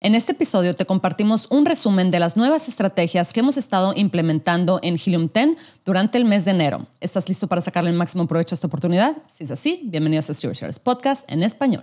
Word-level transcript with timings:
En 0.00 0.14
este 0.14 0.30
episodio 0.30 0.76
te 0.76 0.86
compartimos 0.86 1.48
un 1.50 1.66
resumen 1.66 2.12
de 2.12 2.20
las 2.20 2.36
nuevas 2.36 2.68
estrategias 2.68 3.32
que 3.32 3.40
hemos 3.40 3.56
estado 3.56 3.92
implementando 3.96 4.78
en 4.84 4.94
Helium 4.94 5.28
10 5.28 5.56
durante 5.84 6.18
el 6.18 6.24
mes 6.24 6.44
de 6.44 6.52
enero. 6.52 6.86
¿Estás 7.00 7.28
listo 7.28 7.48
para 7.48 7.62
sacarle 7.62 7.90
el 7.90 7.96
máximo 7.96 8.28
provecho 8.28 8.54
a 8.54 8.56
esta 8.56 8.68
oportunidad? 8.68 9.16
Si 9.26 9.42
es 9.42 9.50
así, 9.50 9.80
bienvenidos 9.86 10.30
a 10.30 10.34
Stewart 10.34 10.78
Podcast 10.84 11.28
en 11.28 11.42
español. 11.42 11.82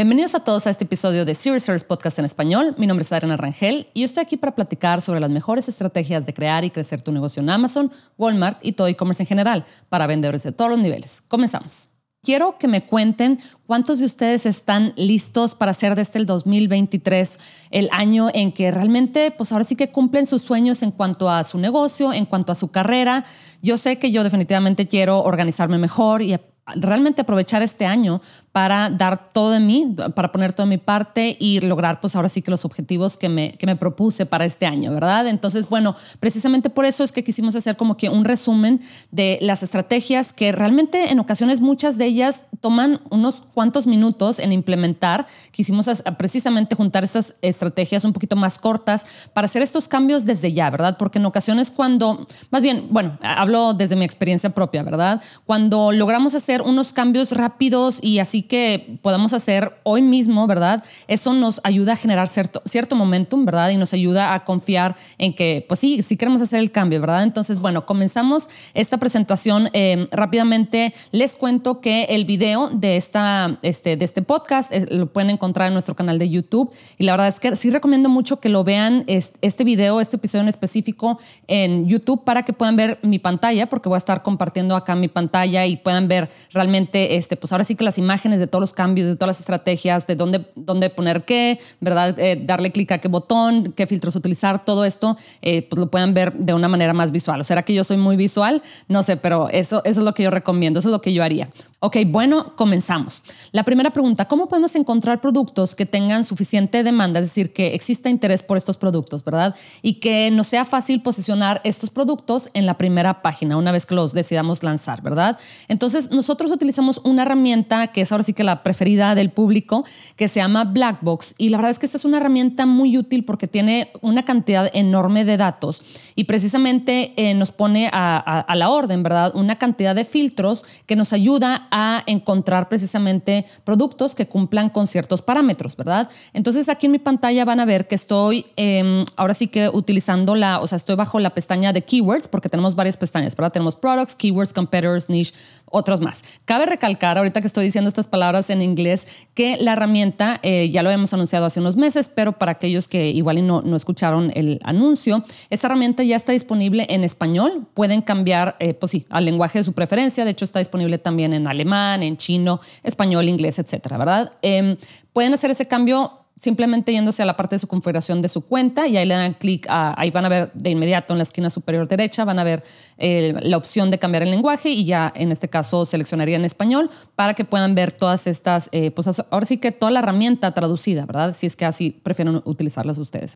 Bienvenidos 0.00 0.34
a 0.34 0.40
todos 0.40 0.66
a 0.66 0.70
este 0.70 0.84
episodio 0.84 1.26
de 1.26 1.34
Serious 1.34 1.64
Service 1.64 1.84
Podcast 1.84 2.18
en 2.18 2.24
español. 2.24 2.74
Mi 2.78 2.86
nombre 2.86 3.02
es 3.02 3.12
Adriana 3.12 3.36
Rangel 3.36 3.88
y 3.92 4.02
estoy 4.02 4.22
aquí 4.22 4.38
para 4.38 4.54
platicar 4.54 5.02
sobre 5.02 5.20
las 5.20 5.28
mejores 5.28 5.68
estrategias 5.68 6.24
de 6.24 6.32
crear 6.32 6.64
y 6.64 6.70
crecer 6.70 7.02
tu 7.02 7.12
negocio 7.12 7.42
en 7.42 7.50
Amazon, 7.50 7.92
Walmart 8.16 8.64
y 8.64 8.72
todo 8.72 8.86
e-commerce 8.86 9.22
en 9.22 9.26
general 9.26 9.66
para 9.90 10.06
vendedores 10.06 10.42
de 10.42 10.52
todos 10.52 10.70
los 10.70 10.78
niveles. 10.78 11.20
Comenzamos. 11.28 11.90
Quiero 12.22 12.56
que 12.56 12.66
me 12.66 12.86
cuenten 12.86 13.40
cuántos 13.66 13.98
de 13.98 14.06
ustedes 14.06 14.46
están 14.46 14.94
listos 14.96 15.54
para 15.54 15.72
hacer 15.72 15.94
desde 15.94 16.18
el 16.18 16.24
2023 16.24 17.38
el 17.70 17.90
año 17.92 18.28
en 18.32 18.52
que 18.52 18.70
realmente, 18.70 19.30
pues 19.30 19.52
ahora 19.52 19.64
sí 19.64 19.76
que 19.76 19.90
cumplen 19.90 20.24
sus 20.24 20.40
sueños 20.40 20.82
en 20.82 20.92
cuanto 20.92 21.28
a 21.28 21.44
su 21.44 21.58
negocio, 21.58 22.14
en 22.14 22.24
cuanto 22.24 22.52
a 22.52 22.54
su 22.54 22.70
carrera. 22.70 23.26
Yo 23.60 23.76
sé 23.76 23.98
que 23.98 24.10
yo 24.10 24.24
definitivamente 24.24 24.86
quiero 24.86 25.20
organizarme 25.20 25.76
mejor 25.76 26.22
y 26.22 26.34
realmente 26.76 27.22
aprovechar 27.22 27.62
este 27.62 27.86
año 27.86 28.20
para 28.52 28.90
dar 28.90 29.30
todo 29.32 29.52
de 29.52 29.60
mí, 29.60 29.94
para 30.14 30.32
poner 30.32 30.52
toda 30.52 30.66
mi 30.66 30.78
parte 30.78 31.36
y 31.38 31.60
lograr, 31.60 32.00
pues 32.00 32.16
ahora 32.16 32.28
sí 32.28 32.42
que 32.42 32.50
los 32.50 32.64
objetivos 32.64 33.16
que 33.16 33.28
me, 33.28 33.52
que 33.52 33.66
me 33.66 33.76
propuse 33.76 34.26
para 34.26 34.44
este 34.44 34.66
año, 34.66 34.92
¿verdad? 34.92 35.28
Entonces, 35.28 35.68
bueno, 35.68 35.94
precisamente 36.18 36.68
por 36.68 36.84
eso 36.84 37.04
es 37.04 37.12
que 37.12 37.22
quisimos 37.22 37.54
hacer 37.54 37.76
como 37.76 37.96
que 37.96 38.08
un 38.08 38.24
resumen 38.24 38.80
de 39.12 39.38
las 39.40 39.62
estrategias 39.62 40.32
que 40.32 40.50
realmente 40.50 41.12
en 41.12 41.20
ocasiones 41.20 41.60
muchas 41.60 41.96
de 41.96 42.06
ellas 42.06 42.46
toman 42.60 43.00
unos 43.10 43.36
cuantos 43.54 43.86
minutos 43.86 44.40
en 44.40 44.52
implementar. 44.52 45.26
Quisimos 45.52 45.88
precisamente 46.18 46.74
juntar 46.74 47.04
estas 47.04 47.36
estrategias 47.42 48.04
un 48.04 48.12
poquito 48.12 48.34
más 48.34 48.58
cortas 48.58 49.06
para 49.32 49.44
hacer 49.44 49.62
estos 49.62 49.86
cambios 49.86 50.24
desde 50.24 50.52
ya, 50.52 50.68
¿verdad? 50.70 50.96
Porque 50.98 51.18
en 51.18 51.26
ocasiones 51.26 51.70
cuando, 51.70 52.26
más 52.50 52.62
bien, 52.62 52.88
bueno, 52.90 53.16
hablo 53.22 53.74
desde 53.74 53.94
mi 53.94 54.04
experiencia 54.04 54.50
propia, 54.50 54.82
¿verdad? 54.82 55.22
Cuando 55.46 55.92
logramos 55.92 56.34
hacer 56.34 56.62
unos 56.62 56.92
cambios 56.92 57.32
rápidos 57.32 58.02
y 58.02 58.18
así 58.18 58.39
que 58.42 58.98
podamos 59.02 59.32
hacer 59.32 59.72
hoy 59.82 60.02
mismo, 60.02 60.46
¿verdad? 60.46 60.84
Eso 61.08 61.32
nos 61.32 61.60
ayuda 61.64 61.92
a 61.92 61.96
generar 61.96 62.28
cierto, 62.28 62.62
cierto 62.64 62.96
momentum, 62.96 63.44
¿verdad? 63.44 63.70
Y 63.70 63.76
nos 63.76 63.92
ayuda 63.92 64.34
a 64.34 64.44
confiar 64.44 64.96
en 65.18 65.34
que, 65.34 65.64
pues 65.68 65.80
sí, 65.80 66.02
sí 66.02 66.16
queremos 66.16 66.40
hacer 66.40 66.60
el 66.60 66.70
cambio, 66.70 67.00
¿verdad? 67.00 67.22
Entonces, 67.22 67.58
bueno, 67.58 67.86
comenzamos 67.86 68.48
esta 68.74 68.98
presentación 68.98 69.70
eh, 69.72 70.08
rápidamente. 70.10 70.94
Les 71.10 71.36
cuento 71.36 71.80
que 71.80 72.04
el 72.04 72.24
video 72.24 72.70
de, 72.70 72.96
esta, 72.96 73.58
este, 73.62 73.96
de 73.96 74.04
este 74.04 74.22
podcast 74.22 74.72
eh, 74.72 74.86
lo 74.90 75.06
pueden 75.06 75.30
encontrar 75.30 75.68
en 75.68 75.74
nuestro 75.74 75.94
canal 75.94 76.18
de 76.18 76.28
YouTube. 76.28 76.72
Y 76.98 77.04
la 77.04 77.12
verdad 77.12 77.28
es 77.28 77.40
que 77.40 77.56
sí 77.56 77.70
recomiendo 77.70 78.08
mucho 78.08 78.40
que 78.40 78.48
lo 78.48 78.64
vean 78.64 79.04
este 79.06 79.64
video, 79.64 80.00
este 80.00 80.16
episodio 80.16 80.42
en 80.42 80.48
específico 80.48 81.18
en 81.46 81.86
YouTube 81.88 82.24
para 82.24 82.44
que 82.44 82.52
puedan 82.52 82.76
ver 82.76 82.98
mi 83.02 83.18
pantalla, 83.18 83.68
porque 83.68 83.88
voy 83.88 83.96
a 83.96 83.98
estar 83.98 84.22
compartiendo 84.22 84.76
acá 84.76 84.94
mi 84.94 85.08
pantalla 85.08 85.66
y 85.66 85.76
puedan 85.76 86.08
ver 86.08 86.30
realmente, 86.52 87.16
este, 87.16 87.36
pues 87.36 87.52
ahora 87.52 87.64
sí 87.64 87.74
que 87.74 87.84
las 87.84 87.98
imágenes 87.98 88.29
de 88.38 88.46
todos 88.46 88.60
los 88.60 88.72
cambios, 88.72 89.08
de 89.08 89.16
todas 89.16 89.28
las 89.28 89.40
estrategias, 89.40 90.06
de 90.06 90.14
dónde, 90.14 90.46
dónde 90.54 90.90
poner 90.90 91.24
qué, 91.24 91.58
¿verdad? 91.80 92.18
Eh, 92.18 92.40
darle 92.44 92.70
clic 92.70 92.92
a 92.92 92.98
qué 92.98 93.08
botón, 93.08 93.72
qué 93.76 93.86
filtros 93.86 94.14
utilizar, 94.16 94.64
todo 94.64 94.84
esto, 94.84 95.16
eh, 95.42 95.62
pues 95.68 95.80
lo 95.80 95.90
pueden 95.90 96.14
ver 96.14 96.32
de 96.34 96.54
una 96.54 96.68
manera 96.68 96.92
más 96.92 97.10
visual. 97.10 97.40
¿O 97.40 97.44
será 97.44 97.62
que 97.62 97.74
yo 97.74 97.82
soy 97.82 97.96
muy 97.96 98.16
visual? 98.16 98.62
No 98.88 99.02
sé, 99.02 99.16
pero 99.16 99.48
eso, 99.48 99.82
eso 99.84 100.00
es 100.00 100.04
lo 100.04 100.14
que 100.14 100.22
yo 100.22 100.30
recomiendo, 100.30 100.78
eso 100.78 100.88
es 100.88 100.92
lo 100.92 101.00
que 101.00 101.12
yo 101.12 101.24
haría. 101.24 101.48
Ok, 101.82 101.96
bueno, 102.06 102.54
comenzamos. 102.56 103.22
La 103.52 103.64
primera 103.64 103.90
pregunta, 103.90 104.26
¿cómo 104.26 104.48
podemos 104.48 104.74
encontrar 104.74 105.22
productos 105.22 105.74
que 105.74 105.86
tengan 105.86 106.24
suficiente 106.24 106.82
demanda, 106.82 107.20
es 107.20 107.24
decir, 107.24 107.54
que 107.54 107.74
exista 107.74 108.10
interés 108.10 108.42
por 108.42 108.58
estos 108.58 108.76
productos, 108.76 109.24
¿verdad? 109.24 109.54
Y 109.80 109.94
que 109.94 110.30
no 110.30 110.44
sea 110.44 110.66
fácil 110.66 111.00
posicionar 111.00 111.62
estos 111.64 111.88
productos 111.88 112.50
en 112.52 112.66
la 112.66 112.76
primera 112.76 113.22
página 113.22 113.56
una 113.56 113.72
vez 113.72 113.86
que 113.86 113.94
los 113.94 114.12
decidamos 114.12 114.62
lanzar, 114.62 115.00
¿verdad? 115.00 115.38
Entonces, 115.68 116.10
nosotros 116.10 116.50
utilizamos 116.50 117.00
una 117.02 117.22
herramienta 117.22 117.86
que 117.86 118.02
es 118.02 118.12
sí 118.22 118.32
que 118.32 118.44
la 118.44 118.62
preferida 118.62 119.14
del 119.14 119.30
público, 119.30 119.84
que 120.16 120.28
se 120.28 120.40
llama 120.40 120.64
Blackbox. 120.64 121.34
Y 121.38 121.48
la 121.48 121.58
verdad 121.58 121.70
es 121.70 121.78
que 121.78 121.86
esta 121.86 121.98
es 121.98 122.04
una 122.04 122.18
herramienta 122.18 122.66
muy 122.66 122.96
útil 122.98 123.24
porque 123.24 123.46
tiene 123.46 123.90
una 124.00 124.24
cantidad 124.24 124.70
enorme 124.74 125.24
de 125.24 125.36
datos 125.36 125.82
y 126.14 126.24
precisamente 126.24 127.12
eh, 127.16 127.34
nos 127.34 127.52
pone 127.52 127.88
a, 127.92 128.18
a 128.18 128.54
la 128.56 128.70
orden, 128.70 129.02
¿verdad? 129.02 129.32
Una 129.34 129.56
cantidad 129.56 129.94
de 129.94 130.04
filtros 130.04 130.64
que 130.86 130.96
nos 130.96 131.12
ayuda 131.12 131.68
a 131.70 132.02
encontrar 132.06 132.68
precisamente 132.68 133.46
productos 133.64 134.14
que 134.14 134.26
cumplan 134.26 134.70
con 134.70 134.86
ciertos 134.86 135.22
parámetros, 135.22 135.76
¿verdad? 135.76 136.08
Entonces 136.32 136.68
aquí 136.68 136.86
en 136.86 136.92
mi 136.92 136.98
pantalla 136.98 137.44
van 137.44 137.60
a 137.60 137.64
ver 137.64 137.86
que 137.86 137.94
estoy 137.94 138.46
em, 138.56 139.04
ahora 139.16 139.34
sí 139.34 139.48
que 139.48 139.68
utilizando 139.68 140.34
la, 140.34 140.60
o 140.60 140.66
sea, 140.66 140.76
estoy 140.76 140.96
bajo 140.96 141.20
la 141.20 141.30
pestaña 141.30 141.72
de 141.72 141.82
keywords 141.82 142.28
porque 142.28 142.48
tenemos 142.48 142.74
varias 142.74 142.96
pestañas, 142.96 143.36
¿verdad? 143.36 143.52
Tenemos 143.52 143.76
products, 143.76 144.16
keywords, 144.16 144.52
competitors, 144.52 145.08
niche, 145.08 145.34
otros 145.66 146.00
más. 146.00 146.24
Cabe 146.44 146.66
recalcar, 146.66 147.18
ahorita 147.18 147.40
que 147.40 147.46
estoy 147.46 147.64
diciendo 147.64 147.88
estas 147.88 148.06
palabras 148.10 148.50
en 148.50 148.60
inglés, 148.60 149.08
que 149.34 149.56
la 149.58 149.72
herramienta, 149.72 150.38
eh, 150.42 150.68
ya 150.70 150.82
lo 150.82 150.90
hemos 150.90 151.14
anunciado 151.14 151.46
hace 151.46 151.60
unos 151.60 151.76
meses, 151.76 152.10
pero 152.14 152.32
para 152.32 152.52
aquellos 152.52 152.88
que 152.88 153.10
igual 153.10 153.46
no, 153.46 153.76
escucharon 153.76 154.30
el 154.34 154.60
anuncio, 154.64 155.24
esta 155.48 155.68
herramienta 155.68 156.02
ya 156.02 156.16
está 156.16 156.32
disponible 156.32 156.86
en 156.90 157.04
español. 157.04 157.66
Pueden 157.72 158.02
cambiar, 158.02 158.56
eh, 158.58 158.74
pues 158.74 158.92
sí, 158.92 159.06
al 159.08 159.24
lenguaje 159.24 159.60
de 159.60 159.64
su 159.64 159.72
preferencia. 159.72 160.24
De 160.24 160.32
hecho, 160.32 160.44
está 160.44 160.58
disponible 160.58 160.98
también 160.98 161.32
en 161.32 161.46
alemán, 161.46 162.02
en 162.02 162.16
chino, 162.16 162.60
español, 162.82 163.28
inglés, 163.28 163.58
etcétera, 163.58 163.96
¿verdad? 163.96 164.32
Em, 164.42 164.76
pueden 165.12 165.32
hacer 165.32 165.50
ese 165.50 165.66
cambio 165.66 166.19
simplemente 166.40 166.92
yéndose 166.92 167.22
a 167.22 167.26
la 167.26 167.36
parte 167.36 167.56
de 167.56 167.58
su 167.58 167.68
configuración 167.68 168.22
de 168.22 168.28
su 168.28 168.46
cuenta 168.46 168.86
y 168.88 168.96
ahí 168.96 169.04
le 169.04 169.14
dan 169.14 169.34
clic, 169.34 169.66
ahí 169.68 170.10
van 170.10 170.24
a 170.24 170.28
ver 170.30 170.50
de 170.54 170.70
inmediato 170.70 171.12
en 171.12 171.18
la 171.18 171.22
esquina 171.22 171.50
superior 171.50 171.86
derecha, 171.86 172.24
van 172.24 172.38
a 172.38 172.44
ver 172.44 172.64
la 172.96 173.58
opción 173.58 173.90
de 173.90 173.98
cambiar 173.98 174.22
el 174.22 174.30
lenguaje 174.30 174.70
y 174.70 174.86
ya 174.86 175.12
en 175.14 175.32
este 175.32 175.48
caso 175.48 175.84
seleccionaría 175.84 176.36
en 176.36 176.46
español 176.46 176.90
para 177.14 177.34
que 177.34 177.44
puedan 177.44 177.74
ver 177.74 177.92
todas 177.92 178.26
estas, 178.26 178.70
eh, 178.72 178.90
pues 178.90 179.06
ahora 179.30 179.44
sí 179.44 179.58
que 179.58 179.70
toda 179.70 179.92
la 179.92 179.98
herramienta 179.98 180.52
traducida, 180.52 181.04
¿verdad? 181.04 181.34
Si 181.34 181.46
es 181.46 181.56
que 181.56 181.66
así 181.66 181.90
prefieren 181.90 182.40
utilizarlas 182.46 182.96
ustedes. 182.96 183.34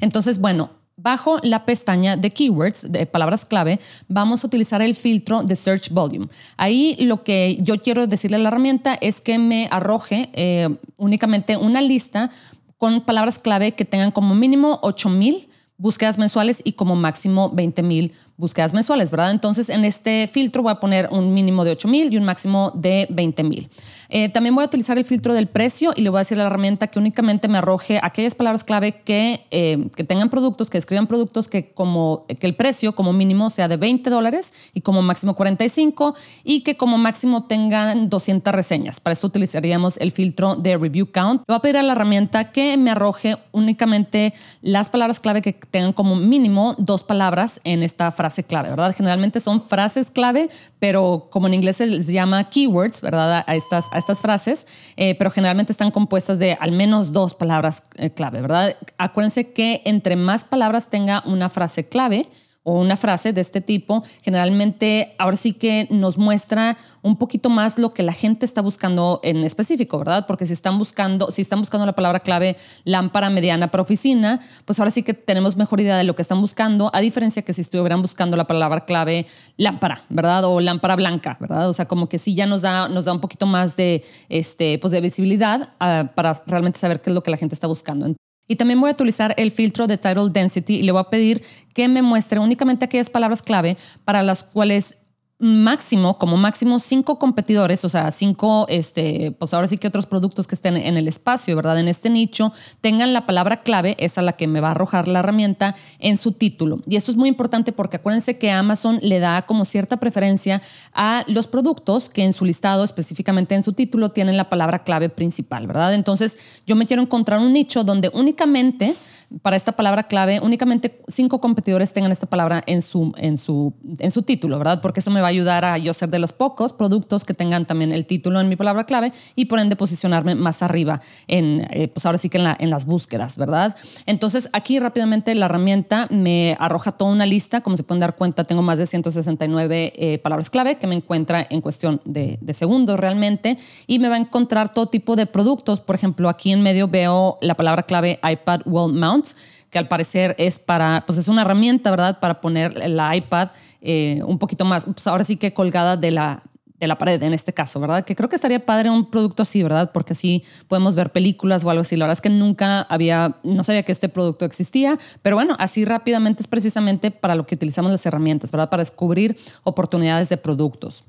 Entonces, 0.00 0.40
bueno, 0.40 0.70
Bajo 1.02 1.38
la 1.42 1.64
pestaña 1.64 2.18
de 2.18 2.30
keywords, 2.30 2.92
de 2.92 3.06
palabras 3.06 3.46
clave, 3.46 3.80
vamos 4.06 4.44
a 4.44 4.46
utilizar 4.46 4.82
el 4.82 4.94
filtro 4.94 5.42
de 5.42 5.56
Search 5.56 5.88
Volume. 5.90 6.28
Ahí 6.58 6.94
lo 7.00 7.24
que 7.24 7.56
yo 7.62 7.80
quiero 7.80 8.06
decirle 8.06 8.36
a 8.36 8.40
la 8.40 8.48
herramienta 8.48 8.98
es 9.00 9.22
que 9.22 9.38
me 9.38 9.66
arroje 9.70 10.28
eh, 10.34 10.68
únicamente 10.98 11.56
una 11.56 11.80
lista 11.80 12.30
con 12.76 13.00
palabras 13.00 13.38
clave 13.38 13.72
que 13.72 13.86
tengan 13.86 14.10
como 14.10 14.34
mínimo 14.34 14.78
8000 14.82 15.48
búsquedas 15.78 16.18
mensuales 16.18 16.60
y 16.62 16.72
como 16.72 16.94
máximo 16.96 17.48
20000 17.48 18.12
búsquedas 18.40 18.72
mensuales, 18.72 19.10
¿verdad? 19.10 19.30
Entonces, 19.30 19.68
en 19.68 19.84
este 19.84 20.26
filtro 20.26 20.62
voy 20.62 20.72
a 20.72 20.80
poner 20.80 21.08
un 21.12 21.32
mínimo 21.32 21.64
de 21.64 21.72
8 21.72 21.86
mil 21.86 22.12
y 22.12 22.16
un 22.16 22.24
máximo 22.24 22.72
de 22.74 23.06
20 23.10 23.44
mil. 23.44 23.68
Eh, 24.08 24.28
también 24.30 24.54
voy 24.54 24.64
a 24.64 24.66
utilizar 24.66 24.98
el 24.98 25.04
filtro 25.04 25.34
del 25.34 25.46
precio 25.46 25.92
y 25.94 26.00
le 26.02 26.08
voy 26.08 26.18
a 26.18 26.22
decir 26.22 26.38
a 26.38 26.42
la 26.42 26.46
herramienta 26.48 26.88
que 26.88 26.98
únicamente 26.98 27.46
me 27.46 27.58
arroje 27.58 28.00
aquellas 28.02 28.34
palabras 28.34 28.64
clave 28.64 29.02
que, 29.02 29.46
eh, 29.52 29.86
que 29.94 30.02
tengan 30.02 30.30
productos, 30.30 30.70
que 30.70 30.78
escriban 30.78 31.06
productos 31.06 31.48
que, 31.48 31.70
como, 31.72 32.24
que 32.40 32.46
el 32.46 32.56
precio 32.56 32.94
como 32.94 33.12
mínimo 33.12 33.50
sea 33.50 33.68
de 33.68 33.76
20 33.76 34.08
dólares 34.10 34.70
y 34.74 34.80
como 34.80 35.02
máximo 35.02 35.34
45 35.34 36.14
y 36.42 36.62
que 36.62 36.76
como 36.76 36.98
máximo 36.98 37.44
tengan 37.44 38.08
200 38.08 38.52
reseñas. 38.52 38.98
Para 38.98 39.12
eso 39.12 39.26
utilizaríamos 39.26 39.98
el 39.98 40.10
filtro 40.12 40.56
de 40.56 40.78
Review 40.78 41.12
Count. 41.12 41.42
Le 41.42 41.44
voy 41.46 41.56
a 41.56 41.60
pedir 41.60 41.76
a 41.76 41.82
la 41.82 41.92
herramienta 41.92 42.50
que 42.50 42.76
me 42.78 42.90
arroje 42.90 43.36
únicamente 43.52 44.32
las 44.62 44.88
palabras 44.88 45.20
clave 45.20 45.42
que 45.42 45.52
tengan 45.52 45.92
como 45.92 46.16
mínimo 46.16 46.74
dos 46.78 47.04
palabras 47.04 47.60
en 47.64 47.82
esta 47.82 48.10
frase 48.10 48.29
clave, 48.46 48.70
¿verdad? 48.70 48.94
Generalmente 48.96 49.40
son 49.40 49.62
frases 49.62 50.10
clave, 50.10 50.48
pero 50.78 51.28
como 51.30 51.46
en 51.46 51.54
inglés 51.54 51.76
se 51.76 51.86
les 51.86 52.06
llama 52.08 52.48
keywords, 52.50 53.00
¿verdad? 53.00 53.44
A 53.46 53.54
estas, 53.56 53.86
a 53.92 53.98
estas 53.98 54.20
frases, 54.20 54.66
eh, 54.96 55.14
pero 55.16 55.30
generalmente 55.30 55.72
están 55.72 55.90
compuestas 55.90 56.38
de 56.38 56.56
al 56.60 56.72
menos 56.72 57.12
dos 57.12 57.34
palabras 57.34 57.82
eh, 57.96 58.10
clave, 58.10 58.40
¿verdad? 58.40 58.76
Acuérdense 58.98 59.52
que 59.52 59.82
entre 59.84 60.16
más 60.16 60.44
palabras 60.44 60.88
tenga 60.88 61.22
una 61.26 61.48
frase 61.48 61.88
clave, 61.88 62.28
o 62.62 62.78
una 62.78 62.96
frase 62.96 63.32
de 63.32 63.40
este 63.40 63.60
tipo, 63.60 64.04
generalmente 64.22 65.14
ahora 65.18 65.36
sí 65.36 65.54
que 65.54 65.88
nos 65.90 66.18
muestra 66.18 66.76
un 67.02 67.16
poquito 67.16 67.48
más 67.48 67.78
lo 67.78 67.94
que 67.94 68.02
la 68.02 68.12
gente 68.12 68.44
está 68.44 68.60
buscando 68.60 69.20
en 69.22 69.38
específico, 69.38 69.98
¿verdad? 69.98 70.26
Porque 70.26 70.44
si 70.44 70.52
están 70.52 70.78
buscando, 70.78 71.30
si 71.30 71.40
están 71.40 71.60
buscando 71.60 71.86
la 71.86 71.94
palabra 71.94 72.20
clave 72.20 72.56
lámpara 72.84 73.30
mediana 73.30 73.70
para 73.70 73.82
oficina, 73.82 74.40
pues 74.66 74.78
ahora 74.78 74.90
sí 74.90 75.02
que 75.02 75.14
tenemos 75.14 75.56
mejor 75.56 75.80
idea 75.80 75.96
de 75.96 76.04
lo 76.04 76.14
que 76.14 76.22
están 76.22 76.40
buscando, 76.40 76.90
a 76.92 77.00
diferencia 77.00 77.42
que 77.42 77.54
si 77.54 77.62
estuvieran 77.62 78.02
buscando 78.02 78.36
la 78.36 78.46
palabra 78.46 78.84
clave 78.84 79.26
lámpara, 79.56 80.04
¿verdad? 80.10 80.44
O 80.44 80.60
lámpara 80.60 80.96
blanca, 80.96 81.38
¿verdad? 81.40 81.68
O 81.68 81.72
sea, 81.72 81.88
como 81.88 82.08
que 82.08 82.18
sí 82.18 82.34
ya 82.34 82.46
nos 82.46 82.62
da, 82.62 82.88
nos 82.88 83.06
da 83.06 83.12
un 83.12 83.20
poquito 83.20 83.46
más 83.46 83.76
de, 83.76 84.04
este, 84.28 84.78
pues 84.78 84.90
de 84.90 85.00
visibilidad 85.00 85.70
ah, 85.80 86.12
para 86.14 86.42
realmente 86.46 86.78
saber 86.78 87.00
qué 87.00 87.08
es 87.08 87.14
lo 87.14 87.22
que 87.22 87.30
la 87.30 87.38
gente 87.38 87.54
está 87.54 87.66
buscando. 87.66 88.14
Y 88.50 88.56
también 88.56 88.80
voy 88.80 88.90
a 88.90 88.94
utilizar 88.94 89.32
el 89.36 89.52
filtro 89.52 89.86
de 89.86 89.96
Title 89.96 90.30
Density 90.32 90.78
y 90.78 90.82
le 90.82 90.90
voy 90.90 91.00
a 91.00 91.04
pedir 91.04 91.40
que 91.72 91.86
me 91.86 92.02
muestre 92.02 92.40
únicamente 92.40 92.84
aquellas 92.84 93.08
palabras 93.08 93.42
clave 93.42 93.76
para 94.04 94.24
las 94.24 94.42
cuales 94.42 94.98
máximo, 95.40 96.18
como 96.18 96.36
máximo 96.36 96.78
cinco 96.78 97.18
competidores, 97.18 97.82
o 97.86 97.88
sea, 97.88 98.10
cinco, 98.10 98.66
este, 98.68 99.32
pues 99.32 99.54
ahora 99.54 99.66
sí 99.68 99.78
que 99.78 99.88
otros 99.88 100.04
productos 100.04 100.46
que 100.46 100.54
estén 100.54 100.76
en 100.76 100.98
el 100.98 101.08
espacio, 101.08 101.56
¿verdad? 101.56 101.80
En 101.80 101.88
este 101.88 102.10
nicho, 102.10 102.52
tengan 102.82 103.14
la 103.14 103.24
palabra 103.24 103.62
clave, 103.62 103.96
esa 103.98 104.20
la 104.20 104.34
que 104.34 104.46
me 104.46 104.60
va 104.60 104.68
a 104.68 104.70
arrojar 104.72 105.08
la 105.08 105.20
herramienta 105.20 105.74
en 105.98 106.18
su 106.18 106.32
título. 106.32 106.80
Y 106.86 106.96
esto 106.96 107.10
es 107.10 107.16
muy 107.16 107.30
importante 107.30 107.72
porque 107.72 107.96
acuérdense 107.96 108.36
que 108.36 108.50
Amazon 108.50 108.98
le 109.00 109.18
da 109.18 109.42
como 109.46 109.64
cierta 109.64 109.96
preferencia 109.96 110.60
a 110.92 111.24
los 111.26 111.46
productos 111.46 112.10
que 112.10 112.22
en 112.22 112.34
su 112.34 112.44
listado, 112.44 112.84
específicamente 112.84 113.54
en 113.54 113.62
su 113.62 113.72
título, 113.72 114.10
tienen 114.10 114.36
la 114.36 114.50
palabra 114.50 114.84
clave 114.84 115.08
principal, 115.08 115.66
¿verdad? 115.66 115.94
Entonces, 115.94 116.38
yo 116.66 116.76
me 116.76 116.84
quiero 116.84 117.00
encontrar 117.02 117.40
un 117.40 117.54
nicho 117.54 117.82
donde 117.82 118.10
únicamente 118.12 118.94
para 119.42 119.56
esta 119.56 119.72
palabra 119.72 120.04
clave, 120.04 120.40
únicamente 120.40 121.00
cinco 121.06 121.40
competidores 121.40 121.92
tengan 121.92 122.10
esta 122.10 122.26
palabra 122.26 122.64
en 122.66 122.82
su, 122.82 123.12
en 123.16 123.38
su, 123.38 123.72
en 123.98 124.10
su 124.10 124.22
título, 124.22 124.58
¿verdad? 124.58 124.80
Porque 124.80 125.00
eso 125.00 125.10
me 125.10 125.20
va 125.20 125.29
ayudar 125.30 125.64
a 125.64 125.78
yo 125.78 125.94
ser 125.94 126.10
de 126.10 126.18
los 126.18 126.32
pocos 126.32 126.72
productos 126.72 127.24
que 127.24 127.34
tengan 127.34 127.64
también 127.64 127.92
el 127.92 128.06
título 128.06 128.40
en 128.40 128.48
mi 128.48 128.56
palabra 128.56 128.84
clave 128.84 129.12
y 129.34 129.46
por 129.46 129.58
ende 129.58 129.76
posicionarme 129.76 130.34
más 130.34 130.62
arriba 130.62 131.00
en, 131.28 131.66
eh, 131.70 131.88
pues 131.88 132.06
ahora 132.06 132.18
sí 132.18 132.28
que 132.28 132.38
en, 132.38 132.44
la, 132.44 132.56
en 132.58 132.70
las 132.70 132.86
búsquedas, 132.86 133.36
¿verdad? 133.36 133.76
Entonces 134.06 134.50
aquí 134.52 134.78
rápidamente 134.78 135.34
la 135.34 135.46
herramienta 135.46 136.06
me 136.10 136.56
arroja 136.58 136.92
toda 136.92 137.12
una 137.12 137.26
lista, 137.26 137.60
como 137.60 137.76
se 137.76 137.82
pueden 137.82 138.00
dar 138.00 138.16
cuenta, 138.16 138.44
tengo 138.44 138.62
más 138.62 138.78
de 138.78 138.86
169 138.86 139.92
eh, 139.96 140.18
palabras 140.18 140.50
clave 140.50 140.76
que 140.76 140.86
me 140.86 140.94
encuentra 140.94 141.46
en 141.48 141.60
cuestión 141.60 142.00
de, 142.04 142.38
de 142.40 142.54
segundos 142.54 142.98
realmente 142.98 143.58
y 143.86 143.98
me 143.98 144.08
va 144.08 144.16
a 144.16 144.18
encontrar 144.18 144.72
todo 144.72 144.86
tipo 144.86 145.16
de 145.16 145.26
productos. 145.26 145.80
Por 145.80 145.94
ejemplo, 145.94 146.28
aquí 146.28 146.52
en 146.52 146.62
medio 146.62 146.88
veo 146.88 147.38
la 147.40 147.54
palabra 147.54 147.84
clave 147.84 148.18
iPad 148.22 148.62
Wall 148.66 148.92
Mount 148.92 149.26
que 149.70 149.78
al 149.78 149.88
parecer 149.88 150.34
es 150.38 150.58
para, 150.58 151.04
pues 151.06 151.18
es 151.18 151.28
una 151.28 151.42
herramienta, 151.42 151.90
¿verdad? 151.90 152.18
Para 152.18 152.40
poner 152.40 152.88
la 152.88 153.14
iPad 153.14 153.50
eh, 153.80 154.22
un 154.26 154.38
poquito 154.38 154.64
más, 154.64 154.84
pues 154.84 155.06
ahora 155.06 155.24
sí 155.24 155.36
que 155.36 155.54
colgada 155.54 155.96
de 155.96 156.10
la, 156.10 156.42
de 156.80 156.86
la 156.86 156.96
pared 156.96 157.22
en 157.22 157.34
este 157.34 157.52
caso, 157.52 157.78
¿verdad? 157.78 158.04
Que 158.04 158.16
creo 158.16 158.28
que 158.28 158.36
estaría 158.36 158.64
padre 158.64 158.88
un 158.88 159.10
producto 159.10 159.42
así, 159.42 159.62
¿verdad? 159.62 159.92
Porque 159.92 160.14
así 160.14 160.42
podemos 160.66 160.96
ver 160.96 161.12
películas 161.12 161.62
o 161.62 161.70
algo 161.70 161.82
así. 161.82 161.94
La 161.96 162.06
verdad 162.06 162.14
es 162.14 162.22
que 162.22 162.30
nunca 162.30 162.80
había, 162.82 163.36
no 163.42 163.62
sabía 163.62 163.82
que 163.82 163.92
este 163.92 164.08
producto 164.08 164.46
existía, 164.46 164.98
pero 165.20 165.36
bueno, 165.36 165.56
así 165.58 165.84
rápidamente 165.84 166.42
es 166.42 166.48
precisamente 166.48 167.10
para 167.10 167.34
lo 167.34 167.46
que 167.46 167.54
utilizamos 167.54 167.90
las 167.92 168.04
herramientas, 168.06 168.50
¿verdad? 168.50 168.70
Para 168.70 168.80
descubrir 168.80 169.36
oportunidades 169.62 170.30
de 170.30 170.38
productos. 170.38 171.04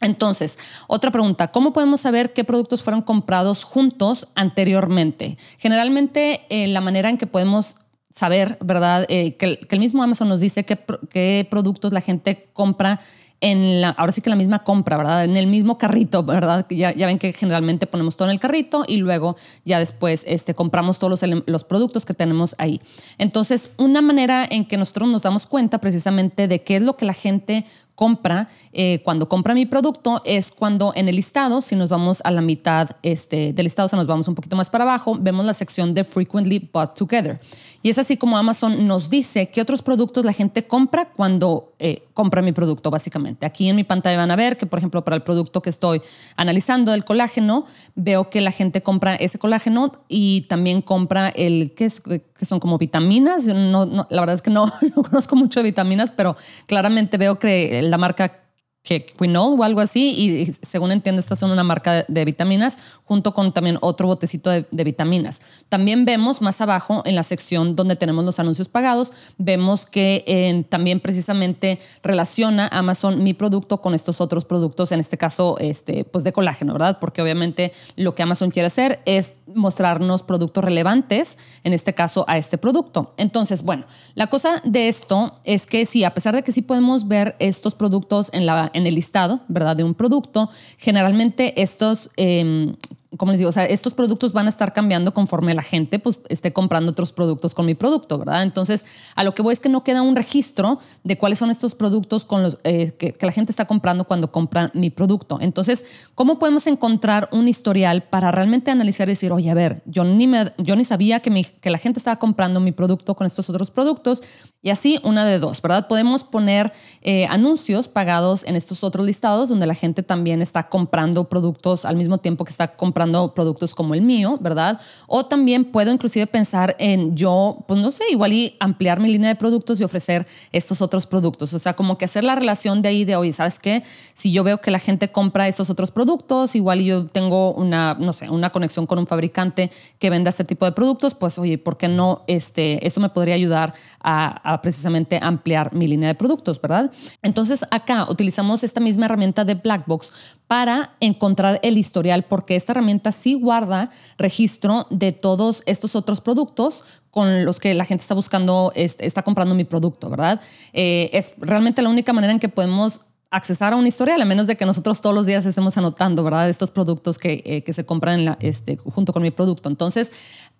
Entonces, 0.00 0.58
otra 0.86 1.10
pregunta, 1.10 1.48
¿cómo 1.48 1.72
podemos 1.72 2.02
saber 2.02 2.32
qué 2.32 2.44
productos 2.44 2.82
fueron 2.82 3.02
comprados 3.02 3.64
juntos 3.64 4.28
anteriormente? 4.34 5.38
Generalmente, 5.58 6.42
eh, 6.50 6.68
la 6.68 6.80
manera 6.80 7.08
en 7.08 7.18
que 7.18 7.26
podemos 7.26 7.76
saber, 8.18 8.58
¿verdad? 8.60 9.06
Eh, 9.08 9.36
que, 9.36 9.60
el 9.68 9.78
mismo 9.78 10.02
Amazon 10.02 10.28
nos 10.28 10.40
dice 10.40 10.64
qué, 10.64 10.78
qué 11.08 11.46
productos 11.48 11.92
la 11.92 12.00
gente 12.00 12.48
compra 12.52 13.00
en 13.40 13.80
la, 13.80 13.90
ahora 13.90 14.10
sí 14.10 14.20
que 14.20 14.30
la 14.30 14.36
misma 14.36 14.64
compra, 14.64 14.96
¿verdad? 14.96 15.24
En 15.24 15.36
el 15.36 15.46
mismo 15.46 15.78
carrito, 15.78 16.24
¿verdad? 16.24 16.66
Ya, 16.70 16.92
ya, 16.92 17.06
ven 17.06 17.18
que 17.18 17.32
generalmente 17.32 17.86
ponemos 17.86 18.16
todo 18.16 18.28
en 18.28 18.32
el 18.32 18.40
carrito 18.40 18.84
y 18.86 18.96
luego 18.96 19.36
ya 19.64 19.78
después 19.78 20.24
este, 20.26 20.54
compramos 20.54 20.98
todos 20.98 21.22
los, 21.22 21.42
los, 21.46 21.64
productos 21.64 22.04
que 22.04 22.14
tenemos 22.14 22.56
ahí. 22.58 22.80
Entonces, 23.16 23.70
una 23.76 24.02
manera 24.02 24.44
en 24.50 24.64
que 24.64 24.76
nosotros 24.76 25.08
nos 25.08 25.22
damos 25.22 25.46
cuenta 25.46 25.78
precisamente 25.78 26.48
de 26.48 26.62
qué 26.62 26.76
es 26.76 26.82
lo 26.82 26.96
que 26.96 27.04
la 27.04 27.14
gente 27.14 27.64
compra, 27.98 28.48
eh, 28.72 29.00
cuando 29.02 29.28
compra 29.28 29.54
mi 29.54 29.66
producto, 29.66 30.22
es 30.24 30.52
cuando 30.52 30.92
en 30.94 31.08
el 31.08 31.16
listado, 31.16 31.60
si 31.60 31.74
nos 31.74 31.88
vamos 31.88 32.20
a 32.22 32.30
la 32.30 32.40
mitad 32.40 32.90
este, 33.02 33.52
del 33.52 33.64
listado, 33.64 33.88
si 33.88 33.96
nos 33.96 34.06
vamos 34.06 34.28
un 34.28 34.36
poquito 34.36 34.54
más 34.54 34.70
para 34.70 34.84
abajo, 34.84 35.16
vemos 35.18 35.44
la 35.44 35.52
sección 35.52 35.94
de 35.94 36.04
Frequently 36.04 36.70
Bought 36.72 36.96
Together. 36.96 37.40
Y 37.82 37.90
es 37.90 37.98
así 37.98 38.16
como 38.16 38.38
Amazon 38.38 38.86
nos 38.86 39.10
dice 39.10 39.50
qué 39.50 39.60
otros 39.60 39.82
productos 39.82 40.24
la 40.24 40.32
gente 40.32 40.68
compra 40.68 41.10
cuando 41.10 41.72
eh, 41.80 42.04
compra 42.18 42.42
mi 42.42 42.50
producto, 42.50 42.90
básicamente. 42.90 43.46
Aquí 43.46 43.68
en 43.68 43.76
mi 43.76 43.84
pantalla 43.84 44.16
van 44.16 44.32
a 44.32 44.34
ver 44.34 44.56
que, 44.56 44.66
por 44.66 44.80
ejemplo, 44.80 45.04
para 45.04 45.14
el 45.14 45.22
producto 45.22 45.62
que 45.62 45.70
estoy 45.70 46.02
analizando, 46.34 46.92
el 46.92 47.04
colágeno, 47.04 47.64
veo 47.94 48.28
que 48.28 48.40
la 48.40 48.50
gente 48.50 48.82
compra 48.82 49.14
ese 49.14 49.38
colágeno 49.38 49.92
y 50.08 50.40
también 50.48 50.82
compra 50.82 51.28
el, 51.28 51.74
que, 51.76 51.84
es, 51.84 52.00
que 52.00 52.44
son 52.44 52.58
como 52.58 52.76
vitaminas. 52.76 53.46
No, 53.46 53.86
la 54.10 54.20
verdad 54.20 54.34
es 54.34 54.42
que 54.42 54.50
no, 54.50 54.66
no 54.96 55.02
conozco 55.04 55.36
mucho 55.36 55.60
de 55.60 55.70
vitaminas, 55.70 56.10
pero 56.10 56.36
claramente 56.66 57.18
veo 57.18 57.38
que 57.38 57.82
la 57.82 57.98
marca 57.98 58.47
que 58.88 59.04
Quinol 59.04 59.60
o 59.60 59.64
algo 59.64 59.82
así, 59.82 60.14
y 60.16 60.46
según 60.62 60.92
entiendo, 60.92 61.20
estas 61.20 61.38
son 61.38 61.50
una 61.50 61.62
marca 61.62 62.06
de, 62.08 62.24
vitaminas, 62.24 62.78
junto 63.04 63.34
con 63.34 63.52
también 63.52 63.76
otro 63.82 64.06
botecito 64.06 64.48
de, 64.48 64.64
vitaminas. 64.70 65.42
También 65.68 66.06
vemos 66.06 66.40
más 66.40 66.62
abajo 66.62 67.02
en 67.04 67.14
la 67.14 67.22
sección 67.22 67.76
donde 67.76 67.96
tenemos 67.96 68.24
los 68.24 68.40
anuncios 68.40 68.70
pagados, 68.70 69.12
vemos 69.36 69.84
que 69.84 70.24
eh, 70.26 70.64
también 70.70 71.00
precisamente 71.00 71.80
relaciona 72.02 72.66
Amazon 72.68 73.22
mi 73.22 73.34
producto 73.34 73.82
con 73.82 73.92
estos 73.92 74.22
otros 74.22 74.46
productos, 74.46 74.90
en 74.92 75.00
este 75.00 75.18
caso, 75.18 75.58
este, 75.58 76.04
pues 76.04 76.24
de 76.24 76.32
colágeno, 76.32 76.72
¿verdad? 76.72 76.96
Porque 76.98 77.20
obviamente 77.20 77.74
lo 77.94 78.14
que 78.14 78.22
Amazon 78.22 78.50
quiere 78.50 78.68
hacer 78.68 79.00
es 79.04 79.36
mostrarnos 79.54 80.22
productos 80.22 80.64
relevantes, 80.64 81.38
en 81.62 81.74
este 81.74 81.92
caso 81.92 82.24
a 82.26 82.38
este 82.38 82.56
producto. 82.56 83.12
Entonces, 83.18 83.64
bueno, 83.64 83.84
la 84.14 84.28
cosa 84.28 84.62
de 84.64 84.88
esto 84.88 85.38
es 85.44 85.66
que 85.66 85.84
sí, 85.84 86.04
a 86.04 86.14
pesar 86.14 86.34
de 86.34 86.42
que 86.42 86.52
sí 86.52 86.62
podemos 86.62 87.06
ver 87.06 87.36
estos 87.38 87.74
productos 87.74 88.30
en 88.32 88.46
la 88.46 88.70
en 88.78 88.86
el 88.86 88.94
listado, 88.94 89.40
¿verdad? 89.48 89.76
De 89.76 89.84
un 89.84 89.94
producto, 89.94 90.48
generalmente 90.78 91.60
estos 91.60 92.10
eh, 92.16 92.74
como 93.16 93.32
les 93.32 93.38
digo, 93.38 93.48
o 93.48 93.52
sea, 93.52 93.64
estos 93.64 93.94
productos 93.94 94.34
van 94.34 94.46
a 94.46 94.48
estar 94.50 94.74
cambiando 94.74 95.14
conforme 95.14 95.54
la 95.54 95.62
gente 95.62 95.98
pues, 95.98 96.20
esté 96.28 96.52
comprando 96.52 96.92
otros 96.92 97.12
productos 97.12 97.54
con 97.54 97.64
mi 97.64 97.74
producto, 97.74 98.18
¿verdad? 98.18 98.42
Entonces, 98.42 98.84
a 99.14 99.24
lo 99.24 99.34
que 99.34 99.40
voy 99.40 99.52
es 99.52 99.60
que 99.60 99.70
no 99.70 99.82
queda 99.82 100.02
un 100.02 100.14
registro 100.14 100.78
de 101.04 101.16
cuáles 101.16 101.38
son 101.38 101.50
estos 101.50 101.74
productos 101.74 102.26
con 102.26 102.42
los, 102.42 102.58
eh, 102.64 102.92
que, 102.98 103.16
la 103.20 103.32
gente 103.32 103.50
está 103.50 103.64
comprando 103.64 104.04
cuando 104.04 104.30
compra 104.30 104.70
mi 104.74 104.90
producto. 104.90 105.38
Entonces, 105.40 105.86
¿cómo 106.14 106.38
podemos 106.38 106.66
encontrar 106.66 107.30
un 107.32 107.48
historial 107.48 108.02
para 108.02 108.30
realmente 108.30 108.70
analizar 108.70 109.08
y 109.08 109.12
decir, 109.12 109.32
oye, 109.32 109.50
a 109.50 109.54
ver, 109.54 109.82
yo 109.86 110.04
ni, 110.04 110.26
me, 110.26 110.52
yo 110.58 110.76
ni 110.76 110.84
sabía 110.84 111.20
que, 111.20 111.30
mi, 111.30 111.44
que 111.44 111.70
la 111.70 111.78
gente 111.78 111.98
estaba 111.98 112.18
comprando 112.18 112.60
mi 112.60 112.72
producto 112.72 113.14
con 113.14 113.26
estos 113.26 113.48
otros 113.48 113.70
productos? 113.70 114.22
Y 114.60 114.68
así, 114.68 115.00
una 115.02 115.24
de 115.24 115.38
dos, 115.38 115.62
¿verdad? 115.62 115.88
Podemos 115.88 116.24
poner 116.24 116.74
eh, 117.00 117.26
anuncios 117.26 117.88
pagados 117.88 118.44
en 118.44 118.54
estos 118.54 118.84
otros 118.84 119.06
listados 119.06 119.48
donde 119.48 119.66
la 119.66 119.74
gente 119.74 120.02
también 120.02 120.42
está 120.42 120.68
comprando 120.68 121.24
productos 121.24 121.86
al 121.86 121.96
mismo 121.96 122.18
tiempo 122.18 122.44
que 122.44 122.50
está 122.50 122.76
comprando 122.76 122.97
comprando 122.98 123.32
productos 123.32 123.76
como 123.76 123.94
el 123.94 124.02
mío, 124.02 124.38
¿verdad? 124.40 124.80
O 125.06 125.24
también 125.24 125.66
puedo 125.66 125.92
inclusive 125.92 126.26
pensar 126.26 126.74
en 126.80 127.14
yo, 127.14 127.64
pues 127.68 127.80
no 127.80 127.92
sé, 127.92 128.02
igual 128.10 128.32
y 128.32 128.56
ampliar 128.58 128.98
mi 128.98 129.08
línea 129.08 129.28
de 129.28 129.36
productos 129.36 129.80
y 129.80 129.84
ofrecer 129.84 130.26
estos 130.50 130.82
otros 130.82 131.06
productos. 131.06 131.54
O 131.54 131.60
sea, 131.60 131.74
como 131.74 131.96
que 131.96 132.06
hacer 132.06 132.24
la 132.24 132.34
relación 132.34 132.82
de 132.82 132.88
ahí 132.88 133.04
de, 133.04 133.14
oye, 133.14 133.30
¿sabes 133.30 133.60
qué? 133.60 133.84
Si 134.14 134.32
yo 134.32 134.42
veo 134.42 134.60
que 134.60 134.72
la 134.72 134.80
gente 134.80 135.12
compra 135.12 135.46
estos 135.46 135.70
otros 135.70 135.92
productos, 135.92 136.56
igual 136.56 136.80
yo 136.80 137.06
tengo 137.06 137.52
una, 137.52 137.94
no 138.00 138.12
sé, 138.12 138.28
una 138.30 138.50
conexión 138.50 138.84
con 138.84 138.98
un 138.98 139.06
fabricante 139.06 139.70
que 140.00 140.10
venda 140.10 140.30
este 140.30 140.42
tipo 140.42 140.66
de 140.66 140.72
productos, 140.72 141.14
pues 141.14 141.38
oye, 141.38 141.56
¿por 141.56 141.76
qué 141.76 141.86
no? 141.86 142.24
Este, 142.26 142.84
esto 142.84 143.00
me 143.00 143.10
podría 143.10 143.36
ayudar 143.36 143.74
a, 144.00 144.54
a 144.54 144.60
precisamente 144.60 145.20
ampliar 145.22 145.72
mi 145.72 145.86
línea 145.86 146.08
de 146.08 146.16
productos, 146.16 146.60
¿verdad? 146.60 146.90
Entonces 147.22 147.64
acá 147.70 148.10
utilizamos 148.10 148.64
esta 148.64 148.80
misma 148.80 149.04
herramienta 149.04 149.44
de 149.44 149.54
Blackbox 149.54 150.36
para 150.48 150.96
encontrar 151.00 151.60
el 151.62 151.76
historial, 151.76 152.24
porque 152.24 152.56
esta 152.56 152.72
herramienta 152.72 152.87
sí 153.12 153.34
guarda 153.34 153.90
registro 154.16 154.86
de 154.90 155.12
todos 155.12 155.62
estos 155.66 155.96
otros 155.96 156.20
productos 156.20 156.84
con 157.10 157.44
los 157.44 157.58
que 157.58 157.74
la 157.74 157.84
gente 157.84 158.02
está 158.02 158.14
buscando, 158.14 158.72
está 158.74 159.22
comprando 159.22 159.54
mi 159.54 159.64
producto, 159.64 160.10
¿verdad? 160.10 160.40
Eh, 160.72 161.10
es 161.12 161.34
realmente 161.38 161.82
la 161.82 161.88
única 161.88 162.12
manera 162.12 162.32
en 162.32 162.38
que 162.38 162.48
podemos 162.48 163.02
accesar 163.30 163.74
a 163.74 163.76
una 163.76 163.88
historial, 163.88 164.20
a 164.22 164.24
menos 164.24 164.46
de 164.46 164.56
que 164.56 164.64
nosotros 164.64 165.02
todos 165.02 165.14
los 165.14 165.26
días 165.26 165.44
estemos 165.44 165.76
anotando, 165.76 166.24
¿verdad? 166.24 166.48
Estos 166.48 166.70
productos 166.70 167.18
que, 167.18 167.42
eh, 167.44 167.72
se 167.72 167.84
compran 167.84 168.20
en 168.20 168.24
la, 168.24 168.38
este, 168.40 168.76
junto 168.76 169.12
con 169.12 169.22
mi 169.22 169.30
producto. 169.30 169.68
Entonces, 169.68 170.12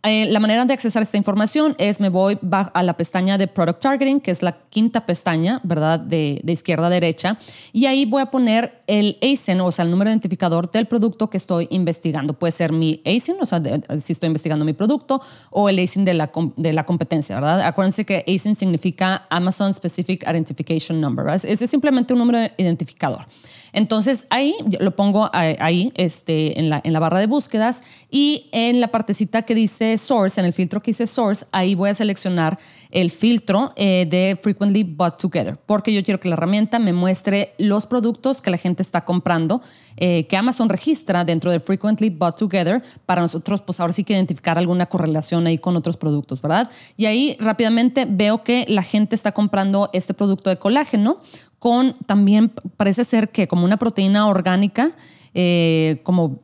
eh, 0.02 0.26
la 0.26 0.38
manera 0.38 0.64
de 0.64 0.74
accesar 0.74 1.02
esta 1.02 1.16
información 1.16 1.74
es 1.78 1.98
me 1.98 2.08
voy 2.08 2.38
a 2.50 2.82
la 2.82 2.96
pestaña 2.96 3.38
de 3.38 3.48
Product 3.48 3.80
Targeting, 3.80 4.20
que 4.20 4.30
es 4.30 4.42
la 4.42 4.58
quinta 4.68 5.06
pestaña, 5.06 5.60
¿verdad? 5.64 5.98
De, 5.98 6.42
izquierda 6.46 6.86
a 6.88 6.90
derecha. 6.90 7.38
Y 7.72 7.86
ahí 7.86 8.04
voy 8.04 8.22
a 8.22 8.26
poner 8.26 8.77
el 8.88 9.18
ASIN, 9.22 9.60
o 9.60 9.70
sea, 9.70 9.84
el 9.84 9.90
número 9.90 10.10
identificador 10.10 10.72
del 10.72 10.86
producto 10.86 11.30
que 11.30 11.36
estoy 11.36 11.68
investigando. 11.70 12.32
Puede 12.32 12.52
ser 12.52 12.72
mi 12.72 13.00
ASIN, 13.04 13.36
o 13.40 13.46
sea, 13.46 13.62
si 13.98 14.12
estoy 14.12 14.26
investigando 14.28 14.64
mi 14.64 14.72
producto, 14.72 15.20
o 15.50 15.68
el 15.68 15.78
ASIN 15.78 16.04
de 16.04 16.14
la, 16.14 16.32
de 16.56 16.72
la 16.72 16.84
competencia, 16.84 17.36
¿verdad? 17.36 17.60
Acuérdense 17.60 18.04
que 18.04 18.24
ASIN 18.26 18.56
significa 18.56 19.26
Amazon 19.30 19.72
Specific 19.72 20.24
Identification 20.26 21.00
Number, 21.00 21.26
¿verdad? 21.26 21.44
Ese 21.44 21.64
es 21.66 21.70
simplemente 21.70 22.14
un 22.14 22.18
número 22.18 22.38
identificador. 22.56 23.26
Entonces 23.72 24.26
ahí 24.30 24.54
lo 24.80 24.96
pongo 24.96 25.28
ahí 25.32 25.92
este, 25.94 26.58
en, 26.58 26.70
la, 26.70 26.80
en 26.82 26.94
la 26.94 27.00
barra 27.00 27.20
de 27.20 27.26
búsquedas 27.26 27.82
y 28.10 28.48
en 28.52 28.80
la 28.80 28.88
partecita 28.88 29.42
que 29.42 29.54
dice 29.54 29.98
source, 29.98 30.40
en 30.40 30.46
el 30.46 30.54
filtro 30.54 30.80
que 30.80 30.90
dice 30.90 31.06
source, 31.06 31.46
ahí 31.52 31.74
voy 31.74 31.90
a 31.90 31.94
seleccionar 31.94 32.58
el 32.90 33.10
filtro 33.10 33.72
eh, 33.76 34.06
de 34.08 34.38
Frequently 34.40 34.84
Bought 34.84 35.20
Together, 35.20 35.58
porque 35.66 35.92
yo 35.92 36.02
quiero 36.02 36.20
que 36.20 36.28
la 36.28 36.34
herramienta 36.34 36.78
me 36.78 36.92
muestre 36.92 37.54
los 37.58 37.86
productos 37.86 38.40
que 38.40 38.50
la 38.50 38.56
gente 38.56 38.82
está 38.82 39.04
comprando, 39.04 39.62
eh, 39.96 40.26
que 40.26 40.36
Amazon 40.36 40.68
registra 40.68 41.24
dentro 41.24 41.50
de 41.50 41.60
Frequently 41.60 42.10
Bought 42.10 42.38
Together 42.38 42.82
para 43.06 43.20
nosotros, 43.20 43.62
pues 43.62 43.80
ahora 43.80 43.92
sí 43.92 44.04
que 44.04 44.14
identificar 44.14 44.58
alguna 44.58 44.86
correlación 44.86 45.46
ahí 45.46 45.58
con 45.58 45.76
otros 45.76 45.96
productos, 45.96 46.40
¿verdad? 46.40 46.70
Y 46.96 47.06
ahí 47.06 47.36
rápidamente 47.40 48.06
veo 48.08 48.42
que 48.42 48.64
la 48.68 48.82
gente 48.82 49.14
está 49.14 49.32
comprando 49.32 49.90
este 49.92 50.14
producto 50.14 50.50
de 50.50 50.58
colágeno 50.58 51.18
con 51.58 51.94
también 52.06 52.52
parece 52.76 53.04
ser 53.04 53.30
que 53.30 53.48
como 53.48 53.64
una 53.64 53.76
proteína 53.76 54.28
orgánica, 54.28 54.92
eh, 55.34 56.00
como 56.04 56.42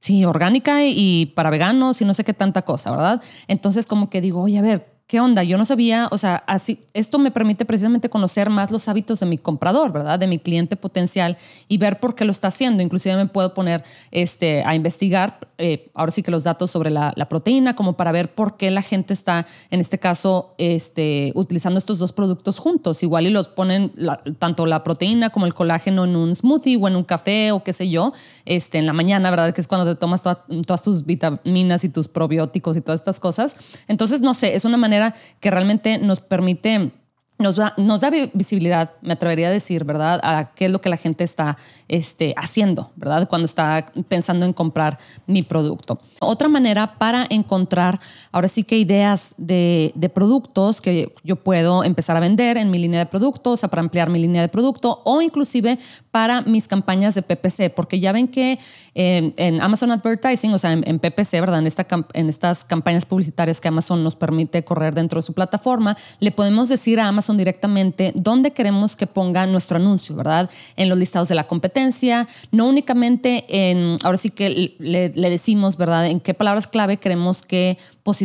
sí, 0.00 0.24
orgánica 0.24 0.84
y 0.84 1.26
para 1.36 1.50
veganos 1.50 2.00
y 2.00 2.04
no 2.04 2.14
sé 2.14 2.24
qué 2.24 2.34
tanta 2.34 2.62
cosa, 2.62 2.90
¿verdad? 2.90 3.22
Entonces 3.46 3.86
como 3.86 4.10
que 4.10 4.20
digo, 4.20 4.42
oye, 4.42 4.58
a 4.58 4.62
ver, 4.62 4.97
¿qué 5.08 5.20
onda? 5.20 5.42
Yo 5.42 5.56
no 5.56 5.64
sabía, 5.64 6.06
o 6.12 6.18
sea, 6.18 6.44
así, 6.46 6.84
esto 6.92 7.18
me 7.18 7.30
permite 7.30 7.64
precisamente 7.64 8.10
conocer 8.10 8.50
más 8.50 8.70
los 8.70 8.88
hábitos 8.88 9.20
de 9.20 9.26
mi 9.26 9.38
comprador, 9.38 9.90
¿verdad? 9.90 10.18
De 10.18 10.26
mi 10.26 10.38
cliente 10.38 10.76
potencial 10.76 11.38
y 11.66 11.78
ver 11.78 11.98
por 11.98 12.14
qué 12.14 12.26
lo 12.26 12.30
está 12.30 12.48
haciendo. 12.48 12.82
Inclusive 12.82 13.16
me 13.16 13.26
puedo 13.26 13.54
poner 13.54 13.82
este, 14.10 14.62
a 14.64 14.74
investigar, 14.74 15.38
eh, 15.56 15.90
ahora 15.94 16.12
sí 16.12 16.22
que 16.22 16.30
los 16.30 16.44
datos 16.44 16.70
sobre 16.70 16.90
la, 16.90 17.14
proteína, 17.30 17.74
como 17.74 17.96
para 17.96 18.12
ver 18.12 18.34
por 18.34 18.58
qué 18.58 18.70
la 18.70 18.82
gente 18.82 19.14
está, 19.14 19.46
en 19.70 19.80
este 19.80 19.98
caso, 19.98 20.54
este, 20.58 21.32
utilizando 21.34 21.78
estos 21.78 21.98
dos 21.98 22.12
productos 22.12 22.58
juntos. 22.58 23.02
Igual 23.02 23.26
y 23.26 23.30
los 23.30 23.48
ponen 23.48 23.94
tanto 24.38 24.66
la 24.66 24.84
proteína 24.84 25.30
como 25.30 25.46
el 25.46 25.54
colágeno 25.54 26.04
en 26.04 26.16
un 26.16 26.36
smoothie 26.36 26.76
o 26.76 26.86
en 26.86 26.96
un 26.96 27.04
café 27.04 27.52
o 27.52 27.64
qué 27.64 27.72
sé 27.72 27.88
yo, 27.88 28.12
este, 28.44 28.76
en 28.76 28.84
la 28.84 28.92
mañana, 28.92 29.30
¿verdad? 29.30 29.54
Que 29.54 29.62
es 29.62 29.68
cuando 29.68 29.90
te 29.90 29.98
tomas 29.98 30.22
todas 30.22 30.82
tus 30.82 31.06
vitaminas 31.06 31.82
y 31.84 31.88
tus 31.88 32.08
probióticos 32.08 32.76
y 32.76 32.82
todas 32.82 33.00
estas 33.00 33.18
cosas. 33.20 33.56
Entonces, 33.88 34.20
no 34.20 34.34
sé, 34.34 34.54
es 34.54 34.66
una 34.66 34.76
manera 34.76 34.97
que 35.40 35.50
realmente 35.50 35.98
nos 35.98 36.20
permite 36.20 36.92
nos 37.38 37.56
da, 37.56 37.72
nos 37.76 38.00
da, 38.00 38.10
visibilidad, 38.34 38.90
me 39.00 39.12
atrevería 39.12 39.48
a 39.48 39.50
decir, 39.50 39.84
¿verdad? 39.84 40.20
A 40.24 40.50
qué 40.54 40.64
es 40.64 40.70
lo 40.70 40.80
que 40.80 40.88
la 40.88 40.96
gente 40.96 41.22
está 41.22 41.56
este, 41.86 42.34
haciendo, 42.36 42.90
¿verdad? 42.96 43.28
Cuando 43.28 43.46
está 43.46 43.86
pensando 44.08 44.44
en 44.44 44.52
comprar 44.52 44.98
mi 45.26 45.42
producto. 45.42 46.00
Otra 46.20 46.48
manera 46.48 46.98
para 46.98 47.26
encontrar, 47.30 48.00
ahora 48.32 48.48
sí 48.48 48.64
que 48.64 48.76
ideas 48.76 49.34
de, 49.38 49.92
de 49.94 50.08
productos 50.08 50.80
que 50.80 51.14
yo 51.22 51.36
puedo 51.36 51.84
empezar 51.84 52.16
a 52.16 52.20
vender 52.20 52.56
en 52.56 52.70
mi 52.70 52.78
línea 52.78 52.98
de 52.98 53.06
productos, 53.06 53.52
o 53.52 53.56
sea, 53.56 53.68
para 53.68 53.80
ampliar 53.80 54.10
mi 54.10 54.18
línea 54.18 54.42
de 54.42 54.48
producto 54.48 55.00
o 55.04 55.22
inclusive 55.22 55.78
para 56.18 56.42
mis 56.42 56.66
campañas 56.66 57.14
de 57.14 57.22
PPC, 57.22 57.72
porque 57.72 58.00
ya 58.00 58.10
ven 58.10 58.26
que 58.26 58.58
eh, 58.96 59.32
en 59.36 59.62
Amazon 59.62 59.92
Advertising, 59.92 60.52
o 60.52 60.58
sea, 60.58 60.72
en, 60.72 60.98
PPC, 60.98 61.34
¿verdad? 61.34 61.60
En, 61.60 61.68
esta, 61.68 61.86
estas 62.12 62.64
campañas 62.64 63.06
publicitarias 63.06 63.60
que 63.60 63.68
Amazon 63.68 64.02
nos 64.02 64.16
permite 64.16 64.64
correr 64.64 64.96
dentro 64.96 65.18
de 65.18 65.22
su 65.22 65.32
plataforma, 65.32 65.96
le 66.18 66.32
podemos 66.32 66.68
decir 66.68 66.98
a 66.98 67.06
Amazon 67.06 67.36
directamente 67.36 68.10
dónde 68.16 68.50
queremos 68.50 68.96
que 68.96 69.06
ponga 69.06 69.46
nuestro 69.46 69.76
anuncio, 69.76 70.16
¿verdad? 70.16 70.50
En 70.74 70.88
los 70.88 70.98
listados 70.98 71.28
de 71.28 71.36
la 71.36 71.46
competencia, 71.46 72.26
no 72.50 72.66
únicamente 72.66 73.44
en, 73.48 73.98
ahora 74.02 74.16
sí 74.16 74.30
que 74.30 74.74
le, 74.80 75.10
decimos, 75.10 75.76
¿verdad? 75.76 76.08
En 76.08 76.18
qué 76.18 76.34
palabras 76.34 76.66
clave 76.66 76.96
queremos 76.96 77.42
que, 77.42 77.78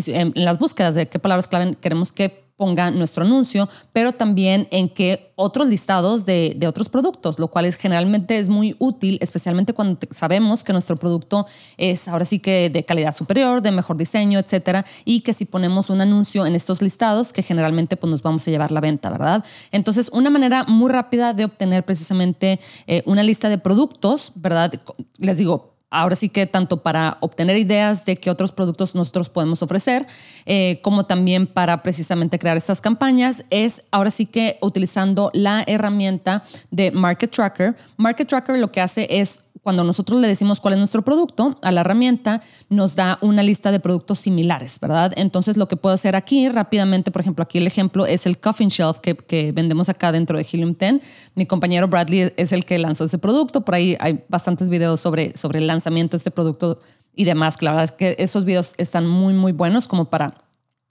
en 0.07 0.31
las 0.33 0.57
búsquedas 0.57 0.95
de 0.95 1.07
qué 1.07 1.19
palabras 1.19 1.47
clave 1.47 1.75
queremos 1.79 2.11
que 2.11 2.42
ponga 2.63 2.91
nuestro 2.91 3.25
anuncio, 3.25 3.67
pero 3.91 4.13
también 4.13 4.69
en 4.71 4.87
qué 4.87 5.33
otros 5.35 5.67
listados 5.67 6.25
de, 6.25 6.57
otros 6.65 6.87
productos, 6.87 7.37
lo 7.37 7.49
cual 7.49 7.65
es, 7.65 7.75
generalmente 7.75 8.37
es 8.37 8.47
muy 8.47 8.77
útil, 8.79 9.17
especialmente 9.19 9.73
cuando 9.73 9.99
sabemos 10.11 10.63
que 10.63 10.71
nuestro 10.71 10.95
producto 10.95 11.45
es 11.75 12.07
ahora 12.07 12.23
sí 12.23 12.39
que 12.39 12.69
de 12.69 12.85
calidad 12.85 13.13
superior, 13.13 13.61
de 13.61 13.73
mejor 13.73 13.97
diseño, 13.97 14.39
etcétera, 14.39 14.85
y 15.03 15.19
que 15.19 15.33
si 15.33 15.43
ponemos 15.43 15.89
un 15.89 15.99
anuncio 15.99 16.45
en 16.45 16.55
estos 16.55 16.81
listados, 16.81 17.33
que 17.33 17.43
generalmente 17.43 17.97
pues, 17.97 18.09
nos 18.09 18.21
vamos 18.21 18.47
a 18.47 18.51
llevar 18.51 18.71
la 18.71 18.79
venta, 18.79 19.09
¿verdad? 19.09 19.43
Entonces, 19.73 20.09
una 20.13 20.29
manera 20.29 20.63
muy 20.63 20.89
rápida 20.89 21.33
de 21.33 21.43
obtener 21.43 21.83
precisamente 21.83 22.61
eh, 22.87 23.03
una 23.05 23.23
lista 23.23 23.49
de 23.49 23.57
productos, 23.57 24.31
¿verdad? 24.35 24.71
Les 25.17 25.37
digo, 25.37 25.72
ahora 25.93 26.15
sí 26.15 26.29
que 26.29 26.45
tanto 26.45 26.81
para 26.81 27.17
obtener 27.21 27.57
ideas 27.57 28.03
de 28.05 28.17
qué 28.17 28.29
otros 28.29 28.51
productos 28.51 28.95
nosotros 28.95 29.29
podemos 29.29 29.61
ofrecer, 29.61 30.05
eh, 30.45 30.79
como 30.81 31.05
también 31.05 31.47
para 31.47 31.83
precisamente 31.83 32.39
crear 32.39 32.57
estas 32.57 32.81
campañas, 32.81 33.45
es 33.49 33.85
ahora 33.91 34.11
sí 34.11 34.25
que 34.25 34.57
utilizando 34.61 35.29
la 35.33 35.63
herramienta 35.67 36.43
de 36.71 36.91
Market 36.91 37.31
Tracker. 37.31 37.75
Market 37.97 38.27
Tracker 38.27 38.57
lo 38.57 38.71
que 38.71 38.81
hace 38.81 39.07
es 39.09 39.45
cuando 39.63 39.83
nosotros 39.85 40.19
le 40.19 40.27
decimos 40.27 40.59
cuál 40.59 40.73
es 40.73 40.77
nuestro 40.77 41.03
producto 41.03 41.57
a 41.61 41.71
la 41.71 41.81
herramienta, 41.81 42.41
nos 42.69 42.95
da 42.95 43.17
una 43.21 43.41
lista 43.43 43.71
de 43.71 43.79
productos 43.79 44.19
similares, 44.19 44.77
¿verdad? 44.79 45.13
Entonces, 45.15 45.55
lo 45.55 45.69
que 45.69 45.77
puedo 45.77 45.95
hacer 45.95 46.17
aquí 46.17 46.49
rápidamente, 46.49 47.11
por 47.11 47.21
ejemplo, 47.21 47.43
aquí 47.43 47.59
el 47.59 47.67
ejemplo 47.67 48.05
es 48.05 48.25
el 48.27 48.39
Coffin 48.39 48.67
Shelf 48.67 48.99
que, 48.99 49.51
vendemos 49.53 49.87
acá 49.87 50.11
dentro 50.11 50.37
de 50.37 50.45
Helium 50.51 50.73
10. 50.73 51.01
Mi 51.35 51.45
compañero 51.45 51.87
Bradley 51.87 52.33
es 52.35 52.51
el 52.51 52.65
que 52.65 52.77
lanzó 52.77 53.05
ese 53.05 53.17
producto. 53.17 53.61
Por 53.61 53.75
ahí 53.75 53.95
hay 53.99 54.23
bastantes 54.27 54.69
videos 54.69 54.99
sobre, 54.99 55.35
sobre 55.37 55.59
el 55.59 55.67
lanzamiento 55.67 56.11
de 56.11 56.17
este 56.17 56.31
producto 56.31 56.79
y 57.15 57.23
demás. 57.23 57.61
La 57.61 57.71
verdad 57.71 57.85
es 57.85 57.91
que 57.93 58.15
esos 58.19 58.43
videos 58.43 58.73
están 58.77 59.07
muy, 59.07 59.33
muy 59.33 59.53
buenos 59.53 59.87
como 59.87 60.09
para 60.09 60.35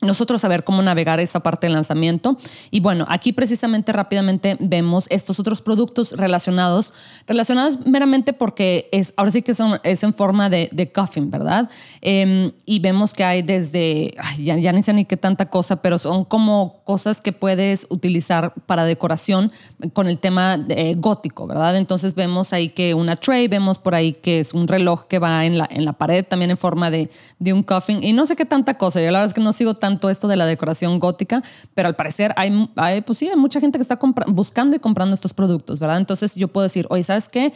nosotros 0.02 0.40
saber 0.40 0.64
cómo 0.64 0.82
navegar 0.82 1.20
esa 1.20 1.40
parte 1.40 1.66
del 1.66 1.74
lanzamiento. 1.74 2.36
Y 2.70 2.80
bueno, 2.80 3.06
aquí 3.08 3.32
precisamente 3.32 3.92
rápidamente 3.92 4.56
vemos 4.60 5.06
estos 5.10 5.40
otros 5.40 5.62
productos 5.62 6.12
relacionados, 6.12 6.92
relacionados 7.26 7.78
meramente 7.86 8.32
porque 8.32 8.88
es, 8.92 9.14
ahora 9.16 9.30
sí 9.30 9.42
que 9.42 9.54
son, 9.54 9.78
es 9.84 10.02
en 10.02 10.12
forma 10.12 10.50
de, 10.50 10.68
de 10.72 10.90
coffin, 10.90 11.30
¿verdad? 11.30 11.70
Em, 12.00 12.52
y 12.66 12.80
vemos 12.80 13.14
que 13.14 13.24
hay 13.24 13.42
desde, 13.42 14.14
ya, 14.38 14.56
ya, 14.56 14.72
ni 14.72 14.82
sé 14.82 14.92
ni 14.92 15.04
qué 15.04 15.16
tanta 15.16 15.46
cosa, 15.46 15.76
pero 15.82 15.98
son 15.98 16.24
como 16.24 16.82
cosas 16.84 17.20
que 17.20 17.32
puedes 17.32 17.86
utilizar 17.88 18.54
para 18.66 18.84
decoración 18.84 19.52
con 19.92 20.08
el 20.08 20.18
tema 20.18 20.58
de, 20.58 20.94
gótico, 20.96 21.46
¿verdad? 21.46 21.76
Entonces 21.76 22.14
vemos 22.14 22.52
ahí 22.52 22.70
que 22.70 22.94
una 22.94 23.16
tray, 23.16 23.46
vemos 23.46 23.78
por 23.78 23.94
ahí 23.94 24.12
que 24.12 24.40
es 24.40 24.52
un 24.52 24.66
reloj 24.66 25.06
que 25.06 25.18
va 25.18 25.46
en 25.46 25.58
la, 25.58 25.68
en 25.70 25.84
la 25.84 25.92
pared 25.92 26.24
también 26.24 26.50
en 26.50 26.58
forma 26.58 26.90
de, 26.90 27.08
de 27.38 27.52
un 27.52 27.62
coffin 27.62 28.02
y 28.02 28.12
no 28.12 28.26
sé 28.26 28.34
qué 28.34 28.44
tanta 28.44 28.78
cosa. 28.78 29.00
Yo 29.00 29.06
la 29.06 29.18
verdad 29.18 29.26
es 29.26 29.34
que 29.34 29.40
no 29.40 29.52
sigo 29.52 29.74
tan 29.74 29.91
todo 29.98 30.10
esto 30.10 30.28
de 30.28 30.36
la 30.36 30.46
decoración 30.46 30.98
gótica, 30.98 31.42
pero 31.74 31.88
al 31.88 31.96
parecer 31.96 32.34
hay, 32.36 32.68
pues 33.02 33.18
sí, 33.18 33.28
hay 33.28 33.36
mucha 33.36 33.60
gente 33.60 33.78
que 33.78 33.82
está 33.82 33.98
buscando 34.28 34.76
y 34.76 34.78
comprando 34.78 35.14
estos 35.14 35.34
productos, 35.34 35.78
¿verdad? 35.78 35.98
Entonces 35.98 36.34
yo 36.34 36.48
puedo 36.48 36.64
decir, 36.64 36.86
oye, 36.90 37.02
¿sabes 37.02 37.28
qué? 37.28 37.52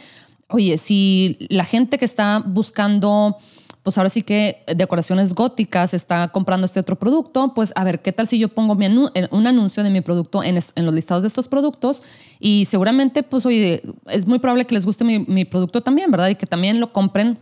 Oye, 0.49 0.77
si 0.77 1.37
la 1.49 1.65
gente 1.65 1.97
que 1.97 2.05
está 2.05 2.43
buscando 2.45 3.37
pues 3.87 3.97
ahora 3.97 4.09
sí 4.09 4.21
que 4.21 4.65
decoraciones 4.75 5.33
góticas 5.33 5.93
está 5.93 6.27
comprando 6.27 6.65
este 6.65 6.77
otro 6.77 6.97
producto, 6.97 7.53
pues 7.53 7.71
a 7.73 7.85
ver, 7.85 8.01
¿qué 8.01 8.11
tal 8.11 8.27
si 8.27 8.37
yo 8.37 8.49
pongo 8.49 8.75
mi 8.75 8.85
un 8.85 9.47
anuncio 9.47 9.81
de 9.81 9.89
mi 9.89 10.01
producto 10.01 10.43
en, 10.43 10.59
en, 10.75 10.85
los 10.85 10.93
listados 10.93 11.23
de 11.23 11.27
estos 11.27 11.47
productos? 11.47 12.03
Y 12.37 12.65
seguramente, 12.65 13.23
pues 13.23 13.45
oye, 13.45 13.81
es 14.07 14.27
muy 14.27 14.39
probable 14.39 14.65
que 14.65 14.75
les 14.75 14.85
guste 14.85 15.05
mi, 15.05 15.19
mi 15.19 15.45
producto 15.45 15.83
también, 15.83 16.11
¿verdad? 16.11 16.27
Y 16.27 16.35
que 16.35 16.45
también 16.45 16.81
lo 16.81 16.91
compren 16.91 17.39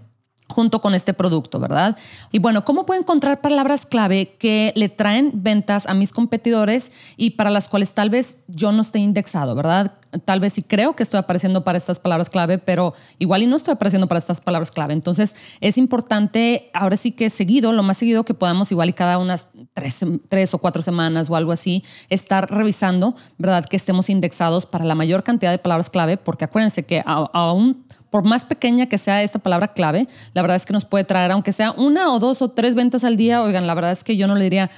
junto 0.48 0.80
con 0.80 0.94
este 0.94 1.14
producto, 1.14 1.60
¿verdad? 1.60 1.98
Y 2.32 2.40
bueno, 2.40 2.66
¿cómo 2.66 2.86
puedo 2.86 3.00
encontrar 3.00 3.42
palabras 3.42 3.86
clave 3.86 4.36
que 4.38 4.74
le 4.75 4.90
traen 4.90 5.32
ventas 5.34 5.88
a 5.88 5.94
mis 5.94 6.12
competidores 6.12 6.92
y 7.18 7.32
para 7.32 7.50
las 7.50 7.68
cuales 7.68 7.94
tal 7.94 8.10
vez 8.10 8.44
yo 8.48 8.72
no 8.72 8.84
esté 8.84 9.00
indexado, 9.00 9.56
¿verdad? 9.56 9.94
Tal 10.24 10.40
vez 10.40 10.54
sí 10.54 10.64
creo 10.64 10.96
que 10.96 11.04
estoy 11.04 11.20
apareciendo 11.20 11.64
para 11.64 11.78
estas 11.78 12.00
palabras 12.00 12.30
clave, 12.30 12.58
pero 12.58 12.94
igual 13.18 13.42
y 13.42 13.48
no 13.48 13.56
estoy 13.56 13.74
apareciendo 13.74 14.08
para 14.08 14.20
estas 14.20 14.40
palabras 14.40 14.72
clave. 14.72 14.94
Entonces 14.94 15.36
es 15.62 15.78
importante, 15.78 16.70
ahora 16.74 16.96
sí 16.96 17.12
que 17.12 17.30
seguido, 17.30 17.74
lo 17.74 17.84
más 17.84 17.98
seguido 17.98 18.24
que 18.24 18.34
podamos, 18.34 18.72
igual 18.72 18.90
y 18.90 18.94
cada 18.94 19.18
unas 19.18 19.48
tres, 19.74 20.06
tres 20.30 20.54
o 20.54 20.60
cuatro 20.60 20.84
semanas 20.84 21.30
o 21.30 21.36
algo 21.36 21.52
así, 21.52 21.84
estar 22.10 22.50
revisando, 22.52 23.16
¿verdad? 23.38 23.66
Que 23.66 23.75
estemos 23.75 24.10
indexados 24.10 24.68
para 24.68 24.86
la 24.86 24.96
mayor 24.96 25.24
cantidad 25.24 25.52
de 25.52 25.58
palabras 25.58 25.90
clave, 25.90 26.18
porque 26.18 26.46
acuérdense 26.46 26.86
que 26.86 27.04
aún 27.06 27.84
por 28.16 28.24
más 28.24 28.46
pequeña 28.46 28.86
que 28.86 28.98
sea 28.98 29.24
esta 29.24 29.40
palabra 29.40 29.74
clave, 29.74 30.08
la 30.32 30.42
verdad 30.42 30.56
es 30.56 30.66
que 30.66 30.72
nos 30.72 30.86
puede 30.86 31.04
traer, 31.04 31.32
aunque 31.32 31.52
sea 31.52 31.74
una 31.74 32.14
o 32.14 32.20
dos 32.20 32.42
o 32.42 32.48
tres 32.48 32.74
ventas 32.74 33.04
al 33.04 33.18
día, 33.18 33.42
oigan, 33.42 33.68
la 33.68 33.74
verdad 33.74 33.92
es 33.92 34.06
que 34.06 34.16
yo 34.16 34.26
no 34.26 34.36
le 34.36 34.46
diría 34.46 34.72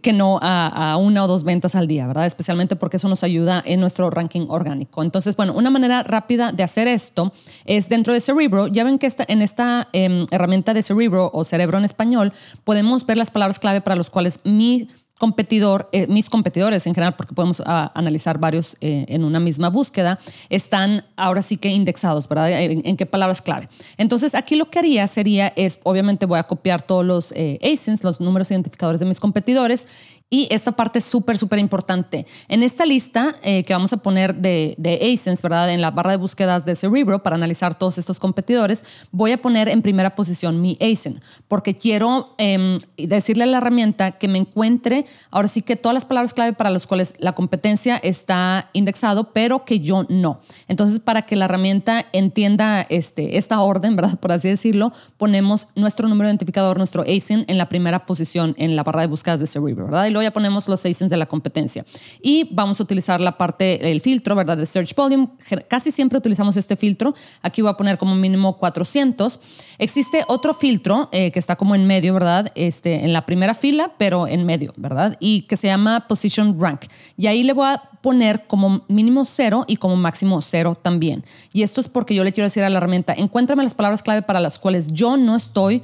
que 0.00 0.12
no 0.12 0.38
a, 0.40 0.96
una 0.96 1.24
o 1.24 1.26
dos 1.26 1.42
ventas 1.42 1.74
al 1.74 1.88
día, 1.88 2.06
¿verdad? 2.06 2.24
Especialmente 2.24 2.76
porque 2.76 2.98
eso 2.98 3.08
nos 3.08 3.24
ayuda 3.24 3.60
en 3.66 3.80
nuestro 3.80 4.10
ranking 4.10 4.46
orgánico. 4.48 5.02
Entonces, 5.02 5.34
bueno, 5.34 5.54
una 5.54 5.70
manera 5.70 6.04
rápida 6.04 6.52
de 6.52 6.62
hacer 6.62 6.86
esto 6.86 7.32
es 7.64 7.88
dentro 7.88 8.14
de 8.14 8.20
Cerebro. 8.20 8.68
Ya 8.68 8.84
ven 8.84 9.00
que 9.00 9.08
en 9.26 9.42
esta 9.42 9.88
em, 9.92 10.26
herramienta 10.30 10.72
de 10.72 10.80
Cerebro 10.80 11.32
o 11.34 11.44
cerebro 11.44 11.78
en 11.78 11.84
español 11.84 12.32
podemos 12.62 13.04
ver 13.06 13.16
las 13.16 13.32
palabras 13.32 13.58
clave 13.58 13.80
para 13.80 13.96
los 13.96 14.08
cuales 14.08 14.38
mi 14.44 14.86
competidor, 15.18 15.88
eh, 15.92 16.06
mis 16.08 16.28
competidores 16.28 16.86
en 16.86 16.94
general, 16.94 17.14
porque 17.16 17.34
podemos 17.34 17.62
ah, 17.66 17.92
analizar 17.94 18.38
varios 18.38 18.76
eh, 18.80 19.04
en 19.08 19.24
una 19.24 19.38
misma 19.38 19.70
búsqueda, 19.70 20.18
están 20.50 21.04
ahora 21.16 21.40
sí 21.40 21.56
que 21.56 21.68
indexados, 21.68 22.28
¿verdad? 22.28 22.50
En, 22.50 22.96
qué 22.96 23.06
palabras 23.06 23.40
clave. 23.40 23.68
Entonces, 23.96 24.34
aquí 24.34 24.56
lo 24.56 24.70
que 24.70 24.80
haría 24.80 25.06
sería, 25.06 25.52
es, 25.56 25.78
obviamente 25.84 26.26
voy 26.26 26.38
a 26.38 26.44
copiar 26.44 26.82
todos 26.82 27.04
los 27.04 27.32
eh, 27.32 27.58
ASINs, 27.62 28.02
los 28.02 28.20
números 28.20 28.50
identificadores 28.50 29.00
de 29.00 29.06
mis 29.06 29.20
competidores, 29.20 29.86
y 30.30 30.48
esta 30.50 30.72
parte 30.72 30.98
es 30.98 31.04
súper, 31.04 31.38
súper 31.38 31.60
importante. 31.60 32.26
En 32.48 32.64
esta 32.64 32.84
lista 32.84 33.36
eh, 33.42 33.62
que 33.62 33.72
vamos 33.72 33.92
a 33.92 33.98
poner 33.98 34.34
de, 34.34 34.74
de 34.78 35.12
ASINs, 35.12 35.40
¿verdad? 35.42 35.70
En 35.70 35.80
la 35.80 35.92
barra 35.92 36.10
de 36.10 36.16
búsquedas 36.16 36.64
de 36.64 36.74
Cerebro 36.74 37.22
para 37.22 37.36
analizar 37.36 37.76
todos 37.76 37.98
estos 37.98 38.18
competidores, 38.18 38.84
voy 39.12 39.30
a 39.30 39.40
poner 39.40 39.68
en 39.68 39.80
primera 39.80 40.16
posición 40.16 40.60
mi 40.60 40.76
ASIN, 40.80 41.20
porque 41.46 41.76
quiero 41.76 42.34
em, 42.38 42.80
decirle 42.96 43.44
a 43.44 43.46
la 43.46 43.58
herramienta 43.58 44.12
que 44.12 44.26
me 44.26 44.38
encuentre 44.38 45.03
ahora 45.30 45.48
sí 45.48 45.62
que 45.62 45.76
todas 45.76 45.94
las 45.94 46.04
palabras 46.04 46.34
clave 46.34 46.52
para 46.52 46.70
las 46.70 46.86
cuales 46.86 47.14
la 47.18 47.32
competencia 47.32 47.96
está 47.96 48.70
indexado, 48.72 49.32
pero 49.32 49.64
que 49.64 49.80
yo 49.80 50.04
no. 50.08 50.40
Entonces, 50.68 51.00
para 51.00 51.22
que 51.22 51.36
la 51.36 51.46
herramienta 51.46 52.06
entienda 52.12 52.82
este, 52.82 53.36
esta 53.36 53.60
orden, 53.60 53.96
¿verdad? 53.96 54.18
Por 54.18 54.32
así 54.32 54.48
decirlo, 54.48 54.92
ponemos 55.16 55.68
nuestro 55.74 56.08
número 56.08 56.28
identificador, 56.28 56.78
nuestro 56.78 57.02
ASIN, 57.02 57.44
en 57.48 57.58
la 57.58 57.68
primera 57.68 58.06
posición 58.06 58.54
en 58.58 58.76
la 58.76 58.82
barra 58.82 59.02
de 59.02 59.06
búsquedas 59.06 59.40
de 59.40 59.46
Cerebro, 59.46 59.86
¿verdad? 59.86 60.06
Y 60.06 60.10
luego 60.10 60.22
ya 60.22 60.32
ponemos 60.32 60.68
los 60.68 60.84
ASINs 60.84 61.10
de 61.10 61.16
la 61.16 61.26
competencia. 61.26 61.84
Y 62.22 62.48
vamos 62.52 62.80
a 62.80 62.82
utilizar 62.82 63.20
la 63.20 63.36
parte, 63.36 63.90
el 63.90 64.00
filtro, 64.00 64.34
¿verdad? 64.34 64.56
De 64.56 64.66
Search 64.66 64.94
Volume. 64.94 65.28
Casi 65.68 65.90
siempre 65.90 66.18
utilizamos 66.18 66.56
este 66.56 66.76
filtro. 66.76 67.14
Aquí 67.42 67.62
voy 67.62 67.70
a 67.70 67.74
poner 67.76 67.98
como 67.98 68.14
mínimo 68.14 68.56
400. 68.58 69.40
Existe 69.78 70.24
otro 70.28 70.54
filtro 70.54 71.08
eh, 71.12 71.30
que 71.30 71.38
está 71.38 71.56
como 71.56 71.74
en 71.74 71.86
medio, 71.86 72.14
¿verdad? 72.14 72.52
Este, 72.54 73.04
en 73.04 73.12
la 73.12 73.26
primera 73.26 73.54
fila, 73.54 73.92
pero 73.98 74.26
en 74.26 74.44
medio, 74.44 74.72
¿verdad? 74.76 74.93
Y 75.20 75.42
que 75.42 75.56
se 75.56 75.68
llama 75.68 76.06
Position 76.08 76.58
Rank. 76.58 76.82
Y 77.16 77.26
ahí 77.26 77.42
le 77.42 77.52
voy 77.52 77.66
a 77.66 77.82
poner 78.02 78.46
como 78.46 78.84
mínimo 78.88 79.24
cero 79.24 79.64
y 79.66 79.76
como 79.76 79.96
máximo 79.96 80.40
cero 80.42 80.74
también. 80.74 81.24
Y 81.52 81.62
esto 81.62 81.80
es 81.80 81.88
porque 81.88 82.14
yo 82.14 82.24
le 82.24 82.32
quiero 82.32 82.46
decir 82.46 82.62
a 82.62 82.70
la 82.70 82.76
herramienta, 82.76 83.14
encuéntrame 83.16 83.62
las 83.62 83.74
palabras 83.74 84.02
clave 84.02 84.22
para 84.22 84.40
las 84.40 84.58
cuales 84.58 84.88
yo 84.92 85.16
no 85.16 85.36
estoy 85.36 85.82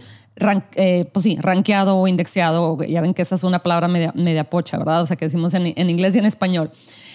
eh, 0.77 1.05
pues 1.13 1.25
sí, 1.25 1.37
rankeado 1.41 1.97
o 1.97 2.09
indexeado. 2.09 2.79
Ya 2.83 3.01
ven 3.01 3.15
que 3.15 3.23
esa 3.23 3.35
es 3.35 3.45
una 3.45 3.59
palabra 3.61 3.89
media, 3.89 4.13
media 4.15 4.45
pocha, 4.45 4.79
¿verdad? 4.79 5.03
O 5.03 5.07
sea, 5.07 5.17
que 5.17 5.27
decimos 5.27 5.55
en, 5.55 5.73
en 5.77 5.91
inglés 5.91 6.17
y 6.17 6.19
en 6.19 6.27
español. 6.27 6.71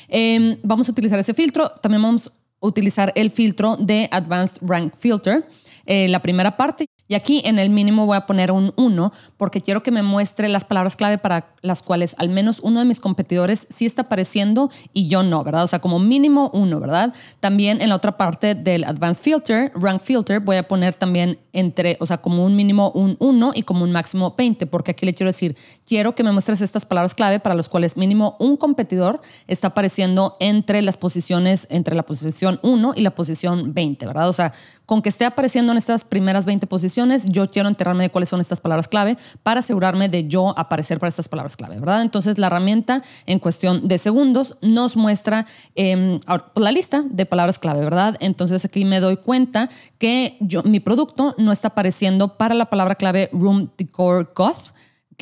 Em, 0.08 0.58
vamos 0.64 0.88
a 0.90 0.92
utilizar 0.92 1.20
ese 1.20 1.34
filtro. 1.34 1.70
También 1.82 2.02
vamos 2.02 2.28
a 2.28 2.68
utilizar 2.68 3.12
el 3.16 3.32
filtro 3.32 3.78
de 3.78 4.08
Advanced 4.12 4.62
Rank 4.62 4.94
Filter, 4.98 5.48
eh, 5.86 6.08
la 6.10 6.22
primera 6.22 6.56
parte. 6.58 6.88
Y 7.08 7.14
aquí 7.14 7.42
en 7.46 7.60
el 7.60 7.70
mínimo 7.70 8.06
voy 8.06 8.18
a 8.18 8.26
poner 8.26 8.52
un 8.52 8.74
1 8.78 9.14
porque 9.38 9.62
quiero 9.62 9.84
que 9.84 9.92
me 9.92 10.02
muestre 10.02 10.50
las 10.50 10.66
palabras 10.66 10.96
clave 10.96 11.18
para 11.18 11.54
las 11.62 11.84
cuales 11.84 12.16
al 12.18 12.30
menos 12.30 12.60
uno 12.62 12.80
de 12.80 12.86
mis 12.86 13.00
competidores 13.00 13.68
sí 13.70 13.86
está 13.86 14.04
apareciendo 14.04 14.72
y 14.94 15.08
yo 15.08 15.22
no, 15.22 15.44
¿verdad? 15.44 15.64
O 15.64 15.68
sea, 15.68 15.80
como 15.80 16.00
mínimo 16.00 16.50
uno, 16.54 16.80
¿verdad? 16.80 17.14
También 17.40 17.82
en 17.82 17.90
la 17.90 17.96
otra 17.96 18.18
parte 18.18 18.56
del 18.56 18.84
Advanced 18.84 19.24
Filter, 19.24 19.72
Rank 19.76 20.02
Filter, 20.02 20.40
voy 20.40 20.58
a 20.58 20.68
poner 20.68 20.96
también 20.96 21.40
entre, 21.54 21.98
o 22.00 22.06
sea, 22.06 22.18
como 22.18 22.46
un 22.46 22.56
mínimo 22.56 22.92
un 22.92 23.18
1 23.20 23.52
y 23.56 23.64
como 23.64 23.84
un 23.84 23.92
máximo 23.92 24.34
20, 24.38 24.66
porque 24.68 24.92
aquí 24.92 25.06
le 25.06 25.14
quiero 25.14 25.30
decir, 25.30 25.56
quiero 25.86 26.16
que 26.16 26.24
me 26.24 26.32
muestres 26.32 26.62
estas 26.62 26.86
palabras 26.86 27.14
clave 27.14 27.40
para 27.40 27.56
las 27.56 27.70
cuales 27.70 27.98
mínimo 27.98 28.36
un 28.40 28.58
competidor 28.58 29.22
está 29.48 29.68
apareciendo 29.68 30.36
entre 30.40 30.82
las 30.82 30.98
posiciones, 30.98 31.68
entre 31.70 31.96
la 31.96 32.04
posición 32.04 32.60
1 32.64 32.94
y 32.96 33.02
la 33.02 33.12
posición 33.12 33.74
20, 33.74 34.08
¿verdad? 34.08 34.28
O 34.28 34.34
sea, 34.34 34.54
con 34.86 35.02
que 35.02 35.10
esté 35.10 35.26
apareciendo 35.26 35.72
en 35.72 35.78
estas 35.78 36.04
primeras 36.04 36.46
20 36.46 36.68
posiciones, 36.68 36.95
yo 37.26 37.50
quiero 37.50 37.68
enterarme 37.70 38.04
de 38.04 38.10
cuáles 38.10 38.30
son 38.30 38.40
estas 38.40 38.60
palabras 38.62 38.88
clave 38.88 39.18
para 39.44 39.60
asegurarme 39.60 40.10
de 40.10 40.28
yo 40.28 40.58
aparecer 40.58 41.00
para 41.00 41.10
estas 41.10 41.30
palabras 41.30 41.56
clave, 41.56 41.80
¿verdad? 41.80 42.02
Entonces, 42.02 42.38
la 42.38 42.48
herramienta 42.48 43.02
en 43.26 43.40
cuestión 43.40 43.88
de 43.88 43.98
segundos 43.98 44.58
nos 44.62 44.96
muestra 44.96 45.46
em, 45.76 46.20
la 46.56 46.72
lista 46.72 47.04
de 47.10 47.26
palabras 47.26 47.60
clave, 47.60 47.82
¿verdad? 47.82 48.16
Entonces, 48.20 48.66
aquí 48.66 48.86
me 48.86 49.00
doy 49.00 49.18
cuenta 49.18 49.70
que 49.98 50.38
yo, 50.40 50.64
mi 50.64 50.80
producto 50.80 51.36
no 51.38 51.52
está 51.52 51.70
apareciendo 51.70 52.38
para 52.38 52.56
la 52.56 52.70
palabra 52.70 52.96
clave 52.96 53.30
Room 53.34 53.70
Decor 53.78 54.32
Goth. 54.36 54.74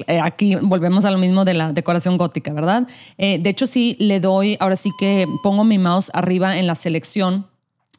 Eh, 0.08 0.20
aquí 0.20 0.56
volvemos 0.56 1.06
a 1.06 1.12
lo 1.12 1.18
mismo 1.18 1.46
de 1.46 1.54
la 1.54 1.72
decoración 1.72 2.18
gótica, 2.18 2.52
¿verdad? 2.54 2.88
Eh, 3.18 3.40
de 3.40 3.50
hecho, 3.50 3.68
sí 3.68 3.96
le 4.00 4.20
doy, 4.20 4.58
ahora 4.60 4.76
sí 4.76 4.92
que 5.00 5.28
pongo 5.44 5.64
mi 5.64 5.78
mouse 5.78 6.10
arriba 6.14 6.58
en 6.58 6.68
la 6.68 6.76
selección 6.76 7.48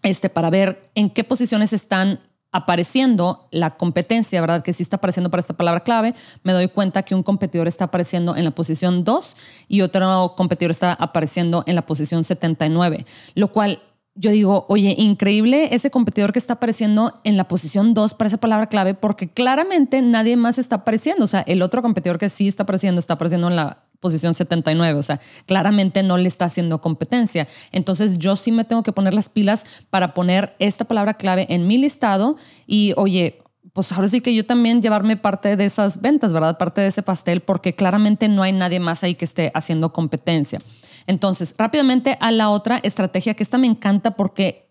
este, 0.03 0.29
para 0.29 0.51
ver 0.51 0.91
en 0.95 1.11
qué 1.11 1.25
posiciones 1.25 1.73
están 1.73 2.21
apareciendo 2.55 3.49
la 3.51 3.77
competencia, 3.77 4.41
¿verdad? 4.41 4.63
Que 4.63 4.73
sí 4.73 4.85
está 4.85 4.97
apareciendo 4.97 5.29
para 5.29 5.41
esta 5.41 5.55
palabra 5.55 5.81
clave, 5.81 6.15
me 6.45 6.53
doy 6.53 6.69
cuenta 6.69 7.03
que 7.03 7.17
un 7.17 7.25
competidor 7.25 7.67
está 7.67 7.87
apareciendo 7.87 8.37
en 8.37 8.45
la 8.45 8.53
posición 8.53 9.03
2 9.03 9.37
y 9.67 9.81
otro 9.81 10.35
competidor 10.37 10.71
está 10.71 10.93
apareciendo 10.93 11.65
en 11.67 11.75
la 11.75 11.85
posición 11.85 12.23
79, 12.23 13.07
lo 13.35 13.51
cual 13.51 13.83
yo 14.15 14.31
digo, 14.31 14.67
oye, 14.69 14.95
increíble 14.97 15.75
ese 15.75 15.91
competidor 15.91 16.33
que 16.33 16.39
está 16.39 16.55
apareciendo 16.55 17.21
en 17.25 17.37
la 17.37 17.49
posición 17.49 17.93
2 17.93 18.15
para 18.15 18.29
esa 18.29 18.37
palabra 18.37 18.69
clave, 18.69 18.95
porque 18.95 19.29
claramente 19.29 20.01
nadie 20.01 20.37
más 20.37 20.61
está 20.61 20.77
apareciendo. 20.77 21.25
O 21.25 21.27
sea, 21.27 21.41
el 21.41 21.61
otro 21.61 21.83
competidor 21.83 22.19
que 22.19 22.29
sí 22.29 22.47
está 22.47 22.63
apareciendo 22.63 23.01
está 23.01 23.15
apareciendo 23.15 23.49
en 23.49 23.57
la 23.57 23.79
posición 24.05 24.35
79, 24.35 24.99
o 24.99 25.03
sea, 25.03 25.19
claramente 25.47 26.03
no 26.03 26.19
le 26.19 26.29
está 26.29 26.45
haciendo 26.45 26.83
competencia. 26.83 27.49
Entonces 27.73 28.19
yo 28.19 28.37
sí 28.37 28.53
me 28.53 28.65
tengo 28.65 28.83
que 28.83 28.93
poner 28.93 29.15
las 29.15 29.31
pilas 29.31 29.65
para 29.89 30.13
poner 30.13 30.55
esta 30.59 30.85
palabra 30.85 31.15
clave 31.15 31.47
en 31.49 31.67
mi 31.67 31.79
listado 31.79 32.37
y, 32.67 32.93
oye, 32.99 33.41
pues 33.73 33.91
ahora 33.93 34.09
sí 34.09 34.21
que 34.21 34.35
yo 34.35 34.45
también 34.45 34.83
llevarme 34.83 35.17
parte 35.17 35.57
de 35.57 35.65
esas 35.65 36.03
ventas, 36.03 36.35
¿verdad? 36.35 36.59
Parte 36.59 36.83
de 36.83 36.89
ese 36.89 37.03
pastel, 37.03 37.41
porque 37.41 37.75
claramente 37.75 38.29
no 38.29 38.43
hay 38.43 38.53
nadie 38.53 38.79
más 38.79 39.03
ahí 39.03 39.15
que 39.15 39.25
esté 39.25 39.51
haciendo 39.55 39.95
competencia. 39.95 40.59
Entonces, 41.07 41.55
rápidamente 41.57 42.19
a 42.21 42.31
la 42.31 42.51
otra 42.51 42.79
estrategia, 42.83 43.33
que 43.33 43.43
esta 43.43 43.57
me 43.57 43.67
encanta 43.67 44.11
porque 44.11 44.64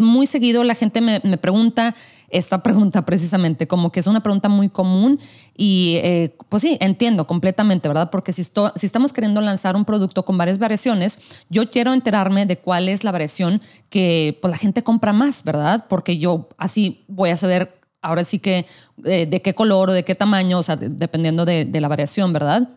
muy 0.00 0.26
seguido 0.26 0.64
la 0.64 0.74
gente 0.74 1.00
me, 1.00 1.20
pregunta, 1.36 1.94
esta 2.30 2.62
pregunta 2.62 3.04
precisamente, 3.04 3.66
como 3.66 3.92
que 3.92 4.00
es 4.00 4.06
una 4.06 4.22
pregunta 4.22 4.48
muy 4.48 4.68
común 4.68 5.20
y 5.56 5.96
eh, 6.02 6.36
pues 6.48 6.62
sí, 6.62 6.78
entiendo 6.80 7.26
completamente, 7.26 7.88
¿verdad? 7.88 8.10
Porque 8.10 8.32
si, 8.32 8.42
si 8.44 8.86
estamos 8.86 9.12
queriendo 9.12 9.40
lanzar 9.40 9.76
un 9.76 9.84
producto 9.84 10.24
con 10.24 10.38
varias 10.38 10.58
variaciones, 10.58 11.18
yo 11.50 11.68
quiero 11.70 11.92
enterarme 11.92 12.46
de 12.46 12.58
cuál 12.58 12.88
es 12.88 13.04
la 13.04 13.12
variación 13.12 13.60
que 13.90 14.38
pues, 14.40 14.50
la 14.50 14.58
gente 14.58 14.82
compra 14.82 15.12
más, 15.12 15.44
¿verdad? 15.44 15.86
Porque 15.88 16.18
yo 16.18 16.48
así 16.56 17.04
voy 17.08 17.30
a 17.30 17.36
saber 17.36 17.78
ahora 18.00 18.24
sí 18.24 18.38
que 18.38 18.66
eh, 19.04 19.26
de 19.26 19.42
qué 19.42 19.54
color 19.54 19.90
o 19.90 19.92
de 19.92 20.04
qué 20.04 20.14
tamaño, 20.14 20.58
o 20.58 20.62
sea, 20.62 20.76
dependiendo 20.76 21.44
de, 21.44 21.64
de 21.64 21.80
la 21.80 21.88
variación, 21.88 22.32
¿verdad? 22.32 22.68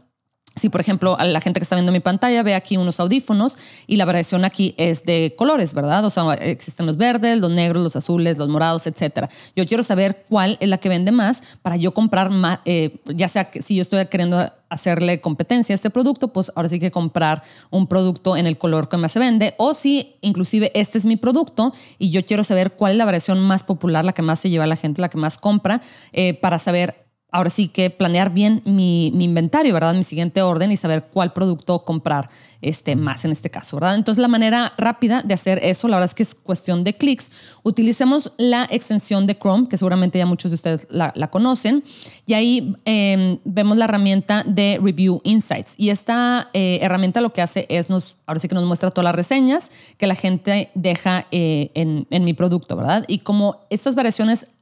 Si, 0.55 0.69
por 0.69 0.81
ejemplo, 0.81 1.15
la 1.19 1.39
gente 1.39 1.59
que 1.59 1.63
está 1.63 1.75
viendo 1.75 1.91
mi 1.91 1.99
pantalla 1.99 2.41
ve 2.41 2.55
aquí 2.55 2.77
unos 2.77 2.99
audífonos 2.99 3.57
y 3.85 3.95
la 3.97 4.05
variación 4.05 4.43
aquí 4.43 4.73
es 4.77 5.05
de 5.05 5.35
colores, 5.37 5.73
¿verdad? 5.73 6.03
O 6.03 6.09
sea, 6.09 6.33
existen 6.33 6.87
los 6.87 6.97
verdes, 6.97 7.37
los 7.37 7.51
negros, 7.51 7.83
los 7.83 7.95
azules, 7.95 8.39
los 8.39 8.49
morados, 8.49 8.87
etcétera. 8.87 9.29
Yo 9.55 9.67
quiero 9.67 9.83
saber 9.83 10.25
cuál 10.27 10.57
es 10.59 10.67
la 10.67 10.79
que 10.79 10.89
vende 10.89 11.11
más 11.11 11.43
para 11.61 11.77
yo 11.77 11.93
comprar 11.93 12.31
más, 12.31 12.59
eh, 12.65 13.01
ya 13.13 13.27
sea 13.27 13.51
que 13.51 13.61
si 13.61 13.75
yo 13.75 13.83
estoy 13.83 14.03
queriendo 14.07 14.51
hacerle 14.69 15.21
competencia 15.21 15.73
a 15.73 15.75
este 15.75 15.89
producto, 15.89 16.29
pues 16.29 16.51
ahora 16.55 16.69
sí 16.69 16.79
que 16.79 16.91
comprar 16.91 17.43
un 17.69 17.87
producto 17.87 18.35
en 18.35 18.47
el 18.47 18.57
color 18.57 18.89
que 18.89 18.97
más 18.97 19.11
se 19.11 19.19
vende 19.19 19.53
o 19.57 19.73
si 19.73 20.17
inclusive 20.21 20.71
este 20.73 20.97
es 20.97 21.05
mi 21.05 21.15
producto 21.15 21.73
y 21.99 22.09
yo 22.09 22.25
quiero 22.25 22.43
saber 22.43 22.73
cuál 22.73 22.93
es 22.93 22.97
la 22.97 23.05
variación 23.05 23.39
más 23.39 23.63
popular, 23.63 24.03
la 24.03 24.13
que 24.13 24.23
más 24.23 24.39
se 24.39 24.49
lleva 24.49 24.65
a 24.65 24.67
la 24.67 24.75
gente, 24.75 25.01
la 25.01 25.09
que 25.09 25.17
más 25.17 25.37
compra, 25.37 25.81
eh, 26.11 26.33
para 26.33 26.59
saber 26.59 27.06
ahora 27.37 27.51
sí 27.51 27.67
que 27.67 27.91
planear 27.91 28.31
bien 28.31 28.63
mi, 28.65 29.07
inventario, 29.09 29.71
¿verdad? 29.71 29.93
Mi 29.93 30.01
siguiente 30.01 30.41
orden 30.41 30.71
y 30.71 30.77
saber 30.77 31.05
cuál 31.13 31.33
producto 31.33 31.85
comprar 31.85 32.31
este, 32.63 32.95
más 32.95 33.25
en 33.25 33.31
este 33.31 33.51
caso, 33.51 33.75
¿verdad? 33.75 33.93
Entonces, 33.93 34.19
la 34.19 34.27
manera 34.27 34.73
rápida 34.75 35.21
de 35.21 35.35
hacer 35.35 35.59
eso, 35.61 35.87
la 35.87 35.97
verdad 35.97 36.09
es 36.09 36.15
que 36.15 36.23
es 36.23 36.33
cuestión 36.33 36.83
de 36.83 36.95
clics. 36.95 37.31
Utilicemos 37.61 38.33
la 38.37 38.67
extensión 38.71 39.27
de 39.27 39.37
Chrome, 39.37 39.67
que 39.67 39.77
seguramente 39.77 40.17
ya 40.17 40.25
muchos 40.25 40.49
de 40.49 40.55
ustedes 40.55 40.87
la, 40.89 41.11
conocen, 41.29 41.83
y 42.25 42.33
ahí 42.33 42.75
em, 42.85 43.37
vemos 43.45 43.77
la 43.77 43.85
herramienta 43.85 44.43
de 44.43 44.79
Review 44.81 45.21
Insights. 45.23 45.75
Y 45.77 45.91
esta 45.91 46.49
eh, 46.53 46.79
herramienta 46.81 47.21
lo 47.21 47.33
que 47.33 47.43
hace 47.43 47.67
es, 47.69 47.87
nos, 47.87 48.17
ahora 48.25 48.39
sí 48.39 48.47
que 48.47 48.55
nos 48.55 48.63
muestra 48.63 48.89
todas 48.89 49.05
las 49.05 49.15
reseñas 49.15 49.71
que 49.99 50.07
la 50.07 50.15
gente 50.15 50.71
deja 50.73 51.27
eh, 51.29 51.69
en, 51.75 52.07
en 52.09 52.23
mi 52.23 52.33
producto, 52.33 52.75
¿verdad? 52.75 53.05
Y 53.07 53.19
como 53.19 53.57
estas 53.69 53.93
variaciones 53.93 54.56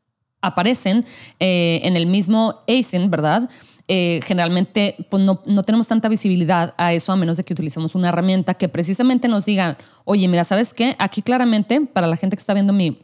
aparecen 0.46 1.06
eh, 1.40 1.82
en 1.84 1.96
el 1.98 2.06
mismo 2.06 2.62
ASIN, 2.68 3.10
¿verdad? 3.10 3.50
Eh, 3.88 4.20
generalmente 4.24 4.96
pues 5.12 5.22
no, 5.22 5.44
no, 5.46 5.62
tenemos 5.62 5.88
tanta 5.88 6.10
visibilidad 6.10 6.74
a 6.76 6.94
eso 6.94 7.12
a 7.12 7.16
menos 7.16 7.38
de 7.38 7.44
que 7.44 7.54
utilicemos 7.54 7.94
una 7.94 8.10
herramienta 8.10 8.56
que 8.56 8.68
precisamente 8.68 9.28
nos 9.28 9.46
diga, 9.46 9.78
oye, 10.06 10.28
mira, 10.28 10.44
¿sabes 10.44 10.74
qué? 10.74 10.96
Aquí 10.98 11.22
claramente, 11.22 11.82
para 11.82 12.08
la 12.08 12.18
gente 12.18 12.36
que 12.36 12.40
está 12.40 12.56
viendo 12.56 12.74
mi, 12.74 12.98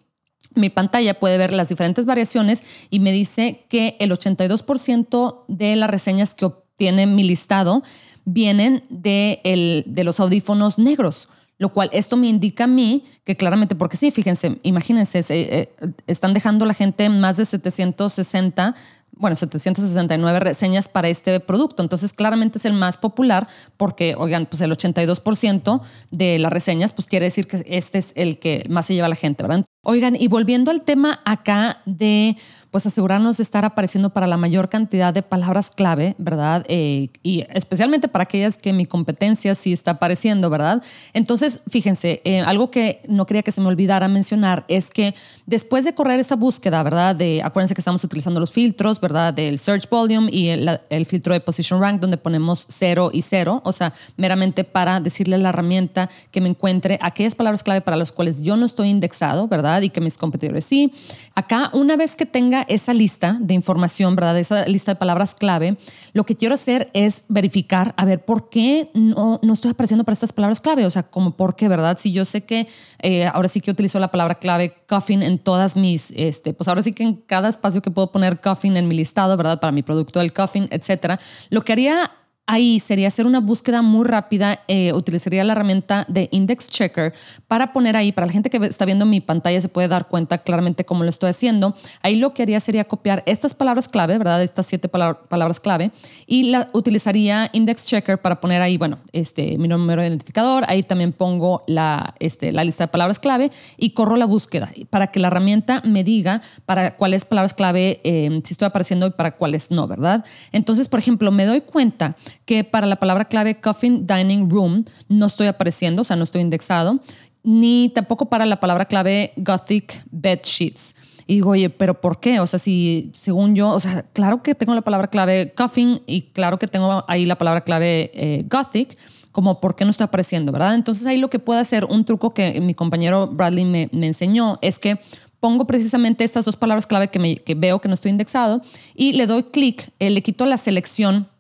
mi 0.55 0.71
pantalla, 0.71 1.19
puede 1.19 1.37
ver 1.37 1.53
las 1.53 1.69
diferentes 1.69 2.07
variaciones 2.07 2.87
y 2.89 2.99
me 2.99 3.11
dice 3.11 3.65
que 3.69 3.95
el 3.99 4.11
82% 4.11 5.43
de 5.47 5.75
las 5.75 5.89
reseñas 5.89 6.33
que 6.33 6.45
obtiene 6.45 7.05
mi 7.05 7.23
listado 7.23 7.83
vienen 8.25 8.83
de, 8.89 9.39
el, 9.43 9.83
de 9.85 10.03
los 10.03 10.19
audífonos 10.19 10.79
negros 10.79 11.29
lo 11.61 11.69
cual 11.69 11.91
esto 11.93 12.17
me 12.17 12.27
indica 12.27 12.63
a 12.63 12.67
mí 12.67 13.03
que 13.23 13.37
claramente, 13.37 13.75
porque 13.75 13.95
sí, 13.95 14.09
fíjense, 14.09 14.59
imagínense, 14.63 15.23
eh, 15.29 15.71
están 16.07 16.33
dejando 16.33 16.65
la 16.65 16.73
gente 16.73 17.07
más 17.07 17.37
de 17.37 17.45
760 17.45 18.73
bueno, 19.13 19.35
769 19.35 20.39
reseñas 20.39 20.87
para 20.87 21.07
este 21.07 21.39
producto. 21.39 21.83
Entonces, 21.83 22.11
claramente 22.13 22.57
es 22.57 22.65
el 22.65 22.73
más 22.73 22.97
popular 22.97 23.47
porque, 23.77 24.15
oigan, 24.17 24.47
pues 24.47 24.61
el 24.61 24.71
82% 24.71 25.81
de 26.09 26.39
las 26.39 26.51
reseñas, 26.51 26.91
pues 26.91 27.07
quiere 27.07 27.25
decir 27.25 27.45
que 27.45 27.63
este 27.67 27.99
es 27.99 28.13
el 28.15 28.39
que 28.39 28.65
más 28.67 28.87
se 28.87 28.95
lleva 28.95 29.05
a 29.05 29.09
la 29.09 29.15
gente, 29.15 29.43
¿verdad? 29.43 29.63
Oigan, 29.83 30.15
y 30.15 30.27
volviendo 30.27 30.71
al 30.71 30.81
tema 30.81 31.21
acá 31.23 31.83
de 31.85 32.35
pues 32.71 32.87
asegurarnos 32.87 33.37
de 33.37 33.43
estar 33.43 33.65
apareciendo 33.65 34.11
para 34.11 34.27
la 34.27 34.37
mayor 34.37 34.69
cantidad 34.69 35.13
de 35.13 35.21
palabras 35.21 35.71
clave, 35.71 36.15
¿verdad? 36.17 36.63
Eh, 36.69 37.09
y 37.21 37.45
especialmente 37.49 38.07
para 38.07 38.23
aquellas 38.23 38.57
que 38.57 38.71
mi 38.71 38.85
competencia 38.85 39.53
sí 39.55 39.73
está 39.73 39.91
apareciendo, 39.91 40.49
¿verdad? 40.49 40.81
Entonces, 41.13 41.59
fíjense, 41.69 42.21
eh, 42.23 42.39
algo 42.39 42.71
que 42.71 43.01
no 43.09 43.25
quería 43.25 43.43
que 43.43 43.51
se 43.51 43.59
me 43.59 43.67
olvidara 43.67 44.07
mencionar 44.07 44.63
es 44.69 44.89
que 44.89 45.13
después 45.45 45.83
de 45.83 45.93
correr 45.93 46.21
esta 46.21 46.37
búsqueda, 46.37 46.81
¿verdad? 46.81 47.13
De, 47.13 47.41
acuérdense 47.43 47.75
que 47.75 47.81
estamos 47.81 48.03
utilizando 48.05 48.39
los 48.39 48.51
filtros, 48.51 49.01
¿verdad? 49.01 49.33
Del 49.33 49.59
search 49.59 49.89
volume 49.89 50.29
y 50.31 50.47
el, 50.47 50.79
el 50.89 51.05
filtro 51.05 51.33
de 51.33 51.41
position 51.41 51.81
rank 51.81 51.99
donde 51.99 52.15
ponemos 52.15 52.65
cero 52.69 53.09
y 53.11 53.21
cero, 53.21 53.61
o 53.65 53.73
sea, 53.73 53.93
meramente 54.15 54.63
para 54.63 55.01
decirle 55.01 55.35
a 55.35 55.39
la 55.39 55.49
herramienta 55.49 56.09
que 56.31 56.39
me 56.39 56.47
encuentre 56.47 56.97
aquellas 57.01 57.35
palabras 57.35 57.63
clave 57.63 57.81
para 57.81 57.97
las 57.97 58.13
cuales 58.13 58.41
yo 58.41 58.55
no 58.55 58.65
estoy 58.65 58.87
indexado, 58.87 59.49
¿verdad? 59.49 59.81
Y 59.81 59.89
que 59.89 59.99
mis 59.99 60.17
competidores 60.17 60.63
sí. 60.63 60.93
Acá, 61.35 61.69
una 61.73 61.97
vez 61.97 62.15
que 62.15 62.25
tenga 62.25 62.60
esa 62.67 62.93
lista 62.93 63.37
de 63.39 63.53
información, 63.53 64.15
¿verdad? 64.15 64.37
Esa 64.39 64.65
lista 64.67 64.93
de 64.93 64.95
palabras 64.95 65.35
clave, 65.35 65.77
lo 66.13 66.25
que 66.25 66.35
quiero 66.35 66.55
hacer 66.55 66.89
es 66.93 67.25
verificar, 67.27 67.93
a 67.97 68.05
ver, 68.05 68.23
¿por 68.23 68.49
qué 68.49 68.89
no, 68.93 69.39
no 69.41 69.53
estoy 69.53 69.71
apareciendo 69.71 70.03
para 70.03 70.13
estas 70.13 70.33
palabras 70.33 70.61
clave? 70.61 70.85
O 70.85 70.89
sea, 70.89 71.03
como 71.03 71.35
por 71.35 71.55
qué, 71.55 71.67
¿verdad? 71.67 71.97
Si 71.99 72.11
yo 72.11 72.25
sé 72.25 72.45
que 72.45 72.67
eh, 72.99 73.25
ahora 73.27 73.47
sí 73.47 73.61
que 73.61 73.71
utilizo 73.71 73.99
la 73.99 74.11
palabra 74.11 74.35
clave 74.35 74.73
coffin 74.87 75.23
en 75.23 75.37
todas 75.37 75.75
mis, 75.75 76.11
este, 76.11 76.53
pues 76.53 76.67
ahora 76.67 76.81
sí 76.81 76.93
que 76.93 77.03
en 77.03 77.15
cada 77.15 77.49
espacio 77.49 77.81
que 77.81 77.91
puedo 77.91 78.11
poner 78.11 78.39
coffin 78.39 78.77
en 78.77 78.87
mi 78.87 78.95
listado, 78.95 79.35
¿verdad? 79.37 79.59
Para 79.59 79.71
mi 79.71 79.83
producto 79.83 80.19
del 80.19 80.33
coffin, 80.33 80.67
etcétera. 80.71 81.19
Lo 81.49 81.63
que 81.63 81.73
haría 81.73 82.11
ahí 82.47 82.79
sería 82.79 83.07
hacer 83.07 83.25
una 83.25 83.39
búsqueda 83.39 83.81
muy 83.81 84.05
rápida. 84.05 84.59
Eh, 84.67 84.91
utilizaría 84.93 85.43
la 85.43 85.53
herramienta 85.53 86.05
de 86.07 86.27
Index 86.31 86.69
Checker 86.69 87.13
para 87.47 87.71
poner 87.71 87.95
ahí, 87.95 88.11
para 88.11 88.27
la 88.27 88.33
gente 88.33 88.49
que 88.49 88.57
está 88.57 88.85
viendo 88.85 89.05
mi 89.05 89.21
pantalla 89.21 89.61
se 89.61 89.69
puede 89.69 89.87
dar 89.87 90.07
cuenta 90.07 90.39
claramente 90.39 90.83
cómo 90.83 91.03
lo 91.03 91.09
estoy 91.09 91.29
haciendo. 91.29 91.73
Ahí 92.01 92.17
lo 92.17 92.33
que 92.33 92.43
haría 92.43 92.59
sería 92.59 92.83
copiar 92.83 93.23
estas 93.25 93.53
palabras 93.53 93.87
clave, 93.87 94.17
¿verdad? 94.17 94.43
Estas 94.43 94.65
siete 94.65 94.89
palabras 94.89 95.59
clave 95.59 95.91
y 96.27 96.51
la 96.51 96.69
utilizaría 96.73 97.49
Index 97.53 97.85
Checker 97.85 98.21
para 98.21 98.41
poner 98.41 98.61
ahí, 98.61 98.77
bueno, 98.77 98.99
este, 99.13 99.57
mi 99.57 99.67
número 99.67 100.01
de 100.01 100.09
identificador. 100.09 100.65
Ahí 100.67 100.83
también 100.83 101.13
pongo 101.13 101.63
la, 101.67 102.15
este, 102.19 102.51
la 102.51 102.63
lista 102.63 102.85
de 102.85 102.87
palabras 102.89 103.19
clave 103.19 103.51
y 103.77 103.91
corro 103.91 104.15
la 104.17 104.25
búsqueda 104.25 104.69
para 104.89 105.07
que 105.07 105.19
la 105.19 105.27
herramienta 105.27 105.81
me 105.85 106.03
diga 106.03 106.41
para 106.65 106.97
cuáles 106.97 107.23
palabras 107.23 107.53
clave 107.53 108.01
eh, 108.03 108.41
si 108.43 108.53
estoy 108.53 108.65
apareciendo 108.65 109.07
y 109.07 109.11
para 109.11 109.37
cuáles 109.37 109.71
no, 109.71 109.87
¿verdad? 109.87 110.25
Entonces, 110.51 110.87
por 110.87 110.99
ejemplo, 110.99 111.31
me 111.31 111.45
doy 111.45 111.61
cuenta 111.61 112.15
que 112.51 112.65
para 112.65 112.85
la 112.85 112.97
palabra 112.97 113.23
clave 113.23 113.61
coffin 113.61 114.05
dining 114.05 114.49
room 114.49 114.83
no 115.07 115.27
estoy 115.27 115.47
apareciendo, 115.47 116.01
o 116.01 116.03
sea, 116.03 116.17
no 116.17 116.25
estoy 116.25 116.41
indexado, 116.41 116.99
ni 117.43 117.89
tampoco 117.95 118.25
para 118.25 118.45
la 118.45 118.59
palabra 118.59 118.83
clave 118.83 119.31
gothic 119.37 120.03
bed 120.11 120.41
sheets. 120.43 120.93
Y 121.27 121.35
digo, 121.35 121.51
oye, 121.51 121.69
pero 121.69 122.01
¿por 122.01 122.19
qué? 122.19 122.41
O 122.41 122.47
sea, 122.47 122.59
si 122.59 123.09
según 123.13 123.55
yo, 123.55 123.69
o 123.69 123.79
sea, 123.79 124.03
claro 124.11 124.43
que 124.43 124.53
tengo 124.53 124.75
la 124.75 124.81
palabra 124.81 125.07
clave 125.07 125.53
coffin 125.55 126.01
y 126.05 126.23
claro 126.23 126.59
que 126.59 126.67
tengo 126.67 127.05
ahí 127.07 127.25
la 127.25 127.37
palabra 127.37 127.61
clave 127.61 128.11
eh, 128.13 128.43
gothic, 128.49 128.97
como 129.31 129.61
por 129.61 129.77
qué 129.77 129.85
no 129.85 129.91
está 129.91 130.03
apareciendo, 130.03 130.51
¿verdad? 130.51 130.75
Entonces 130.75 131.05
ahí 131.05 131.19
lo 131.19 131.29
que 131.29 131.39
puede 131.39 131.61
hacer, 131.61 131.85
un 131.85 132.03
truco 132.03 132.33
que 132.33 132.59
mi 132.59 132.73
compañero 132.73 133.27
Bradley 133.27 133.63
me, 133.63 133.87
me 133.93 134.07
enseñó 134.07 134.59
es 134.61 134.77
que 134.77 134.99
pongo 135.39 135.65
precisamente 135.65 136.25
estas 136.25 136.43
dos 136.43 136.57
palabras 136.57 136.85
clave 136.85 137.07
que, 137.07 137.17
me, 137.17 137.37
que 137.37 137.55
veo 137.55 137.79
que 137.79 137.87
no 137.87 137.93
estoy 137.93 138.11
indexado 138.11 138.61
y 138.93 139.13
le 139.13 139.25
doy 139.25 139.43
clic, 139.43 139.89
eh, 139.99 140.09
le 140.09 140.21
quito 140.21 140.45
la 140.45 140.57
selección 140.57 141.30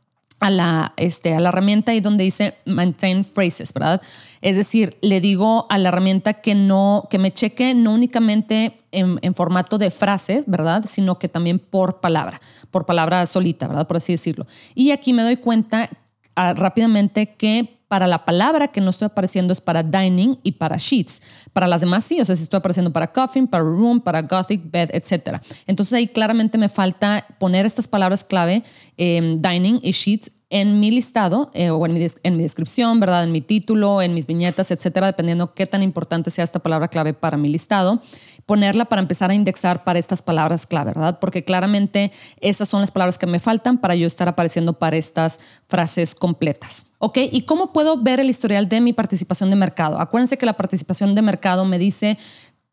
a 0.41 0.49
la, 0.49 0.93
este, 0.97 1.33
a 1.35 1.39
la 1.39 1.49
herramienta 1.49 1.93
y 1.93 2.01
donde 2.01 2.23
dice 2.23 2.55
maintain 2.65 3.23
phrases, 3.23 3.71
¿verdad? 3.73 4.01
Es 4.41 4.57
decir, 4.57 4.97
le 5.01 5.21
digo 5.21 5.67
a 5.69 5.77
la 5.77 5.89
herramienta 5.89 6.33
que 6.33 6.55
no, 6.55 7.07
que 7.11 7.19
me 7.19 7.31
cheque 7.31 7.75
no 7.75 7.93
únicamente 7.93 8.81
en, 8.91 9.19
en, 9.21 9.35
formato 9.35 9.77
de 9.77 9.91
frases, 9.91 10.45
¿verdad? 10.47 10.83
Sino 10.87 11.19
que 11.19 11.29
también 11.29 11.59
por 11.59 12.01
palabra, 12.01 12.41
por 12.71 12.87
palabra 12.87 13.23
solita, 13.27 13.67
¿verdad? 13.67 13.87
Por 13.87 13.97
así 13.97 14.13
decirlo. 14.13 14.47
Y 14.73 14.89
aquí 14.89 15.13
me 15.13 15.21
doy 15.21 15.37
cuenta 15.37 15.87
ah, 16.35 16.53
rápidamente 16.55 17.35
que 17.35 17.80
para 17.91 18.07
la 18.07 18.23
palabra 18.23 18.69
que 18.69 18.79
no 18.79 18.91
estoy 18.91 19.07
apareciendo 19.07 19.51
es 19.51 19.59
para 19.59 19.83
dining 19.83 20.39
y 20.43 20.53
para 20.53 20.77
sheets. 20.77 21.21
Para 21.51 21.67
las 21.67 21.81
demás 21.81 22.05
sí, 22.05 22.21
o 22.21 22.23
sea, 22.23 22.37
si 22.37 22.43
estoy 22.43 22.59
apareciendo 22.59 22.93
para 22.93 23.11
coffin, 23.11 23.47
para 23.47 23.65
room, 23.65 23.99
para 23.99 24.21
gothic, 24.21 24.61
bed, 24.71 24.91
etc. 24.93 25.41
Entonces 25.67 25.95
ahí 25.95 26.07
claramente 26.07 26.57
me 26.57 26.69
falta 26.69 27.25
poner 27.37 27.65
estas 27.65 27.89
palabras 27.89 28.23
clave, 28.23 28.63
eh, 28.97 29.35
dining 29.37 29.81
y 29.83 29.91
sheets, 29.91 30.31
en 30.51 30.81
mi 30.81 30.91
listado 30.91 31.49
eh, 31.53 31.69
o 31.69 31.83
en 31.85 31.93
mi, 31.93 32.05
en 32.23 32.37
mi, 32.37 32.43
descripción, 32.43 32.99
¿verdad? 32.99 33.23
En 33.23 33.31
mi 33.31 33.39
título, 33.39 34.01
en 34.01 34.13
mis 34.13 34.27
viñetas, 34.27 34.69
etcétera, 34.69 35.07
dependiendo 35.07 35.53
qué 35.53 35.65
tan 35.65 35.81
importante 35.81 36.29
sea 36.29 36.43
esta 36.43 36.59
palabra 36.59 36.89
clave 36.89 37.13
para 37.13 37.37
mi 37.37 37.47
listado, 37.47 38.01
ponerla 38.45 38.85
para 38.85 39.01
empezar 39.01 39.31
a 39.31 39.33
indexar 39.33 39.85
para 39.85 39.97
estas 39.97 40.21
palabras 40.21 40.67
clave, 40.67 40.91
¿verdad? 40.91 41.19
Porque 41.19 41.45
claramente 41.45 42.11
esas 42.41 42.67
son 42.67 42.81
las 42.81 42.91
palabras 42.91 43.17
que 43.17 43.27
me 43.27 43.39
faltan 43.39 43.77
para 43.77 43.95
yo 43.95 44.05
estar 44.05 44.27
apareciendo 44.27 44.73
para 44.73 44.97
estas 44.97 45.39
frases 45.69 46.13
completas. 46.13 46.83
¿Ok? 46.99 47.17
¿Y 47.31 47.43
cómo 47.43 47.71
puedo 47.71 47.97
ver 47.97 48.19
el 48.19 48.29
historial 48.29 48.67
de 48.67 48.81
mi 48.81 48.91
participación 48.91 49.49
de 49.49 49.55
mercado? 49.55 49.99
Acuérdense 49.99 50.37
que 50.37 50.45
la 50.45 50.53
participación 50.53 51.15
de 51.15 51.21
mercado 51.21 51.63
me 51.63 51.79
dice 51.79 52.17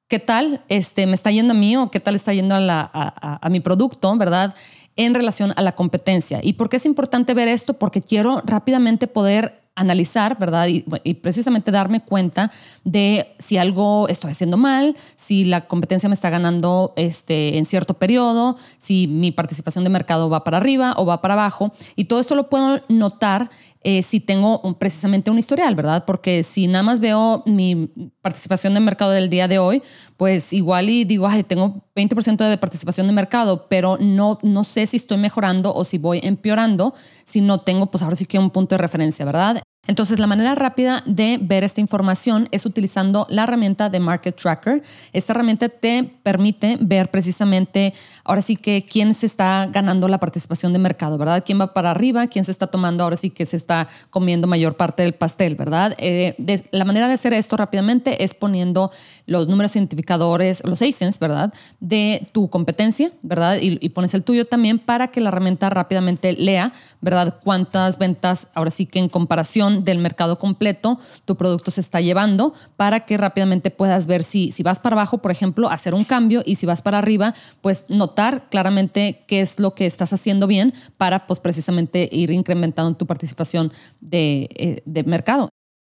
qué 0.08 0.18
tal 0.18 0.64
este, 0.68 1.06
me 1.06 1.14
está 1.14 1.30
yendo 1.30 1.54
a 1.54 1.56
mí 1.56 1.76
o 1.76 1.90
qué 1.90 2.00
tal 2.00 2.16
está 2.16 2.32
yendo 2.32 2.56
a, 2.56 2.60
la, 2.60 2.90
a, 2.92 3.46
a 3.46 3.48
mi 3.48 3.60
producto, 3.60 4.14
¿verdad? 4.16 4.54
En 4.98 5.14
relación 5.14 5.54
a 5.56 5.62
la 5.62 5.74
competencia. 5.74 6.40
¿Y 6.42 6.54
por 6.54 6.68
qué 6.68 6.76
es 6.76 6.84
importante 6.84 7.32
ver 7.32 7.48
esto? 7.48 7.74
Porque 7.74 8.02
quiero 8.02 8.42
rápidamente 8.44 9.06
poder 9.06 9.62
analizar, 9.78 10.37
¿verdad? 10.38 10.66
Y, 10.66 11.14
precisamente 11.14 11.70
darme 11.70 12.00
cuenta 12.00 12.50
de 12.82 13.34
si 13.38 13.58
algo 13.58 14.08
estoy 14.08 14.32
haciendo 14.32 14.56
mal, 14.56 14.96
si 15.14 15.44
la 15.44 15.66
competencia 15.68 16.08
me 16.08 16.14
está 16.14 16.30
ganando 16.30 16.92
este, 16.96 17.58
en 17.58 17.64
cierto 17.64 17.94
periodo, 17.94 18.56
si 18.78 19.06
mi 19.06 19.30
participación 19.30 19.84
de 19.84 19.90
mercado 19.90 20.28
va 20.28 20.42
para 20.42 20.56
arriba 20.56 20.94
o 20.96 21.06
va 21.06 21.20
para 21.20 21.34
abajo. 21.34 21.72
Y 21.94 22.06
todo 22.06 22.18
esto 22.18 22.34
lo 22.34 22.48
puedo 22.48 22.80
notar 22.88 23.50
eh, 23.82 24.02
si 24.02 24.20
tengo 24.20 24.60
precisamente 24.78 25.30
un 25.30 25.38
historial, 25.38 25.74
¿verdad? 25.74 26.04
Porque 26.04 26.42
si 26.42 26.66
nada 26.66 26.82
más 26.82 27.00
veo 27.00 27.42
mi 27.46 27.90
participación 28.22 28.74
de 28.74 28.80
mercado 28.80 29.12
del 29.12 29.30
día 29.30 29.46
de 29.46 29.58
hoy, 29.58 29.82
pues 30.16 30.52
igual 30.52 30.90
y 30.90 31.04
digo, 31.04 31.26
ay, 31.28 31.44
tengo 31.44 31.84
20% 31.94 32.48
de 32.48 32.58
participación 32.58 33.06
de 33.06 33.12
mercado, 33.12 33.66
pero 33.68 33.96
no, 34.00 34.38
no 34.42 34.64
sé 34.64 34.86
si 34.86 34.96
estoy 34.96 35.18
mejorando 35.18 35.74
o 35.74 35.84
si 35.84 35.98
voy 35.98 36.20
empeorando, 36.22 36.94
si 37.24 37.40
no 37.40 37.60
tengo, 37.60 37.90
pues 37.90 38.02
ahora 38.02 38.16
sí 38.16 38.26
que 38.26 38.38
un 38.38 38.50
punto 38.50 38.74
de 38.74 38.78
referencia, 38.78 39.24
¿verdad? 39.24 39.62
Entonces, 39.88 40.18
la 40.20 40.27
manera 40.27 40.55
rápida 40.55 41.03
de 41.07 41.38
ver 41.40 41.64
esta 41.64 41.81
información 41.81 42.46
es 42.51 42.66
utilizando 42.66 43.27
la 43.31 43.44
herramienta 43.44 43.88
de 43.88 44.01
Market 44.01 44.37
Tracker. 44.37 44.83
Esta 45.14 45.33
herramienta 45.33 45.70
te 45.70 46.05
permite 46.22 46.77
ver 46.79 47.11
precisamente, 47.11 47.94
ahora 48.22 48.42
sí 48.42 48.57
que 48.57 48.85
quién 48.85 49.14
se 49.14 49.24
está 49.24 49.66
ganando 49.72 50.07
la 50.07 50.20
participación 50.20 50.74
de 50.74 50.79
mercado, 50.79 51.16
¿verdad? 51.16 51.42
¿Quién 51.44 51.59
va 51.59 51.72
para 51.72 51.90
arriba? 51.90 52.27
¿Quién 52.27 52.44
se 52.44 52.51
está 52.51 52.66
tomando 52.66 53.03
ahora 53.03 53.16
sí 53.16 53.31
que 53.31 53.46
se 53.46 53.57
está 53.57 53.88
comiendo 54.11 54.46
mayor 54.46 54.77
parte 54.77 55.03
del 55.05 55.14
pastel, 55.14 55.55
¿verdad? 55.55 55.94
Eh, 55.96 56.37
la 56.70 56.85
manera 56.85 57.09
de 57.09 57.14
hacer 57.14 57.33
esto 57.33 57.57
rápidamente 57.57 58.22
es 58.22 58.35
poniendo 58.35 58.90
los 59.24 59.48
números 59.48 59.74
identificadores, 59.74 60.62
los 60.66 60.83
ASINs, 60.83 61.18
¿verdad? 61.18 61.51
De 61.81 62.29
tu 62.33 62.51
competencia, 62.51 63.11
¿verdad? 63.22 63.57
Y, 63.59 63.79
y 63.81 63.88
pones 63.88 64.12
el 64.12 64.22
tuyo 64.22 64.44
también 64.44 64.79
para 64.79 65.09
que 65.09 65.22
la 65.22 65.29
herramienta 65.31 65.70
rápidamente 65.70 66.35
lea, 66.35 66.72
¿verdad? 67.01 67.37
Cuántas 67.42 67.96
ventas, 67.96 68.51
ahora 68.53 68.70
sí 68.70 68.85
que 68.85 68.98
en 68.98 69.09
comparación 69.09 69.77
del 69.84 69.98
mercado 69.98 70.38
completo 70.38 70.98
tu 71.24 71.36
producto 71.36 71.70
se 71.70 71.80
está 71.80 72.00
llevando 72.00 72.54
para 72.76 73.00
que 73.00 73.16
rápidamente 73.16 73.70
puedas 73.70 74.06
ver 74.06 74.22
si, 74.22 74.50
si 74.50 74.62
vas 74.62 74.78
para 74.78 74.94
abajo, 74.94 75.18
por 75.18 75.30
ejemplo, 75.30 75.70
hacer 75.70 75.94
un 75.94 76.04
cambio 76.04 76.42
y 76.44 76.56
si 76.56 76.66
vas 76.66 76.82
para 76.82 76.98
arriba, 76.98 77.34
pues 77.60 77.86
notar 77.88 78.48
claramente 78.50 79.24
qué 79.26 79.40
es 79.40 79.58
lo 79.58 79.74
que 79.74 79.86
estás 79.86 80.12
haciendo 80.12 80.46
bien 80.46 80.74
para 80.96 81.26
pues 81.26 81.40
precisamente 81.40 82.08
ir 82.10 82.30
incrementando 82.30 82.96
tu 82.96 83.06
participación 83.06 83.72
de, 84.00 84.48
eh, 84.56 84.82
de 84.84 85.04
mercado. 85.04 85.48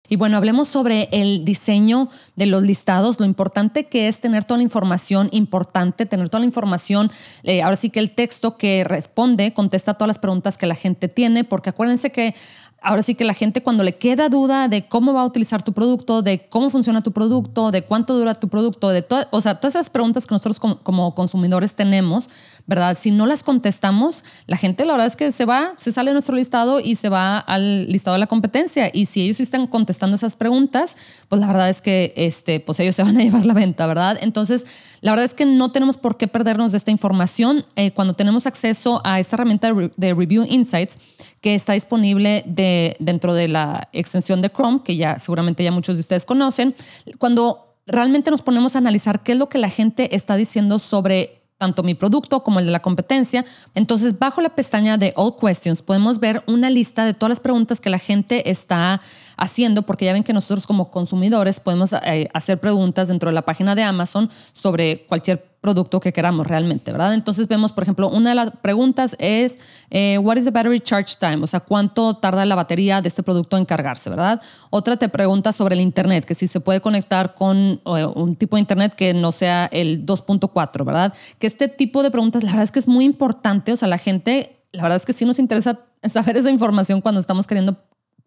Y 0.09 0.15
bueno, 0.15 0.37
hablemos 0.37 0.67
sobre 0.67 1.07
el 1.11 1.45
diseño 1.45 2.09
de 2.35 2.47
los 2.47 2.63
listados, 2.63 3.19
lo 3.19 3.27
importante 3.27 3.85
que 3.85 4.07
es 4.07 4.19
tener 4.19 4.43
toda 4.43 4.57
la 4.57 4.63
información 4.63 5.29
importante, 5.31 6.07
tener 6.07 6.29
toda 6.29 6.39
la 6.39 6.47
información, 6.47 7.11
eh, 7.43 7.61
ahora 7.61 7.75
sí 7.75 7.91
que 7.91 7.99
el 7.99 8.11
texto 8.11 8.57
que 8.57 8.83
responde, 8.83 9.53
contesta 9.53 9.93
todas 9.93 10.07
las 10.07 10.19
preguntas 10.19 10.57
que 10.57 10.65
la 10.65 10.73
gente 10.73 11.07
tiene, 11.07 11.43
porque 11.43 11.69
acuérdense 11.69 12.11
que 12.11 12.33
ahora 12.81 13.01
sí 13.01 13.15
que 13.15 13.23
la 13.23 13.33
gente 13.33 13.61
cuando 13.61 13.83
le 13.83 13.95
queda 13.95 14.29
duda 14.29 14.67
de 14.67 14.87
cómo 14.87 15.13
va 15.13 15.21
a 15.21 15.25
utilizar 15.25 15.63
tu 15.63 15.73
producto, 15.73 16.21
de 16.21 16.47
cómo 16.49 16.69
funciona 16.69 17.01
tu 17.01 17.11
producto, 17.11 17.71
de 17.71 17.83
cuánto 17.83 18.17
dura 18.17 18.35
tu 18.35 18.47
producto, 18.47 18.89
de 18.89 19.05
o 19.31 19.41
sea, 19.41 19.55
todas 19.55 19.75
esas 19.75 19.89
preguntas 19.89 20.25
que 20.25 20.35
nosotros 20.35 20.59
como, 20.59 21.15
consumidores 21.15 21.75
tenemos, 21.75 22.29
¿verdad? 22.69 22.95
Si 22.99 23.09
no 23.09 23.25
las 23.25 23.43
contestamos, 23.43 24.23
la 24.45 24.55
gente 24.55 24.85
la 24.85 24.93
verdad 24.93 25.07
es 25.07 25.15
que 25.15 25.31
se 25.31 25.45
va, 25.45 25.73
se 25.75 25.91
sale 25.91 26.11
de 26.11 26.13
nuestro 26.13 26.35
listado 26.35 26.79
y 26.79 26.93
se 26.93 27.09
va 27.09 27.39
al 27.39 27.91
listado 27.91 28.13
de 28.13 28.19
la 28.19 28.27
competencia. 28.27 28.91
Y 28.93 29.07
si 29.07 29.23
ellos 29.23 29.39
están 29.39 29.65
contestando 29.65 30.15
esas 30.15 30.35
preguntas, 30.35 30.95
pues 31.29 31.41
la 31.41 31.47
verdad 31.47 31.67
es 31.69 31.81
que 31.81 32.13
este, 32.15 32.59
pues 32.59 32.79
ellos 32.79 32.95
se 32.95 33.01
van 33.01 33.17
a 33.17 33.21
llevar 33.23 33.47
la 33.47 33.55
venta, 33.55 33.87
¿verdad? 33.87 34.19
Entonces, 34.21 34.67
la 35.01 35.11
verdad 35.11 35.25
es 35.25 35.33
que 35.33 35.47
no 35.47 35.71
tenemos 35.71 35.97
por 35.97 36.15
qué 36.17 36.27
perdernos 36.27 36.71
de 36.71 36.77
esta 36.77 36.91
información 36.91 37.65
eh, 37.75 37.89
cuando 37.89 38.13
tenemos 38.13 38.45
acceso 38.45 39.01
a 39.03 39.19
esta 39.19 39.35
herramienta 39.35 39.73
de 39.73 40.13
Review 40.13 40.45
Insights 40.47 40.99
que 41.41 41.55
está 41.55 41.73
disponible 41.73 42.43
de, 42.45 42.95
dentro 42.99 43.33
de 43.33 43.47
la 43.47 43.89
extensión 43.93 44.43
de 44.43 44.51
Chrome, 44.51 44.81
que 44.83 44.95
ya 44.95 45.17
seguramente 45.17 45.63
ya 45.63 45.71
muchos 45.71 45.97
de 45.97 46.01
ustedes 46.01 46.27
conocen. 46.27 46.75
Cuando 47.17 47.77
realmente 47.87 48.29
nos 48.29 48.43
ponemos 48.43 48.75
a 48.75 48.79
analizar 48.79 49.23
qué 49.23 49.31
es 49.31 49.39
lo 49.39 49.49
que 49.49 49.57
la 49.57 49.69
gente 49.69 50.15
está 50.15 50.35
diciendo 50.35 50.77
sobre 50.77 51.38
tanto 51.59 51.83
mi 51.83 51.93
producto 51.93 52.41
como 52.41 52.59
el 52.59 52.65
de 52.65 52.71
la 52.71 52.81
competencia. 52.81 53.45
Entonces, 53.75 54.17
bajo 54.17 54.41
la 54.41 54.55
pestaña 54.55 54.97
de 54.97 55.13
All 55.17 55.35
Questions 55.39 55.81
podemos 55.81 56.19
ver 56.19 56.41
una 56.47 56.69
lista 56.69 57.05
de 57.05 57.13
todas 57.13 57.29
las 57.29 57.39
preguntas 57.41 57.81
que 57.81 57.89
la 57.89 57.99
gente 57.99 58.49
está 58.49 59.01
haciendo, 59.39 59.83
porque 59.83 60.05
ya 60.05 60.13
ven 60.13 60.23
que 60.23 60.33
nosotros 60.33 60.67
como 60.67 60.91
consumidores 60.91 61.59
podemos 61.59 61.93
eh, 61.93 62.29
hacer 62.33 62.59
preguntas 62.59 63.07
dentro 63.07 63.29
de 63.29 63.33
la 63.33 63.43
página 63.43 63.73
de 63.73 63.83
Amazon 63.83 64.29
sobre 64.53 65.05
cualquier 65.07 65.49
producto 65.61 65.99
que 65.99 66.13
queramos 66.13 66.47
realmente, 66.47 66.91
¿verdad? 66.91 67.13
Entonces 67.13 67.47
vemos, 67.47 67.73
por 67.73 67.83
ejemplo, 67.83 68.09
una 68.09 68.29
de 68.29 68.35
las 68.35 68.51
preguntas 68.61 69.15
es, 69.19 69.59
eh, 69.89 70.17
what 70.17 70.37
is 70.37 70.45
the 70.45 70.51
battery 70.51 70.79
charge 70.79 71.15
time? 71.19 71.39
O 71.43 71.47
sea, 71.47 71.59
¿cuánto 71.59 72.15
tarda 72.15 72.45
la 72.45 72.55
batería 72.55 73.01
de 73.01 73.07
este 73.07 73.23
producto 73.23 73.57
en 73.57 73.65
cargarse, 73.65 74.09
¿verdad? 74.09 74.41
Otra 74.69 74.95
te 74.97 75.09
pregunta 75.09 75.51
sobre 75.51 75.75
el 75.75 75.81
Internet, 75.81 76.25
que 76.25 76.33
si 76.33 76.47
se 76.47 76.61
puede 76.61 76.79
conectar 76.81 77.35
con 77.35 77.57
eh, 77.57 77.79
un 78.15 78.35
tipo 78.35 78.55
de 78.55 78.61
Internet 78.61 78.93
que 78.95 79.13
no 79.13 79.31
sea 79.31 79.65
el 79.71 80.05
2.4, 80.05 80.85
¿verdad? 80.85 81.13
Que 81.39 81.47
este 81.47 81.67
tipo 81.67 82.03
de 82.03 82.11
preguntas, 82.11 82.43
la 82.43 82.51
verdad 82.51 82.63
es 82.63 82.71
que 82.71 82.79
es 82.79 82.87
muy 82.87 83.03
importante, 83.03 83.73
o 83.73 83.75
sea, 83.75 83.89
la 83.89 83.97
gente, 83.97 84.61
la 84.71 84.83
verdad 84.83 84.95
es 84.95 85.05
que 85.05 85.13
sí 85.13 85.25
nos 85.25 85.39
interesa 85.39 85.79
saber 86.03 86.37
esa 86.37 86.51
información 86.51 87.01
cuando 87.01 87.19
estamos 87.19 87.47
queriendo 87.47 87.77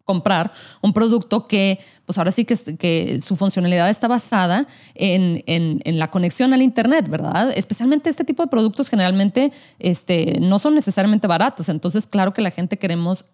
comprar 0.03 0.51
un 0.81 0.93
producto 0.93 1.47
que, 1.47 1.79
pues 2.05 2.17
ahora 2.17 2.31
sí 2.31 2.45
que, 2.45 3.19
su 3.21 3.35
funcionalidad 3.35 3.89
está 3.89 4.07
basada 4.07 4.67
en, 4.95 5.43
en, 5.47 5.79
en, 5.83 5.99
la 5.99 6.11
conexión 6.11 6.53
al 6.53 6.61
Internet, 6.61 7.09
¿verdad? 7.09 7.51
Especialmente 7.55 8.09
este 8.09 8.23
tipo 8.23 8.43
de 8.43 8.49
productos 8.49 8.89
generalmente 8.89 9.51
este, 9.79 10.37
no 10.39 10.59
son 10.59 10.75
necesariamente 10.75 11.27
baratos. 11.27 11.69
Entonces, 11.69 12.07
claro 12.07 12.33
que 12.33 12.41
la 12.41 12.51
gente 12.51 12.77
queremos 12.77 13.25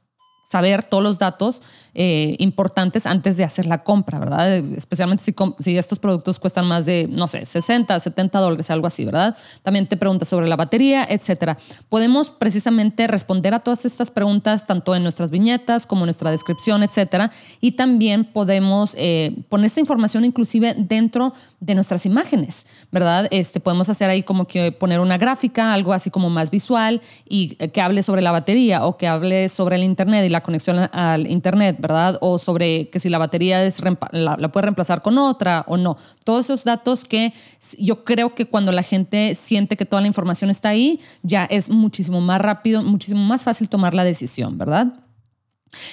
saber 0.49 0.83
todos 0.83 1.03
los 1.03 1.19
datos 1.19 1.61
eh, 1.93 2.35
importantes 2.39 3.05
antes 3.05 3.37
de 3.37 3.43
hacer 3.43 3.65
la 3.65 3.83
compra, 3.83 4.19
¿verdad? 4.19 4.57
Especialmente 4.57 5.23
si, 5.23 5.35
si, 5.59 5.77
estos 5.77 5.99
productos 5.99 6.39
cuestan 6.39 6.65
más 6.65 6.85
de, 6.85 7.07
no 7.09 7.27
sé, 7.27 7.45
60, 7.45 7.99
70 7.99 8.39
dólares, 8.39 8.71
algo 8.71 8.87
así, 8.87 9.05
¿verdad? 9.05 9.35
También 9.63 9.87
te 9.87 9.97
preguntas 9.97 10.29
sobre 10.29 10.47
la 10.47 10.55
batería, 10.55 11.05
etcétera. 11.07 11.57
Podemos 11.89 12.31
precisamente 12.31 13.07
responder 13.07 13.53
a 13.53 13.59
todas 13.59 13.85
estas 13.85 14.11
preguntas 14.11 14.65
tanto 14.65 14.95
en 14.95 15.03
nuestras 15.03 15.29
viñetas 15.29 15.85
como 15.85 16.01
en 16.01 16.07
nuestra 16.07 16.31
descripción, 16.31 16.83
etcétera. 16.83 17.31
Y 17.59 17.73
también 17.73 18.25
podemos 18.25 18.95
eh, 18.97 19.35
poner 19.49 19.67
esta 19.67 19.81
información 19.81 20.25
inclusive 20.25 20.75
dentro 20.77 21.33
de 21.59 21.75
nuestras 21.75 22.05
imágenes, 22.05 22.65
¿verdad? 22.91 23.27
Este, 23.31 23.59
podemos 23.59 23.89
hacer 23.89 24.09
ahí 24.09 24.23
como 24.23 24.47
que 24.47 24.71
poner 24.71 24.99
una 24.99 25.17
gráfica, 25.17 25.73
algo 25.73 25.93
así 25.93 26.09
como 26.09 26.29
más 26.29 26.49
visual 26.49 27.01
y 27.27 27.55
que 27.55 27.81
hable 27.81 28.03
sobre 28.03 28.21
la 28.21 28.31
batería 28.31 28.85
o 28.85 28.97
que 28.97 29.07
hable 29.07 29.49
sobre 29.49 29.75
el 29.75 29.83
Internet 29.83 30.25
y 30.25 30.29
la 30.29 30.38
conexión 30.41 30.89
al 30.91 31.27
Internet, 31.27 31.77
¿verdad? 31.79 32.17
O 32.21 32.37
sobre 32.39 32.89
que 32.89 32.99
si 32.99 33.09
la 33.09 33.17
batería 33.17 33.63
es, 33.65 33.81
la, 34.11 34.35
la 34.37 34.51
puede 34.51 34.63
reemplazar 34.63 35.01
con 35.01 35.17
otra 35.17 35.63
o 35.67 35.77
no. 35.77 35.97
Todos 36.23 36.45
esos 36.45 36.63
datos 36.63 37.05
que 37.05 37.33
yo 37.77 38.03
creo 38.03 38.35
que 38.35 38.45
cuando 38.45 38.71
la 38.71 38.83
gente 38.83 39.35
siente 39.35 39.77
que 39.77 39.85
toda 39.85 40.01
la 40.01 40.07
información 40.07 40.49
está 40.49 40.69
ahí, 40.69 40.99
ya 41.23 41.45
es 41.45 41.69
muchísimo 41.69 42.21
más 42.21 42.41
rápido, 42.41 42.83
muchísimo 42.83 43.23
más 43.23 43.43
fácil 43.43 43.69
tomar 43.69 43.93
la 43.93 44.03
decisión, 44.03 44.57
¿verdad? 44.57 44.93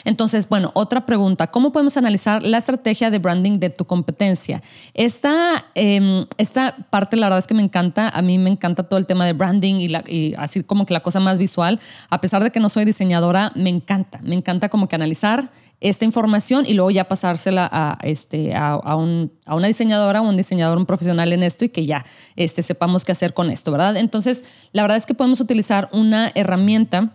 Entonces, 0.04 0.48
bueno, 0.48 0.70
otra 0.74 1.06
pregunta, 1.06 1.48
¿cómo 1.48 1.72
podemos 1.72 1.96
analizar 1.96 2.42
la 2.42 2.58
estrategia 2.58 3.10
de 3.10 3.18
branding 3.18 3.58
de 3.58 3.70
tu 3.70 3.84
competencia? 3.84 4.62
Esta, 4.94 5.66
em, 5.74 6.26
esta 6.38 6.76
parte, 6.90 7.16
la 7.16 7.26
verdad 7.26 7.38
es 7.38 7.46
que 7.46 7.54
me 7.54 7.62
encanta, 7.62 8.08
a 8.08 8.22
mí 8.22 8.38
me 8.38 8.50
encanta 8.50 8.84
todo 8.84 8.98
el 8.98 9.06
tema 9.06 9.26
de 9.26 9.32
branding 9.32 9.76
y, 9.76 9.92
y, 10.12 10.34
así 10.38 10.62
como 10.62 10.86
que 10.86 10.94
la 10.94 11.00
cosa 11.00 11.20
más 11.20 11.38
visual, 11.38 11.80
a 12.08 12.20
pesar 12.20 12.42
de 12.42 12.50
que 12.50 12.60
no 12.60 12.68
soy 12.68 12.84
diseñadora, 12.84 13.52
me 13.54 13.70
encanta, 13.70 14.20
me 14.22 14.34
encanta 14.34 14.68
como 14.68 14.88
que 14.88 14.96
analizar 14.96 15.50
esta 15.80 16.04
información 16.04 16.64
y 16.66 16.72
luego 16.72 16.90
ya 16.90 17.06
pasársela 17.06 17.68
a, 17.70 17.98
este, 18.02 18.54
a, 18.54 18.78
un, 18.96 19.32
a 19.44 19.54
una 19.54 19.66
diseñadora 19.66 20.22
o 20.22 20.28
un 20.28 20.36
diseñador, 20.36 20.78
un 20.78 20.86
profesional 20.86 21.32
en 21.32 21.42
esto 21.42 21.66
y 21.66 21.68
que 21.68 21.84
ya 21.84 22.04
este, 22.34 22.62
sepamos 22.62 23.04
qué 23.04 23.12
hacer 23.12 23.34
con 23.34 23.50
esto, 23.50 23.72
¿verdad? 23.72 23.96
Entonces, 23.96 24.44
la 24.72 24.82
verdad 24.82 24.96
es 24.96 25.06
que 25.06 25.14
podemos 25.14 25.40
utilizar 25.40 25.88
una 25.92 26.32
herramienta 26.34 27.12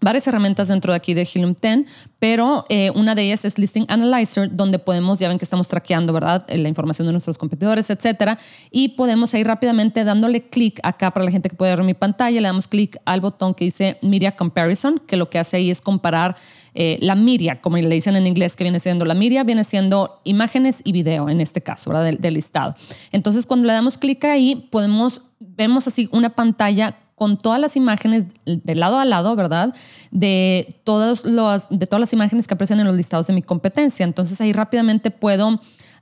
varias 0.00 0.26
herramientas 0.26 0.68
dentro 0.68 0.92
de 0.92 0.96
aquí 0.96 1.14
de 1.14 1.22
Helium 1.22 1.54
10, 1.60 1.86
pero 2.18 2.64
eh, 2.68 2.90
una 2.94 3.14
de 3.14 3.22
ellas 3.22 3.44
es 3.44 3.58
Listing 3.58 3.86
Analyzer, 3.88 4.54
donde 4.54 4.78
podemos, 4.78 5.18
ya 5.18 5.28
ven 5.28 5.38
que 5.38 5.44
estamos 5.44 5.68
traqueando, 5.68 6.12
¿verdad? 6.12 6.44
Eh, 6.48 6.58
la 6.58 6.68
información 6.68 7.06
de 7.06 7.12
nuestros 7.12 7.38
competidores, 7.38 7.90
etcétera, 7.90 8.38
y 8.70 8.90
podemos 8.90 9.32
ir 9.34 9.46
rápidamente 9.46 10.04
dándole 10.04 10.48
clic 10.48 10.80
acá 10.82 11.10
para 11.10 11.24
la 11.24 11.30
gente 11.30 11.48
que 11.48 11.56
puede 11.56 11.74
ver 11.74 11.84
mi 11.84 11.94
pantalla, 11.94 12.40
le 12.40 12.46
damos 12.46 12.68
clic 12.68 12.98
al 13.04 13.20
botón 13.20 13.54
que 13.54 13.64
dice 13.64 13.98
Media 14.02 14.36
Comparison, 14.36 15.00
que 15.06 15.16
lo 15.16 15.30
que 15.30 15.38
hace 15.38 15.56
ahí 15.56 15.70
es 15.70 15.80
comparar 15.80 16.36
eh, 16.74 16.98
la 17.00 17.14
media, 17.14 17.62
como 17.62 17.78
le 17.78 17.88
dicen 17.88 18.16
en 18.16 18.26
inglés, 18.26 18.54
que 18.54 18.64
viene 18.64 18.80
siendo 18.80 19.06
la 19.06 19.14
media, 19.14 19.44
viene 19.44 19.64
siendo 19.64 20.20
imágenes 20.24 20.82
y 20.84 20.92
video 20.92 21.30
en 21.30 21.40
este 21.40 21.62
caso, 21.62 21.88
¿verdad? 21.88 22.04
Del, 22.04 22.18
del 22.18 22.34
listado. 22.34 22.74
Entonces, 23.12 23.46
cuando 23.46 23.66
le 23.66 23.72
damos 23.72 23.96
clic 23.96 24.22
ahí, 24.24 24.68
podemos, 24.70 25.22
vemos 25.40 25.86
así 25.86 26.10
una 26.12 26.34
pantalla 26.34 26.98
con 27.16 27.38
todas 27.38 27.58
las 27.58 27.76
imágenes 27.76 28.26
de 28.44 28.74
lado 28.74 28.98
a 28.98 29.04
lado, 29.06 29.34
¿verdad? 29.34 29.74
De, 30.10 30.80
todos 30.84 31.24
los, 31.24 31.68
de 31.70 31.86
todas 31.86 32.00
las 32.00 32.12
imágenes 32.12 32.46
que 32.46 32.54
aparecen 32.54 32.78
en 32.78 32.86
los 32.86 32.94
listados 32.94 33.26
de 33.26 33.32
mi 33.32 33.42
competencia. 33.42 34.04
Entonces 34.04 34.38
ahí 34.42 34.52
rápidamente 34.52 35.10
puedo 35.10 35.58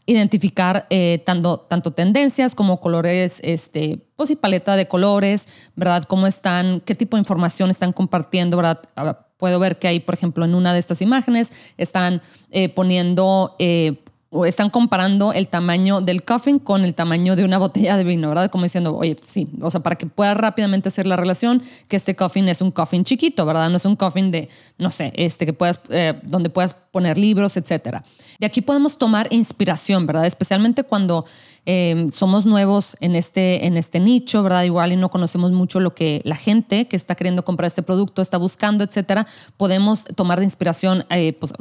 identificar 0.07 0.87
eh, 0.91 1.23
tanto, 1.25 1.61
tanto 1.61 1.93
tendencias 1.93 2.57
como 2.57 2.81
colores, 2.81 3.41
este, 3.45 4.05
pues 4.17 4.31
y 4.33 4.37
paleta 4.37 4.75
de 4.75 4.89
colores, 4.89 5.71
¿verdad? 5.77 6.03
Cómo 6.03 6.27
están, 6.27 6.81
qué 6.81 6.97
tipo 6.97 7.17
de 7.17 7.21
información 7.21 7.71
están 7.71 7.93
compartiendo, 7.93 8.57
¿verdad? 8.57 8.83
Puedo 9.37 9.61
ver 9.61 9.79
que 9.79 9.87
ahí, 9.87 10.01
por 10.01 10.15
ejemplo, 10.15 10.45
en 10.45 10.57
una 10.57 10.73
de 10.73 10.81
estas 10.81 11.01
imágenes 11.01 11.53
están 11.79 12.23
eh, 12.51 12.69
poniendo 12.69 13.55
eh, 13.61 14.03
o 14.37 14.47
están 14.47 14.69
comparando 14.69 15.33
el 15.33 15.47
tamaño 15.47 16.01
del 16.01 16.25
coffin 16.25 16.59
con 16.59 16.85
el 16.85 16.93
tamaño 16.93 17.37
de 17.37 17.45
una 17.45 17.57
botella 17.57 17.97
de 17.97 18.03
vino, 18.03 18.29
¿verdad? 18.29 18.51
Como 18.51 18.65
diciendo, 18.65 18.97
oye, 18.97 19.17
sí, 19.23 19.49
o 19.61 19.71
sea, 19.71 19.81
para 19.81 19.95
que 19.95 20.07
pueda 20.07 20.35
rápidamente 20.35 20.89
hacer 20.89 21.07
la 21.07 21.15
relación, 21.15 21.63
que 21.87 21.95
este 21.95 22.17
coffin 22.17 22.49
es 22.49 22.61
un 22.61 22.73
coffin 22.73 23.05
chiquito, 23.05 23.47
¿verdad? 23.47 23.71
No 23.71 23.77
es 23.77 23.85
un 23.85 23.95
coffin 23.95 24.33
de, 24.33 24.49
no 24.77 24.91
sé, 24.91 25.13
este 25.15 25.47
que 25.47 25.53
puedas, 25.53 25.79
eh, 25.91 26.21
donde 26.25 26.51
puedas 26.51 26.75
poner 26.75 27.17
libros, 27.17 27.57
etcétera. 27.57 28.03
De 28.41 28.47
aquí 28.47 28.61
podemos 28.61 28.99
tomar 28.99 29.29
inspiración, 29.31 30.05
¿verdad? 30.05 30.27
Especialmente 30.27 30.83
cuando 30.83 31.27
Em, 31.67 32.11
somos 32.11 32.45
nuevos 32.45 32.97
en 33.01 33.17
este, 33.17 33.67
en 33.67 33.77
este 33.77 34.01
nicho, 34.01 34.43
¿verdad? 34.43 34.65
Igual 34.65 34.93
y 34.93 34.97
no 34.97 35.11
conocemos 35.11 35.53
mucho 35.53 35.81
lo 35.81 35.95
que 35.95 36.21
la 36.25 36.37
gente 36.37 36.87
que 36.89 36.97
está 36.97 37.15
queriendo 37.15 37.45
comprar 37.45 37.67
este 37.67 37.83
producto 37.83 38.21
está 38.21 38.37
buscando, 38.37 38.85
etcétera. 38.85 39.27
Podemos 39.57 40.05
tomar 40.05 40.39
de 40.39 40.45
inspiración, 40.45 41.07
eh, 41.11 41.33
pues 41.33 41.55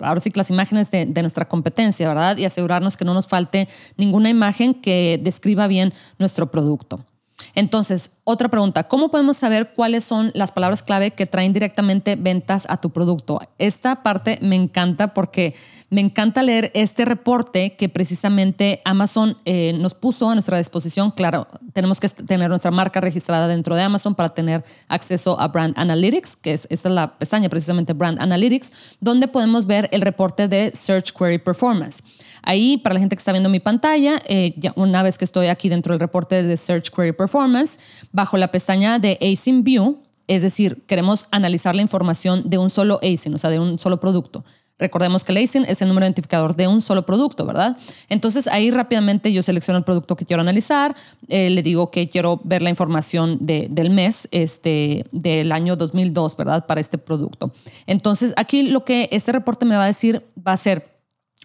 ahora 0.00 0.20
sí 0.20 0.30
que 0.30 0.38
las 0.38 0.50
imágenes 0.50 0.90
de 0.90 1.22
nuestra 1.22 1.48
competencia, 1.48 2.08
¿verdad? 2.08 2.36
Y 2.36 2.44
asegurarnos 2.44 2.96
que 2.96 3.04
no 3.04 3.14
nos 3.14 3.28
falte 3.28 3.68
ninguna 3.96 4.28
imagen 4.28 4.74
que 4.74 5.20
describa 5.22 5.66
bien 5.66 5.94
nuestro 6.18 6.50
producto. 6.50 7.04
Entonces, 7.54 8.15
otra 8.28 8.48
pregunta, 8.48 8.88
¿cómo 8.88 9.08
podemos 9.08 9.36
saber 9.36 9.72
cuáles 9.76 10.02
son 10.02 10.32
las 10.34 10.50
palabras 10.50 10.82
clave 10.82 11.12
que 11.12 11.26
traen 11.26 11.52
directamente 11.52 12.16
ventas 12.16 12.66
a 12.68 12.76
tu 12.76 12.90
producto? 12.90 13.40
Esta 13.56 14.02
parte 14.02 14.40
me 14.42 14.56
encanta 14.56 15.14
porque 15.14 15.54
me 15.90 16.00
encanta 16.00 16.42
leer 16.42 16.72
este 16.74 17.04
reporte 17.04 17.76
que 17.76 17.88
precisamente 17.88 18.82
Amazon 18.84 19.36
eh, 19.44 19.74
nos 19.74 19.94
puso 19.94 20.28
a 20.28 20.34
nuestra 20.34 20.58
disposición. 20.58 21.12
Claro, 21.12 21.46
tenemos 21.72 22.00
que 22.00 22.08
tener 22.08 22.48
nuestra 22.48 22.72
marca 22.72 23.00
registrada 23.00 23.46
dentro 23.46 23.76
de 23.76 23.82
Amazon 23.82 24.16
para 24.16 24.30
tener 24.30 24.64
acceso 24.88 25.38
a 25.38 25.46
Brand 25.46 25.78
Analytics, 25.78 26.34
que 26.34 26.52
es, 26.54 26.66
esta 26.68 26.88
es 26.88 26.94
la 26.96 27.16
pestaña 27.18 27.48
precisamente 27.48 27.92
Brand 27.92 28.20
Analytics, 28.20 28.96
donde 29.00 29.28
podemos 29.28 29.66
ver 29.66 29.88
el 29.92 30.00
reporte 30.00 30.48
de 30.48 30.72
Search 30.74 31.12
Query 31.12 31.38
Performance. 31.38 32.02
Ahí, 32.42 32.78
para 32.78 32.94
la 32.94 33.00
gente 33.00 33.16
que 33.16 33.20
está 33.20 33.32
viendo 33.32 33.48
mi 33.48 33.58
pantalla, 33.58 34.22
eh, 34.28 34.54
una 34.76 35.02
vez 35.02 35.18
que 35.18 35.24
estoy 35.24 35.48
aquí 35.48 35.68
dentro 35.68 35.92
del 35.92 36.00
reporte 36.00 36.44
de 36.44 36.56
Search 36.56 36.90
Query 36.90 37.12
Performance, 37.12 37.80
bajo 38.16 38.38
la 38.38 38.50
pestaña 38.50 38.98
de 38.98 39.18
ASIN 39.20 39.62
View, 39.62 39.98
es 40.26 40.40
decir, 40.40 40.82
queremos 40.86 41.28
analizar 41.30 41.76
la 41.76 41.82
información 41.82 42.48
de 42.48 42.56
un 42.56 42.70
solo 42.70 42.98
ASIN, 43.02 43.34
o 43.34 43.38
sea, 43.38 43.50
de 43.50 43.60
un 43.60 43.78
solo 43.78 44.00
producto. 44.00 44.42
Recordemos 44.78 45.22
que 45.22 45.32
el 45.32 45.44
ASIN 45.44 45.66
es 45.66 45.82
el 45.82 45.88
número 45.88 46.06
identificador 46.06 46.56
de 46.56 46.66
un 46.66 46.80
solo 46.80 47.04
producto, 47.04 47.44
¿verdad? 47.44 47.76
Entonces 48.08 48.48
ahí 48.48 48.70
rápidamente 48.70 49.32
yo 49.34 49.42
selecciono 49.42 49.78
el 49.78 49.84
producto 49.84 50.16
que 50.16 50.24
quiero 50.24 50.40
analizar, 50.40 50.96
eh, 51.28 51.50
le 51.50 51.62
digo 51.62 51.90
que 51.90 52.08
quiero 52.08 52.40
ver 52.42 52.62
la 52.62 52.70
información 52.70 53.36
del 53.40 53.90
mes 53.90 54.28
este, 54.30 55.04
del 55.12 55.52
año 55.52 55.76
2002, 55.76 56.38
¿verdad? 56.38 56.64
Para 56.64 56.80
este 56.80 56.96
producto. 56.96 57.52
Entonces 57.86 58.32
aquí 58.36 58.62
lo 58.62 58.84
que 58.86 59.10
este 59.12 59.30
reporte 59.30 59.66
me 59.66 59.76
va 59.76 59.84
a 59.84 59.88
decir 59.88 60.24
va 60.46 60.52
a 60.52 60.56
ser 60.56 60.95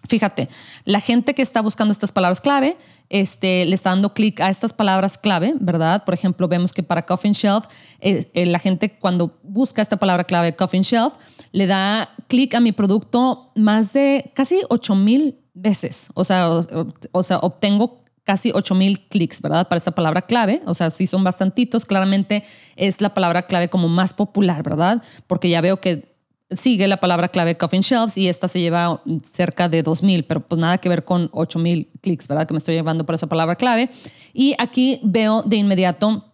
Fíjate, 0.08 0.48
la 0.84 1.00
gente 1.00 1.34
que 1.34 1.42
está 1.42 1.60
buscando 1.60 1.92
estas 1.92 2.10
palabras 2.10 2.40
clave, 2.40 2.76
este, 3.08 3.64
le 3.66 3.74
está 3.74 3.90
dando 3.90 4.14
clic 4.14 4.40
a 4.40 4.50
estas 4.50 4.72
palabras 4.72 5.16
clave, 5.16 5.54
¿verdad? 5.60 6.04
Por 6.04 6.14
ejemplo, 6.14 6.48
vemos 6.48 6.72
que 6.72 6.82
para 6.82 7.06
Coffin 7.06 7.32
Shelf, 7.32 7.66
eh, 8.00 8.28
eh, 8.34 8.46
la 8.46 8.58
gente 8.58 8.98
cuando 8.98 9.38
busca 9.42 9.80
esta 9.80 9.96
palabra 9.98 10.24
clave 10.24 10.56
Coffin 10.56 10.82
Shelf, 10.82 11.14
le 11.52 11.66
da 11.66 12.08
clic 12.26 12.54
a 12.54 12.60
mi 12.60 12.72
producto 12.72 13.52
más 13.54 13.92
de 13.92 14.32
casi 14.34 14.60
8 14.68 14.94
mil 14.96 15.38
veces. 15.54 16.08
O 16.14 16.24
sea, 16.24 16.50
o, 17.12 17.22
sea, 17.22 17.38
obtengo 17.38 18.02
casi 18.24 18.50
8 18.52 18.74
mil 18.74 19.06
clics, 19.08 19.40
¿verdad? 19.40 19.68
Para 19.68 19.78
esta 19.78 19.92
palabra 19.92 20.22
clave. 20.22 20.62
O 20.66 20.74
sea, 20.74 20.90
sí 20.90 21.06
son 21.06 21.22
bastantitos. 21.22 21.84
Claramente 21.84 22.42
es 22.76 23.00
la 23.00 23.14
palabra 23.14 23.46
clave 23.46 23.68
como 23.68 23.88
más 23.88 24.14
popular, 24.14 24.62
¿verdad? 24.62 25.02
Porque 25.26 25.48
ya 25.48 25.60
veo 25.60 25.80
que 25.80 26.11
sigue 26.54 26.88
la 26.88 26.98
palabra 26.98 27.28
clave 27.28 27.56
Coffin 27.56 27.80
Shelves 27.80 28.18
y 28.18 28.28
esta 28.28 28.48
se 28.48 28.60
lleva 28.60 29.02
cerca 29.22 29.68
de 29.68 29.84
2.000, 29.84 30.24
pero 30.26 30.40
pues 30.40 30.60
nada 30.60 30.78
que 30.78 30.88
ver 30.88 31.04
con 31.04 31.30
8.000 31.30 31.88
clics, 32.00 32.28
¿verdad? 32.28 32.46
Que 32.46 32.54
me 32.54 32.58
estoy 32.58 32.74
llevando 32.74 33.04
por 33.04 33.14
esa 33.14 33.26
palabra 33.26 33.56
clave. 33.56 33.90
Y 34.32 34.54
aquí 34.58 35.00
veo 35.02 35.42
de 35.42 35.56
inmediato 35.56 36.28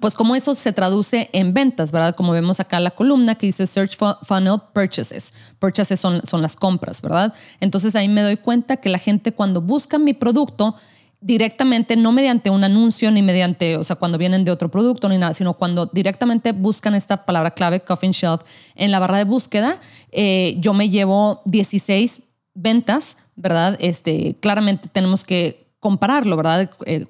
pues 0.00 0.14
cómo 0.14 0.36
eso 0.36 0.54
se 0.54 0.72
traduce 0.72 1.30
en 1.32 1.54
ventas, 1.54 1.92
¿verdad? 1.92 2.14
Como 2.14 2.32
vemos 2.32 2.60
acá 2.60 2.78
la 2.78 2.90
columna 2.90 3.34
que 3.34 3.46
dice 3.46 3.66
Search 3.66 3.96
Funnel 4.22 4.60
Purchases. 4.74 5.32
Purchases 5.58 5.98
son, 5.98 6.20
son 6.24 6.42
las 6.42 6.56
compras, 6.56 7.00
¿verdad? 7.00 7.32
Entonces 7.60 7.96
ahí 7.96 8.08
me 8.08 8.20
doy 8.20 8.36
cuenta 8.36 8.76
que 8.76 8.90
la 8.90 8.98
gente 8.98 9.32
cuando 9.32 9.62
busca 9.62 9.98
mi 9.98 10.12
producto 10.12 10.74
directamente, 11.20 11.96
no 11.96 12.12
mediante 12.12 12.50
un 12.50 12.62
anuncio 12.62 13.10
ni 13.10 13.22
mediante, 13.22 13.76
o 13.76 13.84
sea, 13.84 13.96
cuando 13.96 14.18
vienen 14.18 14.44
de 14.44 14.52
otro 14.52 14.70
producto 14.70 15.08
ni 15.08 15.18
nada, 15.18 15.34
sino 15.34 15.54
cuando 15.54 15.86
directamente 15.86 16.52
buscan 16.52 16.94
esta 16.94 17.24
palabra 17.24 17.50
clave, 17.50 17.80
Coffin 17.80 18.12
Shelf, 18.12 18.42
en 18.76 18.90
la 18.90 18.98
barra 18.98 19.18
de 19.18 19.24
búsqueda, 19.24 19.80
eh, 20.12 20.56
yo 20.58 20.74
me 20.74 20.88
llevo 20.88 21.42
16 21.46 22.22
ventas, 22.54 23.18
¿verdad? 23.34 23.76
Este, 23.80 24.36
claramente 24.40 24.88
tenemos 24.88 25.24
que 25.24 25.68
compararlo, 25.80 26.36
¿verdad? 26.36 26.70
Eh, 26.86 27.06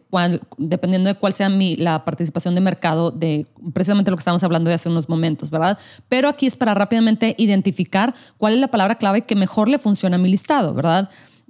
dependiendo 0.59 1.09
de 1.09 1.15
cuál 1.15 1.33
sea 1.33 1.49
mi, 1.49 1.77
la 1.77 2.05
participación 2.05 2.55
de 2.55 2.61
mercado 2.61 3.11
de 3.11 3.47
precisamente 3.73 4.11
lo 4.11 4.17
que 4.17 4.21
estábamos 4.21 4.45
hablando 4.45 4.69
de 4.69 4.75
hace 4.75 4.91
unos 4.91 5.09
momentos, 5.09 5.51
¿verdad? 5.51 5.79
Pero 6.09 6.29
aquí 6.29 6.47
es 6.47 6.55
para 6.55 6.75
rápidamente 6.75 7.35
identificar 7.39 8.15
cuál 8.37 8.55
es 8.55 8.61
la 8.61 8.69
palabra 8.69 8.97
clave 8.97 9.23
que 9.23 9.37
mejor 9.37 9.69
le 9.69 9.79
funciona 9.79 10.17
a 10.17 10.19
mi 10.19 10.29
listado, 10.29 10.75
¿verdad? 10.75 11.09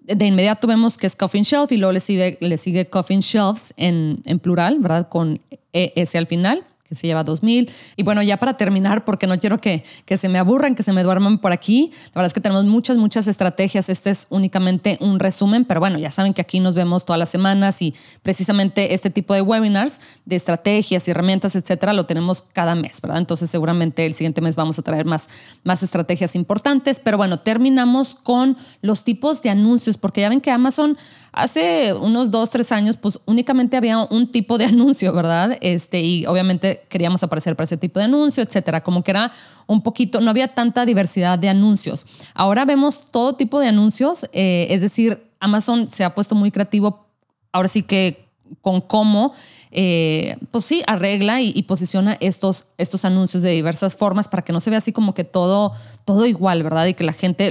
De 0.08 0.26
inmediato 0.26 0.66
vemos 0.66 0.96
que 0.96 1.06
es 1.06 1.14
coffin 1.14 1.42
shelf 1.42 1.70
y 1.70 1.76
luego 1.76 1.92
le 1.92 2.00
sigue, 2.00 2.38
le 2.40 2.56
sigue 2.56 2.88
coffin 2.88 3.20
shelves 3.20 3.74
en, 3.76 4.22
plural, 4.40 4.78
¿verdad? 4.80 5.08
Con 5.08 5.40
ES 5.72 6.14
al 6.14 6.26
final 6.26 6.64
que 6.88 6.94
se 6.94 7.06
lleva 7.06 7.22
2000. 7.22 7.70
Y 7.96 8.02
bueno, 8.02 8.22
ya 8.22 8.38
para 8.38 8.54
terminar, 8.54 9.04
porque 9.04 9.26
no 9.26 9.38
quiero 9.38 9.60
que, 9.60 9.84
que 10.04 10.16
se 10.16 10.28
me 10.28 10.38
aburran, 10.38 10.74
que 10.74 10.82
se 10.82 10.92
me 10.92 11.02
duerman 11.02 11.38
por 11.38 11.52
aquí, 11.52 11.90
la 12.06 12.20
verdad 12.20 12.26
es 12.26 12.34
que 12.34 12.40
tenemos 12.40 12.64
muchas, 12.64 12.96
muchas 12.96 13.28
estrategias. 13.28 13.88
Este 13.88 14.10
es 14.10 14.26
únicamente 14.30 14.98
un 15.00 15.18
resumen, 15.18 15.64
pero 15.64 15.80
bueno, 15.80 15.98
ya 15.98 16.10
saben 16.10 16.34
que 16.34 16.40
aquí 16.40 16.60
nos 16.60 16.74
vemos 16.74 17.04
todas 17.04 17.18
las 17.18 17.30
semanas 17.30 17.82
y 17.82 17.94
precisamente 18.22 18.94
este 18.94 19.10
tipo 19.10 19.34
de 19.34 19.42
webinars 19.42 20.00
de 20.24 20.36
estrategias 20.36 21.06
y 21.06 21.10
herramientas, 21.10 21.56
etcétera, 21.56 21.92
lo 21.92 22.06
tenemos 22.06 22.42
cada 22.42 22.74
mes, 22.74 23.00
¿verdad? 23.00 23.18
Entonces 23.18 23.50
seguramente 23.50 24.06
el 24.06 24.14
siguiente 24.14 24.40
mes 24.40 24.56
vamos 24.56 24.78
a 24.78 24.82
traer 24.82 25.04
más, 25.04 25.28
más 25.64 25.82
estrategias 25.82 26.34
importantes, 26.34 27.00
pero 27.02 27.16
bueno, 27.16 27.40
terminamos 27.40 28.14
con 28.14 28.56
los 28.82 29.04
tipos 29.04 29.42
de 29.42 29.50
anuncios, 29.50 29.98
porque 29.98 30.22
ya 30.22 30.28
ven 30.28 30.40
que 30.40 30.50
Amazon 30.50 30.96
hace 31.32 31.92
unos 31.94 32.30
dos, 32.30 32.50
tres 32.50 32.72
años, 32.72 32.96
pues 32.96 33.20
únicamente 33.26 33.76
había 33.76 33.98
un 33.98 34.30
tipo 34.30 34.58
de 34.58 34.64
anuncio, 34.66 35.12
¿verdad? 35.12 35.56
Este, 35.60 36.00
y 36.00 36.26
obviamente 36.26 36.77
queríamos 36.88 37.22
aparecer 37.22 37.56
para 37.56 37.64
ese 37.64 37.76
tipo 37.76 37.98
de 37.98 38.04
anuncio, 38.04 38.42
etcétera. 38.42 38.82
Como 38.82 39.02
que 39.02 39.10
era 39.10 39.32
un 39.66 39.82
poquito, 39.82 40.20
no 40.20 40.30
había 40.30 40.48
tanta 40.48 40.84
diversidad 40.84 41.38
de 41.38 41.48
anuncios. 41.48 42.06
Ahora 42.34 42.64
vemos 42.64 43.10
todo 43.10 43.34
tipo 43.34 43.60
de 43.60 43.68
anuncios, 43.68 44.28
eh, 44.32 44.66
es 44.70 44.80
decir, 44.80 45.30
Amazon 45.40 45.88
se 45.88 46.04
ha 46.04 46.14
puesto 46.14 46.34
muy 46.34 46.50
creativo, 46.50 47.06
ahora 47.52 47.68
sí 47.68 47.82
que 47.82 48.27
con 48.60 48.80
cómo 48.80 49.32
eh, 49.70 50.36
pues 50.50 50.64
sí, 50.64 50.82
arregla 50.86 51.42
y, 51.42 51.62
posiciona 51.64 52.16
estos, 52.20 52.66
estos 52.78 53.04
anuncios 53.04 53.42
de 53.42 53.50
diversas 53.50 53.96
formas 53.96 54.28
para 54.28 54.42
que 54.42 54.52
no 54.52 54.60
se 54.60 54.70
vea 54.70 54.78
así 54.78 54.92
como 54.92 55.12
que 55.12 55.24
todo, 55.24 55.72
todo 56.06 56.24
igual, 56.24 56.62
¿verdad? 56.62 56.86
Y 56.86 56.94
que 56.94 57.04
la 57.04 57.12
gente, 57.12 57.50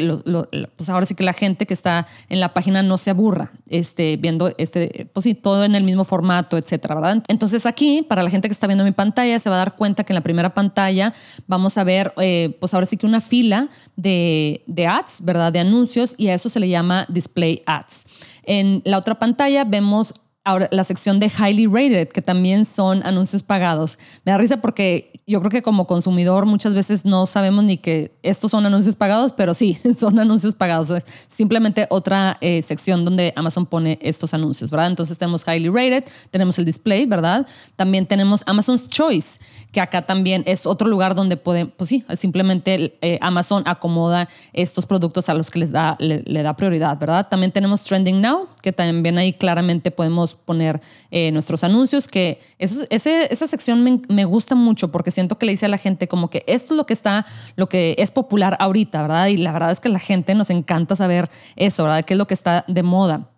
pues 0.76 0.90
ahora 0.90 1.06
sí 1.06 1.14
que 1.14 1.24
la 1.24 1.34
gente 1.34 1.68
que 1.68 1.74
está 1.74 2.08
en 2.30 2.40
la 2.40 2.54
página 2.54 2.82
no 2.82 2.98
se 2.98 3.12
aburra 3.12 3.52
este, 3.70 4.18
viendo 4.18 4.52
este, 4.58 5.08
pues 5.14 5.26
sí, 5.26 5.36
todo 5.36 5.64
en 5.64 5.76
el 5.76 5.84
mismo 5.84 6.06
formato, 6.06 6.58
etcétera, 6.58 6.96
¿verdad? 6.96 7.24
Entonces 7.28 7.66
aquí, 7.68 8.02
para 8.02 8.24
la 8.24 8.32
gente 8.32 8.48
que 8.48 8.54
está 8.54 8.66
viendo 8.66 8.84
mi 8.84 8.94
pantalla, 8.94 9.38
se 9.38 9.50
va 9.50 9.58
a 9.58 9.60
dar 9.60 9.76
cuenta 9.76 10.04
que 10.04 10.14
en 10.14 10.16
la 10.16 10.22
primera 10.22 10.54
pantalla 10.54 11.14
vamos 11.46 11.78
a 11.78 11.84
ver, 11.84 12.14
eh, 12.18 12.58
pues 12.60 12.74
ahora 12.74 12.88
sí 12.88 12.98
que 12.98 13.06
una 13.06 13.22
fila 13.22 13.70
de, 13.96 14.64
de 14.66 14.88
ads, 14.88 15.22
¿verdad? 15.24 15.54
De 15.54 15.60
anuncios 15.60 16.16
y 16.18 16.30
a 16.30 16.34
eso 16.34 16.50
se 16.50 16.60
le 16.60 16.68
llama 16.68 17.06
display 17.10 17.62
ads. 17.68 18.06
En 18.44 18.82
la 18.86 18.98
otra 18.98 19.20
pantalla 19.20 19.66
vemos 19.66 20.16
Ahora, 20.48 20.70
la 20.72 20.86
sección 20.86 21.20
de 21.20 21.28
highly 21.28 21.68
rated, 21.68 22.08
que 22.08 22.22
también 22.22 22.64
son 22.64 23.06
anuncios 23.06 23.44
pagados. 23.44 24.00
Me 24.24 24.32
da 24.32 24.38
risa 24.38 24.62
porque 24.62 25.17
yo 25.30 25.42
creo 25.42 25.52
que 25.52 25.62
como 25.62 25.88
consumidor 25.88 26.46
muchas 26.46 26.74
veces 26.74 27.04
no 27.04 27.26
sabemos 27.26 27.66
ni 27.66 27.78
que 27.78 28.18
estos 28.24 28.50
son 28.52 28.66
anuncios 28.66 28.96
pagados, 28.96 29.34
pero 29.34 29.54
sí, 29.54 29.78
son 29.98 30.18
anuncios 30.20 30.56
pagados. 30.56 30.90
Es 30.92 31.04
simplemente 31.28 31.86
otra 31.90 32.38
eh, 32.40 32.62
sección 32.62 33.04
donde 33.04 33.34
Amazon 33.36 33.66
pone 33.66 34.00
estos 34.02 34.34
anuncios, 34.34 34.72
¿verdad? 34.72 34.88
Entonces 34.88 35.18
tenemos 35.18 35.46
highly 35.46 35.68
rated, 35.68 36.06
tenemos 36.32 36.58
el 36.60 36.66
display, 36.66 37.06
¿verdad? 37.06 37.46
También 37.76 38.06
tenemos 38.06 38.44
Amazon's 38.48 38.90
Choice, 38.90 39.42
que 39.74 39.82
acá 39.82 40.06
también 40.06 40.44
es 40.46 40.66
otro 40.66 40.88
lugar 40.88 41.14
donde 41.14 41.36
puede, 41.36 41.66
pues 41.66 41.90
sí, 41.90 42.06
simplemente 42.16 42.98
eh, 43.02 43.20
Amazon 43.22 43.64
acomoda 43.66 44.30
estos 44.54 44.86
productos 44.86 45.28
a 45.28 45.34
los 45.34 45.52
que 45.52 45.60
les 45.60 45.74
da, 45.74 45.98
le, 46.00 46.42
da 46.42 46.56
prioridad, 46.56 46.98
¿verdad? 46.98 47.28
También 47.30 47.52
tenemos 47.52 47.84
Trending 47.84 48.22
Now, 48.22 48.48
que 48.62 48.72
también 48.72 49.18
ahí 49.18 49.34
claramente 49.34 49.92
podemos 49.92 50.36
poner 50.36 50.82
eh, 51.12 51.34
nuestros 51.34 51.66
anuncios, 51.66 52.08
que 52.08 52.40
esa 52.60 53.48
sección 53.48 54.02
me, 54.08 54.26
gusta 54.26 54.56
mucho 54.56 54.90
porque 54.92 55.12
siento 55.18 55.40
que 55.40 55.48
le 55.48 55.54
dice 55.54 55.66
a 55.66 55.70
la 55.70 55.80
gente 55.80 56.08
como 56.08 56.30
que 56.30 56.44
esto 56.46 56.76
es 56.76 56.78
lo 56.78 56.86
que 56.86 56.94
está, 56.94 57.26
lo 57.56 57.68
que 57.68 57.96
es 57.98 58.12
popular 58.12 58.56
ahorita, 58.60 59.02
¿verdad? 59.02 59.28
Y 59.28 59.38
la 59.38 59.52
verdad 59.52 59.72
es 59.72 59.80
que 59.80 59.90
la 59.90 59.98
gente 59.98 60.36
nos 60.36 60.52
encanta 60.52 60.96
saber 60.96 61.28
eso, 61.56 61.86
¿verdad? 61.86 62.06
¿Qué 62.06 62.14
es 62.14 62.20
lo 62.20 62.28
que 62.28 62.36
está 62.36 62.64
de 62.68 62.84
moda? 62.84 63.32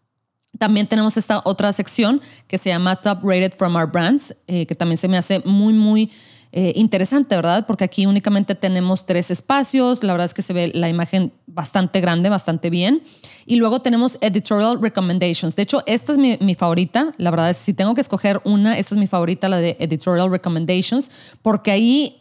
También 0.58 0.88
tenemos 0.88 1.16
esta 1.16 1.42
otra 1.46 1.72
sección 1.72 2.20
que 2.48 2.58
se 2.58 2.70
llama 2.70 2.98
Top 2.98 3.20
Rated 3.24 3.54
from 3.54 3.78
Our 3.78 3.90
Brands, 3.90 4.36
eh, 4.48 4.66
que 4.66 4.76
también 4.76 4.98
se 4.98 5.08
me 5.08 5.18
hace 5.18 5.40
muy, 5.46 5.72
muy 5.72 6.12
eh, 6.52 6.74
interesante, 6.76 7.36
¿verdad? 7.36 7.68
Porque 7.68 7.84
aquí 7.84 8.08
únicamente 8.08 8.56
tenemos 8.56 9.06
tres 9.06 9.30
espacios, 9.30 10.04
la 10.04 10.14
verdad 10.14 10.26
es 10.26 10.34
que 10.34 10.42
se 10.42 10.54
ve 10.54 10.72
la 10.74 10.90
imagen 10.90 11.32
bastante 11.46 12.02
grande, 12.02 12.30
bastante 12.30 12.72
bien. 12.72 13.04
Y 13.46 13.58
luego 13.58 13.82
tenemos 13.82 14.18
Editorial 14.22 14.82
Recommendations. 14.82 15.56
De 15.56 15.62
hecho, 15.62 15.84
esta 15.86 16.12
es 16.12 16.18
mi, 16.18 16.56
favorita, 16.56 17.14
la 17.18 17.30
verdad 17.30 17.52
es 17.52 17.58
si 17.58 17.74
tengo 17.74 17.94
que 17.94 18.02
escoger 18.02 18.42
una, 18.46 18.80
esta 18.80 18.96
es 18.96 19.00
mi 19.00 19.06
favorita, 19.06 19.48
la 19.48 19.58
de 19.58 19.78
Editorial 19.80 20.32
Recommendations, 20.32 21.12
porque 21.44 21.70
ahí 21.70 22.19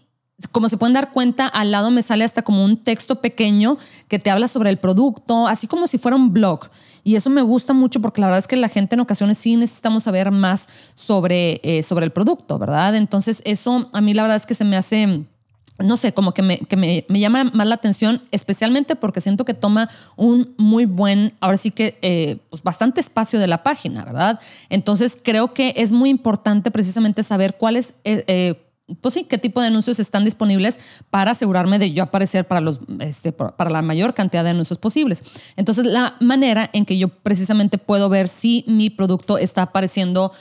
como 0.52 0.68
se 0.68 0.76
pueden 0.76 0.94
dar 0.94 1.12
cuenta, 1.12 1.46
al 1.46 1.72
lado 1.72 1.90
me 1.90 2.02
sale 2.02 2.24
hasta 2.24 2.42
como 2.42 2.64
un 2.64 2.76
texto 2.76 3.20
pequeño 3.20 3.76
que 4.06 4.18
te 4.18 4.30
habla 4.30 4.46
sobre 4.46 4.70
el 4.70 4.78
producto, 4.78 5.48
así 5.48 5.66
como 5.66 5.86
si 5.86 5.98
fuera 5.98 6.16
un 6.16 6.32
blog. 6.32 6.68
Y 7.02 7.16
eso 7.16 7.30
me 7.30 7.42
gusta 7.42 7.72
mucho 7.72 8.00
porque 8.00 8.20
la 8.20 8.28
verdad 8.28 8.38
es 8.38 8.48
que 8.48 8.56
la 8.56 8.68
gente 8.68 8.94
en 8.94 9.00
ocasiones 9.00 9.38
sí 9.38 9.56
necesitamos 9.56 10.04
saber 10.04 10.30
más 10.30 10.68
sobre, 10.94 11.60
eh, 11.62 11.82
sobre 11.82 12.04
el 12.04 12.12
producto, 12.12 12.58
¿verdad? 12.58 12.94
Entonces 12.94 13.42
eso 13.44 13.88
a 13.92 14.00
mí 14.00 14.14
la 14.14 14.22
verdad 14.22 14.36
es 14.36 14.46
que 14.46 14.54
se 14.54 14.64
me 14.64 14.76
hace 14.76 15.24
no 15.78 15.96
sé, 15.96 16.12
como 16.12 16.34
que, 16.34 16.42
me, 16.42 16.58
que 16.58 16.76
me, 16.76 17.04
me, 17.08 17.20
llama 17.20 17.44
más 17.44 17.66
la 17.66 17.76
atención, 17.76 18.20
especialmente 18.32 18.96
porque 18.96 19.20
siento 19.20 19.44
que 19.44 19.54
toma 19.54 19.88
un 20.16 20.54
muy 20.58 20.86
buen, 20.86 21.34
ahora 21.40 21.56
sí 21.56 21.70
que, 21.70 21.96
eh, 22.02 22.38
pues 22.50 22.64
bastante 22.64 23.00
espacio 23.00 23.38
de 23.38 23.46
la 23.46 23.62
página, 23.62 24.04
¿verdad? 24.04 24.40
Entonces 24.70 25.16
creo 25.22 25.54
que 25.54 25.74
es 25.76 25.92
muy 25.92 26.10
importante 26.10 26.70
precisamente 26.70 27.22
saber 27.22 27.56
cuál 27.56 27.76
es... 27.76 27.94
Eh, 28.04 28.64
pues 29.00 29.14
sí, 29.14 29.24
qué 29.24 29.38
tipo 29.38 29.60
de 29.60 29.66
anuncios 29.66 30.00
están 30.00 30.24
disponibles 30.24 30.80
para 31.10 31.32
asegurarme 31.32 31.78
de 31.78 31.92
yo 31.92 32.02
aparecer 32.02 32.46
para, 32.46 32.60
los, 32.60 32.80
este, 33.00 33.32
para 33.32 33.70
la 33.70 33.82
mayor 33.82 34.14
cantidad 34.14 34.44
de 34.44 34.50
anuncios 34.50 34.78
posibles. 34.78 35.22
Entonces, 35.56 35.86
la 35.86 36.16
manera 36.20 36.70
en 36.72 36.86
que 36.86 36.96
yo 36.96 37.08
precisamente 37.08 37.78
puedo 37.78 38.08
ver 38.08 38.28
si 38.28 38.64
mi 38.66 38.88
producto 38.90 39.38
está 39.38 39.62
apareciendo, 39.62 40.32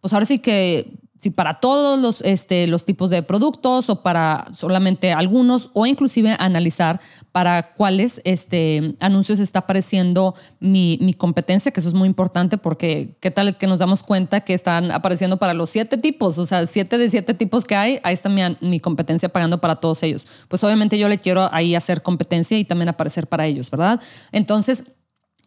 pues 0.00 0.12
ahora 0.12 0.26
sí 0.26 0.38
que 0.38 0.98
si 1.16 1.30
para 1.30 1.60
todos 1.60 1.98
los, 1.98 2.20
este, 2.22 2.66
los 2.66 2.84
tipos 2.84 3.10
de 3.10 3.22
productos 3.22 3.88
o 3.90 4.02
para 4.02 4.48
solamente 4.52 5.12
algunos, 5.12 5.70
o 5.72 5.86
inclusive 5.86 6.36
analizar 6.38 7.00
para 7.32 7.74
cuáles 7.74 8.20
este, 8.24 8.96
anuncios 9.00 9.40
está 9.40 9.60
apareciendo 9.60 10.34
mi, 10.60 10.98
mi, 11.00 11.14
competencia, 11.14 11.72
que 11.72 11.80
eso 11.80 11.88
es 11.88 11.94
muy 11.94 12.06
importante 12.06 12.58
porque 12.58 13.16
qué 13.20 13.30
tal 13.30 13.56
que 13.56 13.66
nos 13.66 13.78
damos 13.78 14.02
cuenta 14.02 14.40
que 14.40 14.54
están 14.54 14.90
apareciendo 14.90 15.38
para 15.38 15.54
los 15.54 15.70
siete 15.70 15.96
tipos, 15.96 16.38
o 16.38 16.46
sea, 16.46 16.66
siete 16.66 16.98
de 16.98 17.08
siete 17.08 17.34
tipos 17.34 17.64
que 17.64 17.76
hay, 17.76 17.98
ahí 18.02 18.14
está 18.14 18.28
mi, 18.28 18.42
mi 18.60 18.80
competencia 18.80 19.28
pagando 19.28 19.60
para 19.60 19.76
todos 19.76 20.02
ellos. 20.02 20.26
Pues 20.48 20.62
obviamente 20.64 20.98
yo 20.98 21.08
le 21.08 21.18
quiero 21.18 21.48
ahí 21.52 21.74
hacer 21.74 22.02
competencia 22.02 22.58
y 22.58 22.64
también 22.64 22.88
aparecer 22.88 23.26
para 23.26 23.46
ellos, 23.46 23.70
¿verdad? 23.70 24.00
Entonces, 24.32 24.84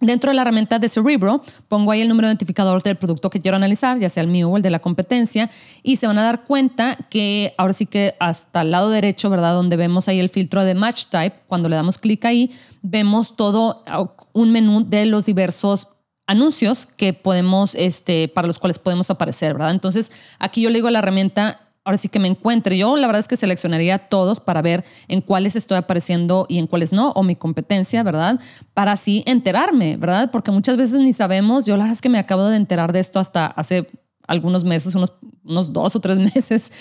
Dentro 0.01 0.31
de 0.31 0.35
la 0.35 0.43
herramienta 0.43 0.79
de 0.79 0.87
Cerebro, 0.87 1.41
pongo 1.67 1.91
ahí 1.91 1.99
el 1.99 2.07
número 2.07 2.29
identificador 2.29 2.81
del 2.81 2.95
producto 2.95 3.29
que 3.29 3.39
quiero 3.39 3.57
analizar, 3.57 3.99
ya 3.99 4.07
sea 4.07 4.23
el 4.23 4.29
mío 4.29 4.49
o 4.49 4.55
el 4.55 4.63
de 4.63 4.69
la 4.69 4.79
competencia, 4.79 5.49
y 5.83 5.97
se 5.97 6.07
van 6.07 6.17
a 6.17 6.23
dar 6.23 6.45
cuenta 6.45 6.97
que 7.09 7.53
ahora 7.57 7.73
sí 7.73 7.85
que 7.85 8.15
hasta 8.19 8.61
el 8.61 8.71
lado 8.71 8.89
derecho, 8.89 9.29
¿verdad? 9.29 9.53
Donde 9.53 9.75
vemos 9.75 10.07
ahí 10.07 10.19
el 10.19 10.29
filtro 10.29 10.63
de 10.63 10.73
Match 10.73 11.07
Type, 11.07 11.35
cuando 11.47 11.67
le 11.67 11.75
damos 11.75 11.97
clic 11.97 12.23
ahí, 12.23 12.51
vemos 12.81 13.35
todo 13.35 13.83
un 14.31 14.51
menú 14.51 14.85
de 14.87 15.05
los 15.05 15.25
diversos 15.25 15.89
anuncios 16.27 16.85
que 16.85 17.11
podemos, 17.11 17.75
este, 17.75 18.29
para 18.29 18.47
los 18.47 18.59
cuales 18.59 18.79
podemos 18.79 19.09
aparecer, 19.09 19.53
¿verdad? 19.53 19.71
Entonces, 19.71 20.11
aquí 20.37 20.61
yo 20.61 20.69
le 20.69 20.75
digo 20.75 20.87
a 20.87 20.91
la 20.91 20.99
herramienta, 20.99 21.68
ahora 21.83 21.97
sí 21.97 22.09
que 22.09 22.19
me 22.19 22.27
encuentre. 22.27 22.77
Yo 22.77 22.95
la 22.95 23.07
verdad 23.07 23.19
es 23.19 23.27
que 23.27 23.35
seleccionaría 23.35 23.97
todos 23.97 24.39
para 24.39 24.61
ver 24.61 24.85
en 25.07 25.21
cuáles 25.21 25.55
estoy 25.55 25.77
apareciendo 25.77 26.45
y 26.49 26.59
en 26.59 26.67
cuáles 26.67 26.93
no, 26.93 27.11
o 27.11 27.23
mi 27.23 27.35
competencia, 27.35 28.03
¿verdad? 28.03 28.39
Para 28.73 28.93
así 28.93 29.23
enterarme, 29.25 29.97
¿verdad? 29.97 30.31
Porque 30.31 30.51
muchas 30.51 30.77
veces 30.77 30.99
ni 30.99 31.13
sabemos. 31.13 31.65
Yo 31.65 31.75
la 31.75 31.83
verdad 31.83 31.93
es 31.93 32.01
que 32.01 32.09
me 32.09 32.19
acabo 32.19 32.45
de 32.45 32.57
enterar 32.57 32.93
de 32.93 32.99
esto 32.99 33.19
hasta 33.19 33.47
hace 33.47 33.89
algunos 34.27 34.63
meses, 34.63 34.93
unos, 34.93 35.13
unos 35.43 35.73
dos 35.73 35.95
o 35.95 35.99
tres 35.99 36.17
meses, 36.35 36.71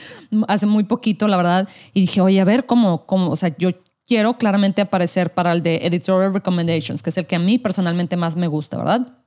hace 0.46 0.66
muy 0.66 0.84
poquito, 0.84 1.26
la 1.28 1.37
verdad. 1.37 1.68
Y 1.94 2.02
dije, 2.02 2.20
oye, 2.20 2.40
a 2.40 2.44
ver 2.44 2.66
cómo, 2.66 3.07
cómo, 3.07 3.30
o 3.30 3.36
sea, 3.36 3.57
yo 3.57 3.70
quiero 4.07 4.38
claramente 4.38 4.82
aparecer 4.82 5.34
para 5.34 5.53
el 5.53 5.62
de 5.62 5.76
Editorial 5.82 6.32
Recommendations, 6.32 7.03
que 7.03 7.11
es 7.11 7.18
el 7.18 7.26
que 7.26 7.36
a 7.36 7.38
mí 7.38 7.59
personalmente 7.59 8.16
más 8.16 8.36
me 8.36 8.46
gusta, 8.46 8.78
¿verdad? 8.78 9.18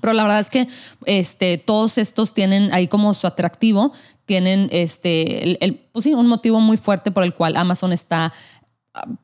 Pero 0.00 0.12
la 0.12 0.22
verdad 0.22 0.38
es 0.38 0.50
que 0.50 0.68
este, 1.04 1.58
todos 1.58 1.98
estos 1.98 2.32
tienen 2.34 2.72
ahí 2.72 2.86
como 2.88 3.12
su 3.14 3.26
atractivo, 3.26 3.92
tienen 4.24 4.68
este, 4.70 5.64
el, 5.64 5.74
pues 5.92 6.04
sí, 6.04 6.14
un 6.14 6.26
motivo 6.26 6.60
muy 6.60 6.76
fuerte 6.76 7.10
por 7.10 7.24
el 7.24 7.34
cual 7.34 7.56
Amazon 7.56 7.92
está 7.92 8.32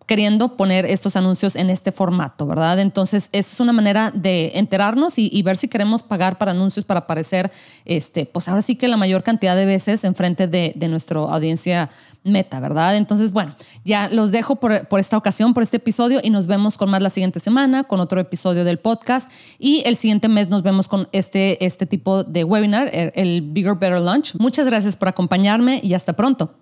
queriendo 0.07 0.57
poner 0.57 0.87
estos 0.87 1.17
anuncios 1.17 1.57
en 1.57 1.71
este 1.71 1.91
formato, 1.91 2.47
¿verdad? 2.47 2.79
Entonces, 2.79 3.29
esta 3.33 3.53
es 3.53 3.61
una 3.61 3.73
manera 3.73 4.13
de 4.15 4.53
enterarnos 4.55 5.19
y, 5.19 5.43
ver 5.43 5.57
si 5.57 5.69
queremos 5.69 6.03
pagar 6.03 6.39
para 6.39 6.53
anuncios 6.53 6.85
para 6.85 7.01
aparecer, 7.01 7.51
este, 7.85 8.27
pues 8.27 8.49
ahora 8.49 8.63
sí 8.63 8.77
que 8.77 8.87
la 8.87 8.97
mayor 8.97 9.25
cantidad 9.25 9.57
de 9.57 9.67
veces 9.67 10.05
enfrente 10.05 10.47
de, 10.47 10.73
de 10.77 10.89
nuestra 10.89 11.19
audiencia 11.19 11.91
meta, 12.27 12.61
¿verdad? 12.61 12.97
Entonces, 12.97 13.33
bueno, 13.33 13.55
ya 13.85 14.09
los 14.09 14.33
dejo 14.33 14.57
por, 14.57 14.89
por, 14.89 15.01
esta 15.01 15.17
ocasión, 15.17 15.55
por 15.55 15.63
este 15.63 15.79
episodio 15.79 16.21
y 16.23 16.31
nos 16.31 16.47
vemos 16.47 16.77
con 16.77 16.91
más 16.91 17.01
la 17.01 17.11
siguiente 17.11 17.41
semana, 17.41 17.85
con 17.85 18.01
otro 18.01 18.21
episodio 18.21 18.65
del 18.65 18.79
podcast 18.79 19.31
y 19.59 19.83
el 19.87 19.97
siguiente 19.97 20.29
mes 20.29 20.49
nos 20.49 20.63
vemos 20.63 20.89
con 20.89 21.09
este, 21.13 21.65
este 21.65 21.87
tipo 21.87 22.25
de 22.25 22.45
webinar, 22.45 22.91
el 22.93 23.43
Bigger 23.43 23.75
Better 23.75 24.01
Lunch. 24.01 24.35
Muchas 24.39 24.67
gracias 24.67 24.97
por 24.97 25.09
acompañarme 25.09 25.81
y 25.83 25.95
hasta 25.95 26.15
pronto. 26.15 26.57